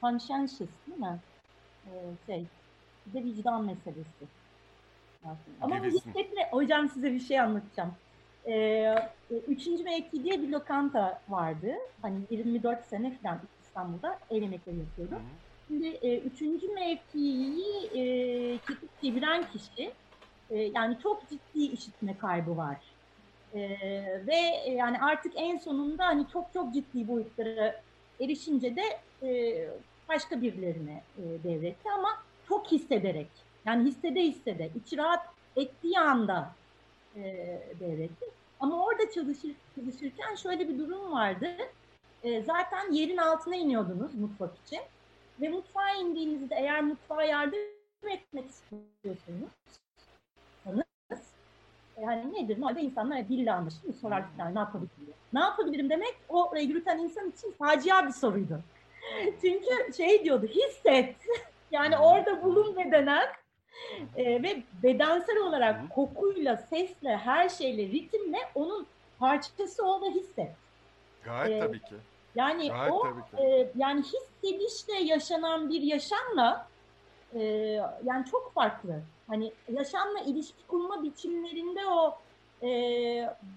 conscientious 0.01 0.69
değil 0.87 0.99
mi? 0.99 1.19
Ee, 1.85 1.89
şey, 2.25 2.45
bir 3.05 3.13
de 3.13 3.25
vicdan 3.25 3.65
meselesi. 3.65 4.25
Ama 5.61 5.79
bu 5.79 5.85
hissetme, 5.85 6.49
hocam 6.51 6.89
size 6.89 7.13
bir 7.13 7.19
şey 7.19 7.39
anlatacağım. 7.39 7.93
Ee, 8.47 8.95
üçüncü 9.47 9.83
mevki 9.83 10.23
diye 10.23 10.41
bir 10.41 10.49
lokanta 10.49 11.21
vardı. 11.29 11.71
Hani 12.01 12.19
24 12.29 12.85
sene 12.85 13.17
falan 13.17 13.39
İstanbul'da 13.61 14.19
el 14.29 14.41
yemekleri 14.41 14.77
yapıyordum. 14.77 15.21
Şimdi 15.69 15.87
e, 15.87 16.17
üçüncü 16.19 16.67
mevkiyi 16.67 17.85
e, 17.85 18.01
kesip 18.57 19.01
çeviren 19.01 19.43
kişi 19.51 19.91
e, 20.49 20.57
yani 20.59 20.97
çok 21.03 21.29
ciddi 21.29 21.63
işitme 21.73 22.17
kaybı 22.17 22.57
var. 22.57 22.77
E, 23.53 23.59
ve 24.27 24.35
e, 24.65 24.71
yani 24.71 24.99
artık 24.99 25.33
en 25.35 25.57
sonunda 25.57 26.05
hani 26.05 26.25
çok 26.33 26.53
çok 26.53 26.73
ciddi 26.73 27.07
boyutlara 27.07 27.81
erişince 28.19 28.75
de 28.75 28.83
e, 29.23 29.67
başka 30.09 30.41
birilerine 30.41 31.03
e, 31.17 31.23
devretti 31.43 31.89
ama 31.91 32.09
çok 32.47 32.67
hissederek 32.71 33.29
yani 33.65 33.89
hissede 33.89 34.21
hissede 34.21 34.69
içi 34.75 34.97
rahat 34.97 35.25
ettiği 35.55 35.99
anda 35.99 36.51
e, 37.15 37.21
devretti. 37.79 38.25
Ama 38.59 38.85
orada 38.85 39.11
çalışır, 39.11 39.51
çalışırken 39.75 40.35
şöyle 40.35 40.69
bir 40.69 40.77
durum 40.77 41.11
vardı. 41.11 41.47
E, 42.23 42.41
zaten 42.41 42.91
yerin 42.91 43.17
altına 43.17 43.55
iniyordunuz 43.55 44.15
mutfak 44.15 44.51
için. 44.65 44.79
Ve 45.41 45.49
mutfağa 45.49 45.91
indiğinizde 45.91 46.55
eğer 46.55 46.81
mutfağa 46.83 47.23
yardım 47.23 47.59
etmek 48.03 48.45
istiyorsunuz, 48.49 49.49
hani 52.05 52.33
nedir? 52.33 52.61
Normalde 52.61 52.81
insanlar 52.81 53.29
dille 53.29 53.51
anlaşır 53.51 53.87
mı? 53.87 53.93
Sorar 53.93 54.23
yani 54.39 54.55
ne 54.55 54.59
yapabilirim? 54.59 55.13
Ne 55.33 55.39
yapabilirim 55.39 55.89
demek 55.89 56.15
o 56.29 56.49
orayı 56.49 56.67
yürüten 56.67 56.97
insan 56.97 57.29
için 57.29 57.51
facia 57.51 58.07
bir 58.07 58.11
soruydu. 58.11 58.59
Çünkü 59.41 59.93
şey 59.97 60.23
diyordu, 60.23 60.47
hisset. 60.47 61.15
yani 61.71 61.97
orada 61.97 62.43
bulun 62.43 62.75
ve 62.77 62.91
denen 62.91 63.27
e, 64.15 64.43
ve 64.43 64.63
bedensel 64.83 65.37
olarak 65.37 65.89
kokuyla, 65.89 66.57
sesle, 66.57 67.17
her 67.17 67.49
şeyle, 67.49 67.83
ritimle 67.83 68.37
onun 68.55 68.87
parçası 69.19 69.85
ol 69.85 70.01
ve 70.01 70.09
hisset. 70.09 70.51
Gayet 71.23 71.55
Ee, 71.55 71.59
tabii 71.59 71.79
ki. 71.79 71.95
Yani 72.35 72.67
Gayet 72.69 72.93
o 72.93 73.07
e, 73.37 73.71
yani 73.75 74.03
hissedişle 74.03 75.03
yaşanan 75.03 75.69
bir 75.69 75.81
yaşamla 75.81 76.67
e, 77.33 77.41
yani 78.03 78.25
çok 78.31 78.53
farklı. 78.53 79.01
Hani 79.27 79.51
yaşamla 79.71 80.19
ilişki 80.19 80.67
kurma 80.67 81.03
biçimlerinde 81.03 81.85
o 81.87 82.17
e, 82.65 82.69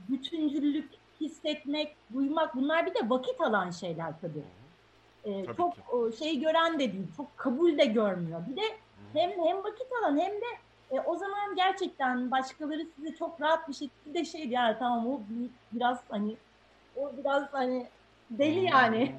bütüncüllük, 0.09 0.91
hissetmek, 1.21 1.97
duymak 2.15 2.57
bunlar 2.57 2.87
bir 2.87 2.95
de 2.95 3.11
vakit 3.11 3.41
alan 3.41 3.71
şeyler 3.71 4.13
tabii. 4.21 4.45
E, 5.25 5.45
Tabii 5.45 5.57
çok 5.57 5.75
ki. 5.75 6.17
şey 6.19 6.41
gören 6.41 6.75
de 6.75 6.93
değil, 6.93 7.07
çok 7.17 7.37
kabul 7.37 7.79
de 7.79 7.85
görmüyor. 7.85 8.41
Bir 8.51 8.57
de 8.57 8.63
hem 9.15 9.31
hem 9.31 9.65
vakit 9.65 9.87
alan 10.03 10.19
hem 10.19 10.33
de 10.33 10.47
e, 10.91 11.01
o 11.01 11.17
zaman 11.17 11.57
gerçekten 11.57 12.31
başkaları 12.31 12.87
size 12.97 13.15
çok 13.17 13.41
rahat 13.41 13.69
bir 13.69 13.75
şekilde 13.75 14.25
şey 14.25 14.51
diyor, 14.51 14.63
"Ya 14.63 14.79
tamam 14.79 15.07
o 15.07 15.21
bir- 15.29 15.51
biraz 15.73 16.01
hani 16.09 16.37
o 16.97 17.13
biraz 17.17 17.53
hani 17.53 17.87
deli 18.39 18.65
yani. 18.65 19.15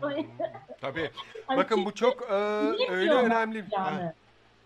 Tabii. 0.82 1.12
Hani 1.48 1.58
Bakın 1.58 1.86
bu 1.86 1.96
çok 1.96 2.22
e, 2.22 2.34
öyle 2.90 3.14
önemli. 3.14 3.66
yani. 3.72 4.02
Ha, 4.02 4.14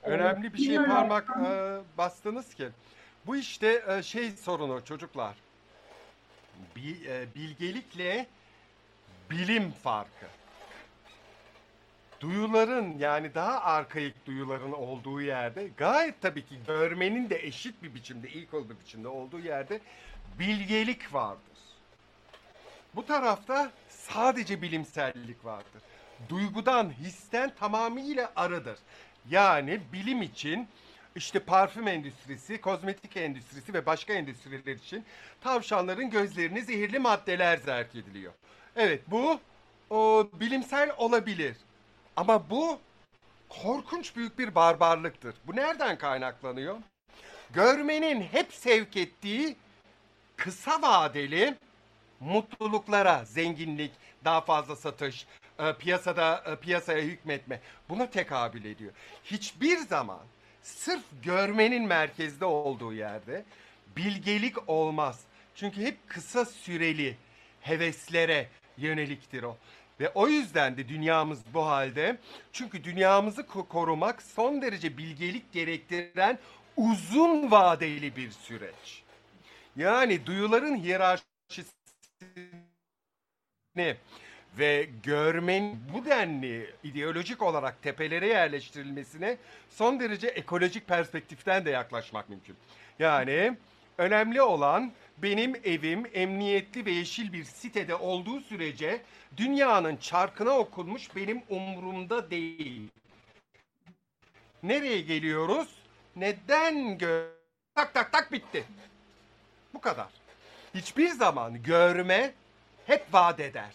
Önemli 0.04 0.54
bir 0.54 0.58
şey 0.58 0.68
bilmiyorum. 0.68 0.92
parmak 0.92 1.30
e, 1.48 1.78
bastınız 1.98 2.54
ki. 2.56 2.70
Bu 3.26 3.36
işte 3.38 3.84
e, 3.88 4.04
şey 4.04 4.32
sorunu 4.32 4.86
çocuklar. 4.86 5.36
Bi- 6.76 7.08
e, 7.08 7.26
bilgelikle 7.36 8.28
bilim 9.32 9.72
farkı. 9.72 10.26
Duyuların 12.20 12.98
yani 12.98 13.36
daha 13.36 13.62
arkaik 13.62 14.26
duyuların 14.26 14.72
olduğu 14.72 15.22
yerde 15.22 15.68
gayet 15.78 16.22
tabii 16.22 16.46
ki 16.46 16.56
görmenin 16.68 17.30
de 17.30 17.46
eşit 17.46 17.84
bir 17.84 17.96
biçimde, 17.96 18.30
ilk 18.30 18.54
bir 18.54 18.80
biçimde 18.80 19.08
olduğu 19.08 19.40
yerde 19.40 19.80
bilgelik 20.40 21.14
vardır. 21.14 21.58
Bu 22.96 23.06
tarafta 23.06 23.72
sadece 24.10 24.62
bilimsellik 24.62 25.46
vardır. 25.46 25.82
Duygudan, 26.30 26.94
histen 27.00 27.56
tamamıyla 27.60 28.32
arıdır. 28.36 28.80
Yani 29.30 29.80
bilim 29.94 30.22
için 30.22 30.68
işte 31.16 31.40
parfüm 31.40 31.88
endüstrisi, 31.88 32.62
kozmetik 32.62 33.18
endüstrisi 33.18 33.74
ve 33.74 33.86
başka 33.86 34.14
endüstriler 34.14 34.76
için 34.76 35.06
tavşanların 35.42 36.10
gözlerine 36.10 36.62
zehirli 36.62 37.00
maddeler 37.00 37.58
zerk 37.58 37.96
ediliyor. 37.96 38.34
Evet 38.76 39.02
bu 39.08 39.40
o, 39.90 40.30
bilimsel 40.34 40.92
olabilir. 40.98 41.58
Ama 42.16 42.50
bu 42.50 42.80
korkunç 43.50 44.16
büyük 44.16 44.40
bir 44.40 44.56
barbarlıktır. 44.56 45.36
Bu 45.48 45.56
nereden 45.56 45.98
kaynaklanıyor? 45.98 46.78
Görmenin 47.54 48.22
hep 48.22 48.54
sevk 48.54 48.98
ettiği 48.98 49.56
kısa 50.36 50.82
vadeli 50.82 51.56
mutluluklara, 52.20 53.26
zenginlik, 53.26 53.92
daha 54.26 54.42
fazla 54.42 54.76
satış, 54.76 55.26
e, 55.60 55.74
piyasada 55.74 56.44
e, 56.46 56.56
piyasaya 56.56 57.04
hükmetme 57.04 57.60
buna 57.90 58.10
tekabül 58.10 58.66
ediyor. 58.66 58.92
Hiçbir 59.24 59.78
zaman 59.78 60.22
sırf 60.62 61.04
görmenin 61.24 61.88
merkezde 61.88 62.46
olduğu 62.46 62.94
yerde 62.94 63.46
bilgelik 63.98 64.70
olmaz. 64.70 65.22
Çünkü 65.56 65.82
hep 65.82 65.98
kısa 66.08 66.46
süreli 66.46 67.18
heveslere 67.62 68.50
yöneliktir 68.78 69.44
o. 69.44 69.58
Ve 70.00 70.10
o 70.10 70.28
yüzden 70.28 70.78
de 70.78 70.90
dünyamız 70.90 71.40
bu 71.54 71.66
halde. 71.66 72.18
Çünkü 72.54 72.84
dünyamızı 72.84 73.42
ko- 73.42 73.68
korumak 73.68 74.22
son 74.22 74.62
derece 74.62 74.98
bilgelik 74.98 75.54
gerektiren 75.54 76.40
uzun 76.78 77.52
vadeli 77.52 78.16
bir 78.16 78.32
süreç. 78.32 79.04
Yani 79.76 80.26
duyuların 80.26 80.76
hiyerarşisini 83.78 83.98
ve 84.58 84.90
görmenin 85.04 85.80
bu 85.94 86.06
denli 86.06 86.76
ideolojik 86.84 87.42
olarak 87.42 87.82
tepelere 87.82 88.28
yerleştirilmesine 88.28 89.38
son 89.70 90.00
derece 90.00 90.28
ekolojik 90.28 90.88
perspektiften 90.88 91.66
de 91.66 91.70
yaklaşmak 91.70 92.30
mümkün. 92.30 92.56
Yani 93.00 93.58
önemli 93.98 94.42
olan 94.42 94.92
benim 95.18 95.56
evim 95.64 96.04
emniyetli 96.14 96.86
ve 96.86 96.92
yeşil 96.92 97.34
bir 97.34 97.44
sitede 97.44 97.96
olduğu 97.96 98.42
sürece 98.42 99.02
dünyanın 99.38 99.98
çarkına 99.98 100.52
okunmuş 100.52 101.16
benim 101.16 101.42
umurumda 101.50 102.32
değil. 102.32 102.90
Nereye 104.64 105.02
geliyoruz? 105.02 105.76
Neden 106.16 106.98
gö... 106.98 107.28
Tak 107.76 107.94
tak 107.94 108.12
tak 108.12 108.32
bitti. 108.32 108.64
Bu 109.74 109.82
kadar. 109.82 110.17
Hiçbir 110.78 111.10
zaman 111.10 111.64
görme 111.64 112.34
hep 112.86 113.14
vaat 113.14 113.40
eder. 113.40 113.74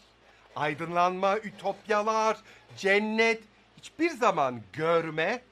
Aydınlanma, 0.56 1.38
ütopyalar, 1.38 2.36
cennet 2.76 3.42
hiçbir 3.76 4.10
zaman 4.10 4.60
görme 4.72 5.42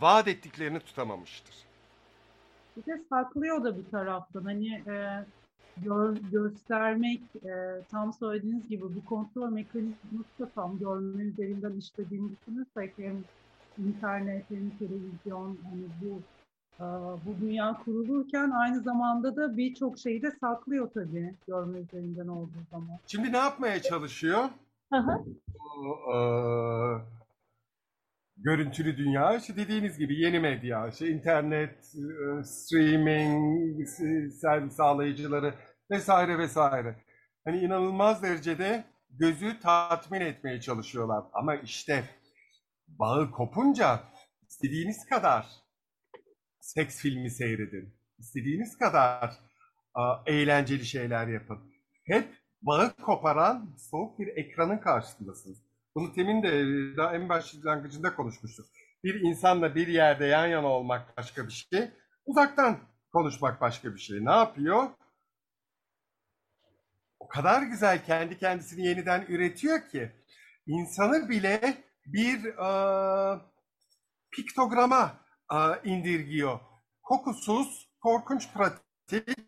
vaat 0.00 0.28
ettiklerini 0.28 0.80
tutamamıştır. 0.80 1.54
Bir 2.76 2.86
de 2.86 3.02
saklıyor 3.08 3.64
da 3.64 3.78
bir 3.78 3.90
taraftan. 3.90 4.44
Hani 4.44 4.74
e, 4.74 5.24
gör, 5.76 6.16
göstermek, 6.32 7.20
e, 7.44 7.82
tam 7.90 8.12
söylediğiniz 8.12 8.68
gibi 8.68 8.82
bu 8.82 9.04
kontrol 9.04 9.50
mekanizması 9.50 10.38
da 10.40 10.50
tam 10.54 10.78
görme 10.78 11.22
üzerinden 11.22 11.72
işlediğini 11.72 12.30
düşünürsek 12.36 12.92
hem 12.96 13.24
internet 13.78 14.50
hem 14.50 14.70
televizyon 14.70 15.58
hani 15.64 15.84
bu 16.02 16.22
bu 17.26 17.40
dünya 17.40 17.80
kurulurken 17.84 18.50
aynı 18.50 18.80
zamanda 18.80 19.36
da 19.36 19.56
birçok 19.56 19.98
şeyi 19.98 20.22
de 20.22 20.30
saklıyor 20.30 20.90
tabii 20.94 21.34
görme 21.46 21.78
üzerinden 21.78 22.28
olduğu 22.28 22.64
zaman. 22.70 22.98
Şimdi 23.06 23.32
ne 23.32 23.36
yapmaya 23.36 23.82
çalışıyor? 23.82 24.48
Bu, 24.92 26.14
e, 26.14 26.18
görüntülü 28.36 28.96
dünya, 28.96 29.36
işte 29.36 29.56
dediğiniz 29.56 29.98
gibi 29.98 30.20
yeni 30.20 30.40
medya, 30.40 30.88
işte 30.88 31.08
internet, 31.08 31.94
e, 31.94 32.44
streaming, 32.44 33.88
servis 34.40 34.74
sağlayıcıları 34.76 35.54
vesaire 35.90 36.38
vesaire. 36.38 36.96
Hani 37.44 37.58
inanılmaz 37.58 38.22
derecede 38.22 38.84
gözü 39.10 39.60
tatmin 39.60 40.20
etmeye 40.20 40.60
çalışıyorlar. 40.60 41.24
Ama 41.32 41.54
işte 41.56 42.04
bağı 42.88 43.30
kopunca 43.30 44.00
istediğiniz 44.48 45.06
kadar 45.08 45.63
seks 46.64 47.00
filmi 47.00 47.30
seyredin. 47.30 47.94
istediğiniz 48.18 48.78
kadar 48.78 49.34
eğlenceli 50.26 50.84
şeyler 50.84 51.26
yapın. 51.26 51.58
Hep 52.06 52.28
bağı 52.62 52.96
koparan 52.96 53.74
soğuk 53.90 54.18
bir 54.18 54.26
ekranın 54.26 54.78
karşısındasınız. 54.78 55.58
Bunu 55.94 56.12
temin 56.12 56.42
de 56.42 56.48
e, 56.48 56.96
daha 56.96 57.14
en 57.14 57.28
başlangıcında 57.28 58.16
konuşmuştuk. 58.16 58.66
Bir 59.04 59.20
insanla 59.20 59.74
bir 59.74 59.88
yerde 59.88 60.26
yan 60.26 60.46
yana 60.46 60.66
olmak 60.66 61.16
başka 61.16 61.46
bir 61.46 61.52
şey, 61.52 61.90
uzaktan 62.26 62.78
konuşmak 63.12 63.60
başka 63.60 63.94
bir 63.94 64.00
şey. 64.00 64.24
Ne 64.24 64.32
yapıyor? 64.32 64.90
O 67.18 67.28
kadar 67.28 67.62
güzel 67.62 68.04
kendi 68.04 68.38
kendisini 68.38 68.86
yeniden 68.86 69.26
üretiyor 69.28 69.88
ki 69.88 70.12
insanı 70.66 71.28
bile 71.28 71.84
bir 72.06 72.44
e, 72.44 72.68
piktograma 74.30 75.23
indirgiyor. 75.84 76.60
Kokusuz, 77.02 77.88
korkunç 78.00 78.52
pratik, 78.52 79.38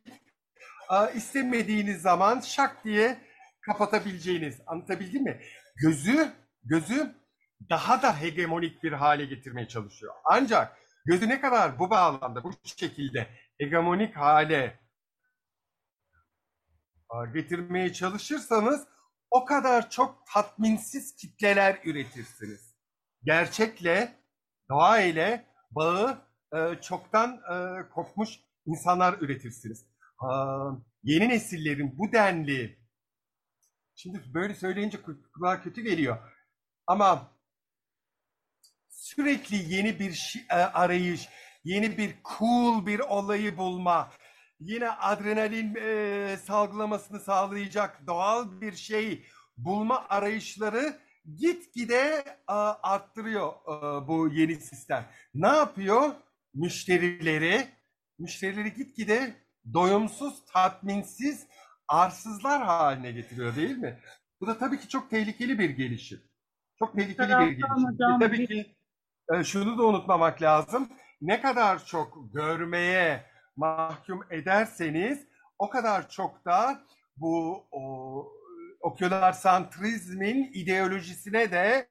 istemediğiniz 1.14 2.02
zaman 2.02 2.40
şak 2.40 2.84
diye 2.84 3.18
kapatabileceğiniz. 3.60 4.60
Anlatabildim 4.66 5.22
mi? 5.22 5.40
Gözü, 5.76 6.32
gözü 6.64 7.14
daha 7.70 8.02
da 8.02 8.20
hegemonik 8.20 8.82
bir 8.82 8.92
hale 8.92 9.24
getirmeye 9.24 9.68
çalışıyor. 9.68 10.14
Ancak 10.24 10.78
gözü 11.04 11.28
ne 11.28 11.40
kadar 11.40 11.78
bu 11.78 11.90
bağlamda, 11.90 12.44
bu 12.44 12.52
şekilde 12.64 13.26
hegemonik 13.58 14.16
hale 14.16 14.80
getirmeye 17.34 17.92
çalışırsanız 17.92 18.86
o 19.30 19.44
kadar 19.44 19.90
çok 19.90 20.26
tatminsiz 20.26 21.16
kitleler 21.16 21.80
üretirsiniz. 21.84 22.76
Gerçekle, 23.22 24.18
doğa 24.70 25.00
ile 25.00 25.46
bağı 25.76 26.18
e, 26.54 26.80
çoktan 26.82 27.40
e, 27.52 27.88
kopmuş 27.88 28.40
insanlar 28.66 29.18
üretirsiniz. 29.20 29.86
E, 30.22 30.28
yeni 31.02 31.28
nesillerin 31.28 31.98
bu 31.98 32.12
denli, 32.12 32.78
şimdi 33.94 34.22
böyle 34.34 34.54
söyleyince 34.54 34.98
kulağa 35.34 35.62
kötü 35.62 35.80
geliyor 35.82 36.18
ama 36.86 37.30
sürekli 38.88 39.74
yeni 39.74 39.98
bir 39.98 40.12
şey, 40.12 40.42
e, 40.50 40.54
arayış, 40.54 41.28
yeni 41.64 41.98
bir 41.98 42.14
cool 42.38 42.86
bir 42.86 42.98
olayı 42.98 43.56
bulma, 43.56 44.12
yine 44.60 44.90
adrenalin 44.90 45.74
e, 45.74 46.36
salgılamasını 46.36 47.20
sağlayacak 47.20 48.06
doğal 48.06 48.60
bir 48.60 48.72
şey 48.76 49.26
bulma 49.56 50.06
arayışları 50.08 51.05
gitgide 51.34 52.24
e, 52.48 52.52
arttırıyor 52.82 53.52
e, 53.52 54.08
bu 54.08 54.28
yeni 54.28 54.56
sistem. 54.56 55.04
Ne 55.34 55.48
yapıyor? 55.48 56.10
Müşterileri, 56.54 57.66
müşterileri 58.18 58.74
gitgide 58.74 59.34
doyumsuz, 59.74 60.44
tatminsiz, 60.52 61.46
arsızlar 61.88 62.62
haline 62.62 63.12
getiriyor 63.12 63.56
değil 63.56 63.76
mi? 63.76 64.00
Bu 64.40 64.46
da 64.46 64.58
tabii 64.58 64.80
ki 64.80 64.88
çok 64.88 65.10
tehlikeli 65.10 65.58
bir 65.58 65.70
gelişim. 65.70 66.20
Çok 66.78 66.96
tehlikeli 66.96 67.28
bir 67.28 67.46
gelişim. 67.46 67.84
hocam, 67.92 68.20
tabii 68.20 68.46
ki 68.46 68.76
e, 69.34 69.44
şunu 69.44 69.78
da 69.78 69.82
unutmamak 69.82 70.42
lazım. 70.42 70.88
Ne 71.20 71.40
kadar 71.40 71.84
çok 71.84 72.34
görmeye 72.34 73.24
mahkum 73.56 74.20
ederseniz 74.30 75.26
o 75.58 75.70
kadar 75.70 76.08
çok 76.08 76.44
da 76.44 76.82
bu 77.16 77.64
o, 77.70 78.32
oküler 78.86 79.32
santrizmin 79.32 80.50
ideolojisine 80.54 81.52
de 81.52 81.88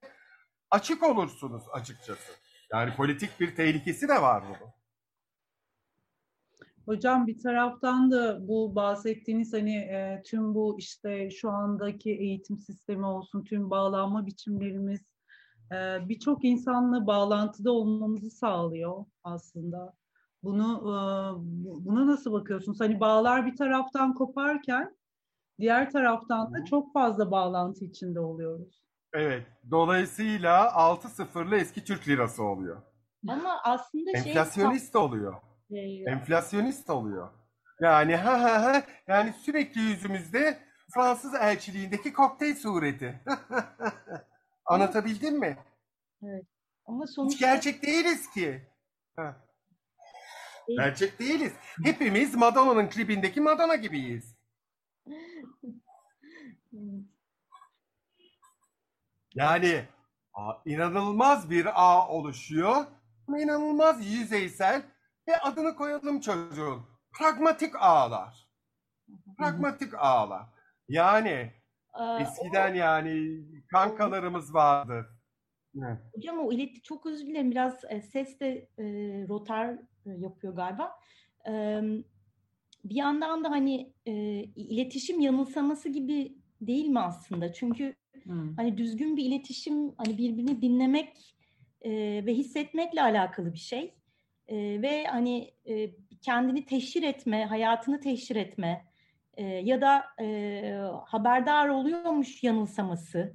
açık 0.71 1.03
olursunuz 1.03 1.63
açıkçası. 1.73 2.31
Yani 2.73 2.95
politik 2.95 3.39
bir 3.39 3.55
tehlikesi 3.55 4.07
de 4.07 4.21
var 4.21 4.43
bunun. 4.47 4.71
Hocam 6.85 7.27
bir 7.27 7.37
taraftan 7.43 8.11
da 8.11 8.47
bu 8.47 8.75
bahsettiğiniz 8.75 9.53
hani 9.53 9.75
e, 9.75 10.21
tüm 10.25 10.55
bu 10.55 10.75
işte 10.79 11.29
şu 11.31 11.49
andaki 11.49 12.11
eğitim 12.11 12.59
sistemi 12.59 13.05
olsun, 13.05 13.43
tüm 13.43 13.69
bağlanma 13.69 14.25
biçimlerimiz 14.25 14.99
e, 15.71 16.09
birçok 16.09 16.45
insanla 16.45 17.07
bağlantıda 17.07 17.71
olmamızı 17.71 18.29
sağlıyor 18.29 19.05
aslında. 19.23 19.93
Bunu 20.43 20.77
e, 20.81 20.95
bu- 21.65 21.85
buna 21.85 22.07
nasıl 22.07 22.31
bakıyorsunuz? 22.31 22.79
Hani 22.79 22.99
bağlar 22.99 23.45
bir 23.45 23.55
taraftan 23.55 24.13
koparken 24.13 24.95
diğer 25.59 25.91
taraftan 25.91 26.53
da 26.53 26.65
çok 26.65 26.93
fazla 26.93 27.31
bağlantı 27.31 27.85
içinde 27.85 28.19
oluyoruz. 28.19 28.83
Evet. 29.13 29.47
Dolayısıyla 29.71 30.65
6-0'lı 30.67 31.55
eski 31.55 31.83
Türk 31.83 32.07
lirası 32.07 32.43
oluyor. 32.43 32.81
Ama 33.29 33.59
aslında 33.63 34.11
şey 34.21 34.31
Enflasyonist 34.31 34.95
oluyor. 34.95 35.33
e, 35.71 35.79
Enflasyonist 36.11 36.89
oluyor. 36.89 37.29
Yani 37.81 38.15
ha 38.15 38.41
ha 38.43 38.63
ha 38.63 38.83
yani 39.07 39.33
sürekli 39.33 39.81
yüzümüzde 39.81 40.59
Fransız 40.93 41.35
elçiliğindeki 41.35 42.13
kokteyl 42.13 42.55
sureti. 42.55 43.21
Anlatabildim 44.65 45.39
mi? 45.39 45.57
ama 46.85 47.03
Hiç 47.03 47.09
sonuçta 47.15 47.47
gerçek 47.47 47.83
değiliz 47.83 48.29
ki. 48.29 48.67
Ha. 49.15 49.35
Gerçek 50.67 51.19
değiliz. 51.19 51.53
Hepimiz 51.83 52.35
Madonna'nın 52.35 52.89
klibindeki 52.89 53.41
Madonna 53.41 53.75
gibiyiz. 53.75 54.34
Yani 59.35 59.85
inanılmaz 60.65 61.49
bir 61.49 61.67
ağ 61.73 62.07
oluşuyor. 62.07 62.85
İnanılmaz 63.29 64.05
yüzeysel 64.05 64.81
ve 65.27 65.37
adını 65.37 65.75
koyalım 65.75 66.19
çocuğun. 66.19 66.85
Pragmatik 67.13 67.75
ağlar. 67.75 68.47
Pragmatik 69.37 69.93
ağlar. 69.93 70.45
Yani 70.89 71.51
e, 71.99 72.21
eskiden 72.21 72.73
yani 72.73 73.43
kankalarımız 73.71 74.53
vardı. 74.53 75.05
Evet. 75.77 75.97
Hocam 76.15 76.39
o 76.39 76.51
ileti 76.51 76.81
çok 76.81 77.05
özür 77.05 77.25
dilerim 77.25 77.51
biraz 77.51 77.83
e, 77.89 78.01
ses 78.01 78.39
de 78.39 78.69
e, 78.77 78.83
rotar 79.27 79.69
e, 80.05 80.09
yapıyor 80.17 80.55
galiba. 80.55 80.99
E, 81.47 81.81
bir 82.83 82.95
yandan 82.95 83.43
da 83.43 83.49
hani 83.49 83.93
e, 84.05 84.11
iletişim 84.43 85.19
yanılsaması 85.19 85.89
gibi 85.89 86.37
değil 86.61 86.87
mi 86.87 86.99
aslında? 86.99 87.53
Çünkü 87.53 87.95
Hmm. 88.23 88.55
hani 88.55 88.77
düzgün 88.77 89.17
bir 89.17 89.25
iletişim 89.25 89.95
hani 89.97 90.17
birbirini 90.17 90.61
dinlemek 90.61 91.35
e, 91.81 91.91
ve 92.25 92.33
hissetmekle 92.33 93.01
alakalı 93.01 93.53
bir 93.53 93.59
şey. 93.59 93.93
E, 94.47 94.81
ve 94.81 95.05
hani 95.05 95.53
e, 95.65 95.91
kendini 96.21 96.65
teşhir 96.65 97.03
etme, 97.03 97.45
hayatını 97.45 97.99
teşhir 97.99 98.35
etme 98.35 98.85
e, 99.37 99.43
ya 99.43 99.81
da 99.81 100.05
e, 100.21 100.79
haberdar 101.05 101.67
oluyormuş 101.67 102.43
yanılsaması. 102.43 103.33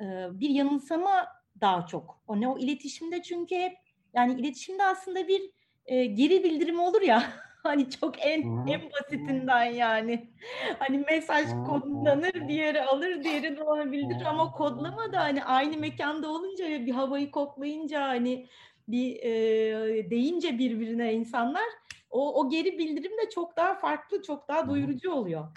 E, 0.00 0.04
bir 0.32 0.50
yanılsama 0.50 1.26
daha 1.60 1.86
çok. 1.86 2.22
O 2.26 2.40
ne 2.40 2.48
o 2.48 2.58
iletişimde 2.58 3.22
çünkü 3.22 3.54
hep 3.54 3.76
yani 4.14 4.40
iletişimde 4.40 4.84
aslında 4.84 5.28
bir 5.28 5.42
e, 5.86 6.04
geri 6.04 6.44
bildirim 6.44 6.80
olur 6.80 7.02
ya. 7.02 7.32
Hani 7.62 7.90
çok 7.90 8.26
en 8.26 8.66
en 8.66 8.90
basitinden 8.90 9.64
yani. 9.64 10.30
Hani 10.78 10.98
mesaj 10.98 11.46
kodlanır, 11.66 12.48
diğeri 12.48 12.82
alır, 12.82 13.24
diğeri 13.24 13.56
Hı 13.56 14.28
ama 14.28 14.52
kodlama 14.52 15.12
da 15.12 15.20
hani 15.20 15.44
aynı 15.44 15.76
mekanda 15.76 16.30
olunca 16.30 16.68
ve 16.68 16.86
bir 16.86 16.92
havayı 16.92 17.30
koklayınca 17.30 18.08
hani 18.08 18.48
bir 18.88 19.16
e, 19.22 20.10
deyince 20.10 20.58
birbirine 20.58 21.12
insanlar 21.14 21.64
o, 22.10 22.40
o 22.40 22.48
geri 22.50 22.78
bildirim 22.78 23.12
de 23.18 23.30
çok 23.30 23.56
daha 23.56 23.74
farklı, 23.74 24.22
çok 24.22 24.48
daha 24.48 24.68
doyurucu 24.68 25.12
oluyor. 25.12 25.56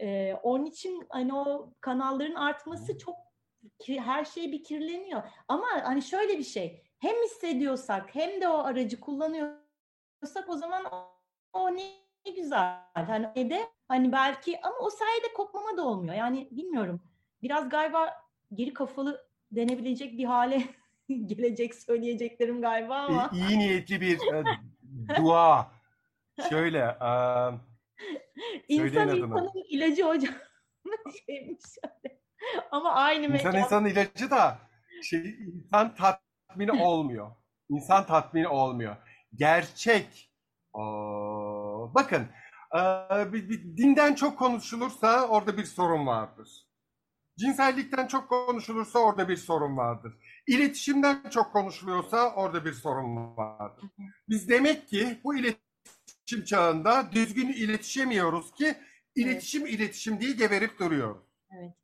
E, 0.00 0.34
onun 0.42 0.64
için 0.64 1.06
hani 1.08 1.34
o 1.34 1.74
kanalların 1.80 2.34
artması 2.34 2.98
çok 2.98 3.16
her 3.88 4.24
şey 4.24 4.52
bir 4.52 4.64
kirleniyor. 4.64 5.22
Ama 5.48 5.66
hani 5.82 6.02
şöyle 6.02 6.38
bir 6.38 6.44
şey. 6.44 6.82
Hem 6.98 7.16
hissediyorsak 7.24 8.14
hem 8.14 8.40
de 8.40 8.48
o 8.48 8.58
aracı 8.58 9.00
kullanıyorsak 9.00 10.48
o 10.48 10.56
zaman 10.56 10.84
o, 11.52 11.70
ne 11.76 11.82
güzel. 12.36 12.78
Hani 12.94 13.50
de 13.50 13.68
hani 13.88 14.12
belki 14.12 14.60
ama 14.62 14.76
o 14.80 14.90
sayede 14.90 15.32
kopmama 15.36 15.76
da 15.76 15.86
olmuyor. 15.86 16.14
Yani 16.14 16.48
bilmiyorum. 16.50 17.00
Biraz 17.42 17.68
galiba 17.68 18.14
geri 18.54 18.74
kafalı 18.74 19.26
denebilecek 19.52 20.18
bir 20.18 20.24
hale 20.24 20.62
gelecek 21.26 21.74
söyleyeceklerim 21.74 22.62
galiba 22.62 22.96
ama. 22.96 23.30
İyi, 23.32 23.48
iyi 23.48 23.58
niyetli 23.58 24.00
bir 24.00 24.18
e, 24.34 24.44
dua. 25.16 25.72
Şöyle. 26.48 26.78
E, 26.78 27.10
İnsan 28.68 29.08
insanın 29.08 29.50
ilacı 29.68 30.04
hocam. 30.04 30.34
Şeymiş. 31.26 31.64
Ama 32.70 32.92
aynı 32.92 33.26
İnsan 33.26 33.32
mekan. 33.32 33.54
insanın 33.54 33.88
ilacı 33.88 34.30
da 34.30 34.58
şey, 35.02 35.36
insan 35.40 35.94
tatmini 35.94 36.72
olmuyor. 36.72 37.30
İnsan 37.68 38.06
tatmini 38.06 38.48
olmuyor. 38.48 38.96
Gerçek. 39.34 40.29
Aa, 40.74 41.94
bakın 41.94 42.26
bir, 43.32 43.48
bir 43.48 43.76
dinden 43.76 44.14
çok 44.14 44.38
konuşulursa 44.38 45.28
orada 45.28 45.56
bir 45.56 45.64
sorun 45.64 46.06
vardır. 46.06 46.66
Cinsellikten 47.38 48.06
çok 48.06 48.28
konuşulursa 48.28 48.98
orada 48.98 49.28
bir 49.28 49.36
sorun 49.36 49.76
vardır. 49.76 50.12
İletişimden 50.46 51.30
çok 51.30 51.52
konuşuluyorsa 51.52 52.34
orada 52.34 52.64
bir 52.64 52.72
sorun 52.72 53.36
vardır. 53.36 53.84
Biz 54.28 54.48
demek 54.48 54.88
ki 54.88 55.20
bu 55.24 55.36
iletişim 55.36 56.44
çağında 56.44 57.12
düzgün 57.12 57.48
iletişemiyoruz 57.48 58.52
ki 58.54 58.74
iletişim 59.14 59.62
evet. 59.62 59.72
iletişim 59.72 60.20
diye 60.20 60.32
geberip 60.32 60.78
duruyoruz. 60.78 61.22
Evet. 61.50 61.74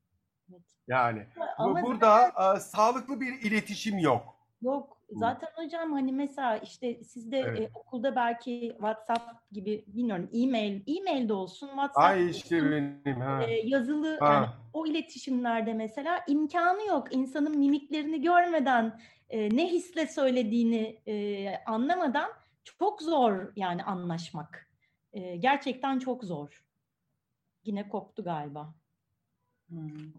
evet. 0.50 0.62
Yani 0.88 1.26
Ama 1.58 1.82
burada 1.82 2.32
zaten... 2.36 2.58
sağlıklı 2.58 3.20
bir 3.20 3.40
iletişim 3.40 3.98
yok. 3.98 4.36
Yok. 4.62 4.95
Zaten 5.10 5.48
hocam 5.54 5.92
hani 5.92 6.12
mesela 6.12 6.56
işte 6.58 7.04
sizde 7.04 7.38
evet. 7.38 7.60
e, 7.60 7.70
okulda 7.74 8.16
belki 8.16 8.68
WhatsApp 8.72 9.50
gibi 9.52 9.84
bilmiyorum 9.86 10.30
e-mail 10.32 10.82
e-mail 10.86 11.28
de 11.28 11.32
olsun 11.32 11.66
WhatsApp 11.66 11.98
Ay 11.98 12.30
işte 12.30 12.56
olsun, 12.56 12.70
benim 12.70 13.20
ha. 13.20 13.42
E, 13.42 13.60
yazılı 13.64 14.18
ha. 14.18 14.32
yani 14.32 14.46
o 14.72 14.86
iletişimlerde 14.86 15.74
mesela 15.74 16.24
imkanı 16.28 16.86
yok 16.86 17.14
insanın 17.14 17.58
mimiklerini 17.58 18.22
görmeden 18.22 19.00
e, 19.30 19.56
ne 19.56 19.68
hisle 19.72 20.06
söylediğini 20.06 21.00
e, 21.06 21.56
anlamadan 21.66 22.30
çok 22.64 23.02
zor 23.02 23.52
yani 23.56 23.84
anlaşmak. 23.84 24.70
E, 25.12 25.36
gerçekten 25.36 25.98
çok 25.98 26.24
zor. 26.24 26.64
Yine 27.64 27.88
koptu 27.88 28.24
galiba. 28.24 28.74
Hmm. 29.68 30.12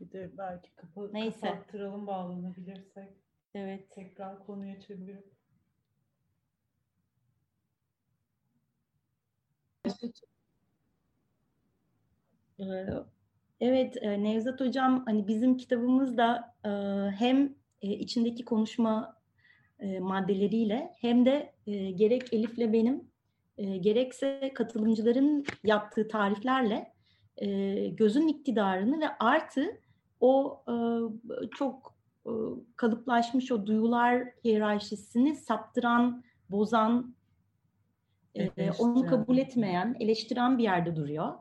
Bir 0.00 0.12
de 0.12 0.30
belki 0.38 0.76
kapı 0.76 1.10
Neyse. 1.12 1.40
kapattıralım 1.40 2.06
bağlanabilirsek. 2.06 3.08
Evet. 3.54 3.90
Tekrar 3.90 4.46
konuya 4.46 4.80
çevirip. 4.80 5.36
Ee, 12.60 12.64
evet 13.60 13.96
e, 14.02 14.22
Nevzat 14.22 14.60
Hocam 14.60 15.04
hani 15.06 15.28
bizim 15.28 15.56
kitabımızda 15.56 16.54
e, 16.64 16.70
hem 17.18 17.54
e, 17.82 17.88
içindeki 17.88 18.44
konuşma 18.44 19.16
maddeleriyle 20.00 20.92
hem 21.00 21.26
de 21.26 21.54
gerek 21.94 22.32
Elif'le 22.32 22.72
benim 22.72 23.10
gerekse 23.80 24.52
katılımcıların 24.54 25.44
yaptığı 25.64 26.08
tariflerle 26.08 26.92
gözün 27.96 28.28
iktidarını 28.28 29.00
ve 29.00 29.08
artı 29.20 29.80
o 30.20 30.62
e, 30.68 30.74
çok 31.50 31.94
e, 32.26 32.30
kalıplaşmış 32.76 33.52
o 33.52 33.66
duyular 33.66 34.22
hiyerarşisini 34.44 35.36
saptıran, 35.36 36.24
bozan, 36.50 37.14
e, 38.34 38.70
onu 38.78 39.06
kabul 39.06 39.38
etmeyen, 39.38 39.96
eleştiren 40.00 40.58
bir 40.58 40.62
yerde 40.62 40.96
duruyor. 40.96 41.34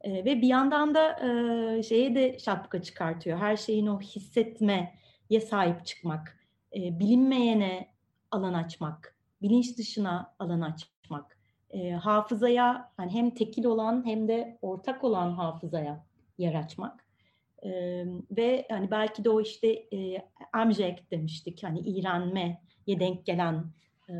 E, 0.00 0.24
ve 0.24 0.42
bir 0.42 0.48
yandan 0.48 0.94
da 0.94 1.26
e, 1.26 1.82
şeye 1.82 2.14
de 2.14 2.38
şapka 2.38 2.82
çıkartıyor. 2.82 3.38
Her 3.38 3.56
şeyin 3.56 3.86
o 3.86 4.00
hissetmeye 4.00 5.40
sahip 5.48 5.86
çıkmak, 5.86 6.38
e, 6.74 6.98
bilinmeyene 6.98 7.88
alan 8.30 8.54
açmak, 8.54 9.16
bilinç 9.42 9.78
dışına 9.78 10.34
alan 10.38 10.60
açmak, 10.60 11.38
e, 11.70 11.90
hafızaya 11.90 12.92
hani 12.96 13.12
hem 13.12 13.30
tekil 13.30 13.64
olan 13.64 14.06
hem 14.06 14.28
de 14.28 14.58
ortak 14.62 15.04
olan 15.04 15.32
hafızaya 15.32 16.04
yer 16.38 16.54
açmak. 16.54 17.09
E, 17.64 17.70
ve 18.30 18.66
hani 18.70 18.90
belki 18.90 19.24
de 19.24 19.30
o 19.30 19.40
işte 19.40 19.68
e, 19.68 20.28
amjek 20.52 21.10
demiştik 21.10 21.62
hani 21.62 21.80
iğrenmeye 21.80 22.60
denk 22.88 23.26
gelen 23.26 23.64
e, 24.08 24.14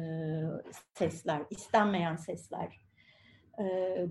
sesler, 0.95 1.43
istenmeyen 1.51 2.17
sesler, 2.17 2.81
e, 3.59 3.65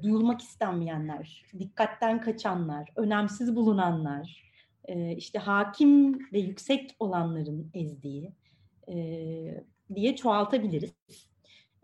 duyulmak 0.03 0.41
istenmeyenler, 0.41 1.45
dikkatten 1.59 2.21
kaçanlar, 2.21 2.89
önemsiz 2.95 3.55
bulunanlar, 3.55 4.51
e, 4.85 5.15
işte 5.15 5.39
hakim 5.39 6.19
ve 6.33 6.39
yüksek 6.39 6.95
olanların 6.99 7.71
ezdiği 7.73 8.33
e, 8.87 8.95
diye 9.95 10.15
çoğaltabiliriz. 10.15 10.93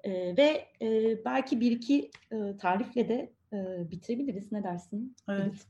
E, 0.04 0.38
ve 0.38 0.66
e, 0.82 1.18
belki 1.26 1.60
bir 1.62 1.72
iki 1.72 2.12
e, 2.32 2.58
tarifle 2.58 3.10
de 3.10 3.34
e, 3.54 3.92
bitirebiliriz. 3.92 4.52
Ne 4.52 4.64
dersin? 4.64 5.16
Evet. 5.30 5.68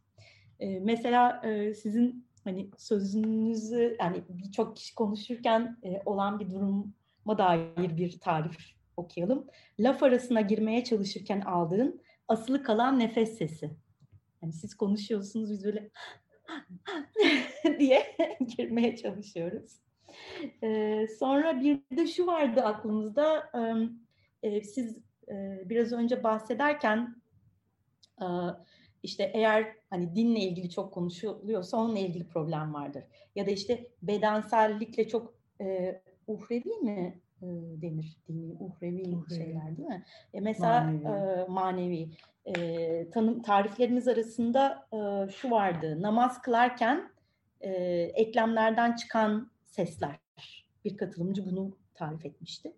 E, 0.60 0.80
mesela 0.80 1.41
e, 1.44 1.73
sizin 1.73 2.26
hani 2.44 2.69
sözünüzü 2.77 3.98
yani 3.99 4.23
birçok 4.30 4.76
kişi 4.76 4.95
konuşurken 4.95 5.77
e, 5.84 6.02
olan 6.06 6.40
bir 6.40 6.49
duruma 6.49 7.38
dair 7.38 7.98
bir 7.98 8.19
tarif 8.19 8.57
okuyalım. 8.98 9.48
Laf 9.80 10.03
arasına 10.03 10.41
girmeye 10.41 10.84
çalışırken 10.84 11.41
aldığın 11.41 12.02
asılı 12.27 12.64
kalan 12.64 12.99
nefes 12.99 13.38
sesi. 13.38 13.72
Yani 14.41 14.53
siz 14.53 14.76
konuşuyorsunuz 14.76 15.52
biz 15.52 15.65
böyle 15.65 15.90
diye 17.80 18.03
girmeye 18.57 18.95
çalışıyoruz. 18.95 19.72
Ee, 20.64 21.07
sonra 21.19 21.61
bir 21.61 21.98
de 21.98 22.07
şu 22.07 22.27
vardı 22.27 22.61
aklımızda. 22.61 23.52
E, 24.44 24.61
siz 24.61 24.98
e, 25.30 25.61
biraz 25.65 25.91
önce 25.91 26.23
bahsederken 26.23 27.15
e, 28.22 28.26
işte 29.06 29.32
eğer 29.34 29.76
hani 29.90 30.15
dinle 30.15 30.40
ilgili 30.40 30.69
çok 30.69 30.94
konuşuluyorsa 30.94 31.77
onunla 31.77 31.99
ilgili 31.99 32.27
problem 32.27 32.73
vardır. 32.73 33.03
Ya 33.36 33.45
da 33.48 33.52
işte 33.52 33.88
bedensellikle 34.02 35.07
çok 35.07 35.34
e, 35.61 36.02
uhrevi 36.27 36.69
mi 36.82 37.19
e, 37.41 37.45
denir? 37.82 38.18
Dini, 38.27 38.53
uhrevi, 38.60 39.02
uhrevi 39.02 39.36
şeyler 39.36 39.77
değil 39.77 39.90
mi? 39.90 40.06
E, 40.34 40.40
mesela 40.40 40.84
manevi, 40.84 41.06
e, 41.06 41.45
manevi. 41.48 42.10
E, 42.45 43.10
tanım 43.10 43.41
tariflerimiz 43.41 44.07
arasında 44.07 44.88
e, 44.94 45.32
şu 45.32 45.52
vardı. 45.52 46.02
Namaz 46.02 46.41
kılarken 46.41 47.11
e, 47.61 47.72
eklemlerden 48.15 48.95
çıkan 48.95 49.52
sesler. 49.64 50.19
Bir 50.86 50.98
katılımcı 50.98 51.45
bunu 51.45 51.77
tarif 51.94 52.26
etmişti. 52.26 52.73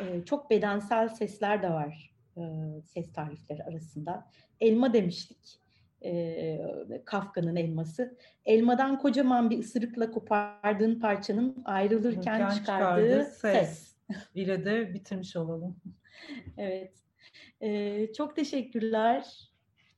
E, 0.00 0.24
çok 0.24 0.50
bedensel 0.50 1.08
sesler 1.08 1.62
de 1.62 1.70
var 1.70 2.14
e, 2.36 2.42
ses 2.86 3.12
tarifleri 3.12 3.64
arasında. 3.64 4.30
Elma 4.60 4.92
demiştik 4.92 5.63
e, 6.04 7.02
Kafka'nın 7.04 7.56
elması. 7.56 8.16
Elmadan 8.44 8.98
kocaman 8.98 9.50
bir 9.50 9.58
ısırıkla 9.58 10.10
kopardığın 10.10 11.00
parçanın 11.00 11.62
ayrılırken 11.64 12.50
çıkardığı, 12.50 12.54
çıkardığı 12.56 13.24
ses. 13.24 13.68
ses. 13.68 13.94
ile 14.34 14.64
de 14.64 14.94
bitirmiş 14.94 15.36
olalım. 15.36 15.76
evet. 16.58 16.92
E, 17.60 18.12
çok 18.12 18.36
teşekkürler. 18.36 19.50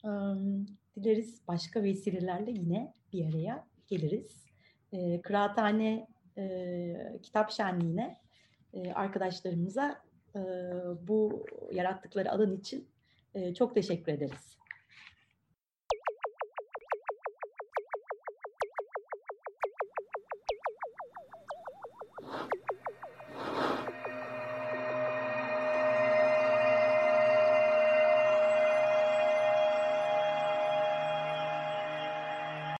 Um, 0.04 0.66
dileriz 0.96 1.48
başka 1.48 1.82
vesilelerle 1.82 2.50
yine 2.50 2.92
bir 3.12 3.28
araya 3.28 3.66
geliriz. 3.88 4.46
E, 4.92 5.20
Kıraathane 5.20 6.06
e, 6.38 6.96
Kitap 7.22 7.50
Şenliği'ne 7.50 8.16
e, 8.74 8.92
arkadaşlarımıza 8.92 10.02
e, 10.36 10.40
bu 11.08 11.46
yarattıkları 11.72 12.32
alan 12.32 12.56
için 12.56 12.88
e, 13.34 13.54
çok 13.54 13.74
teşekkür 13.74 14.12
ederiz. 14.12 14.56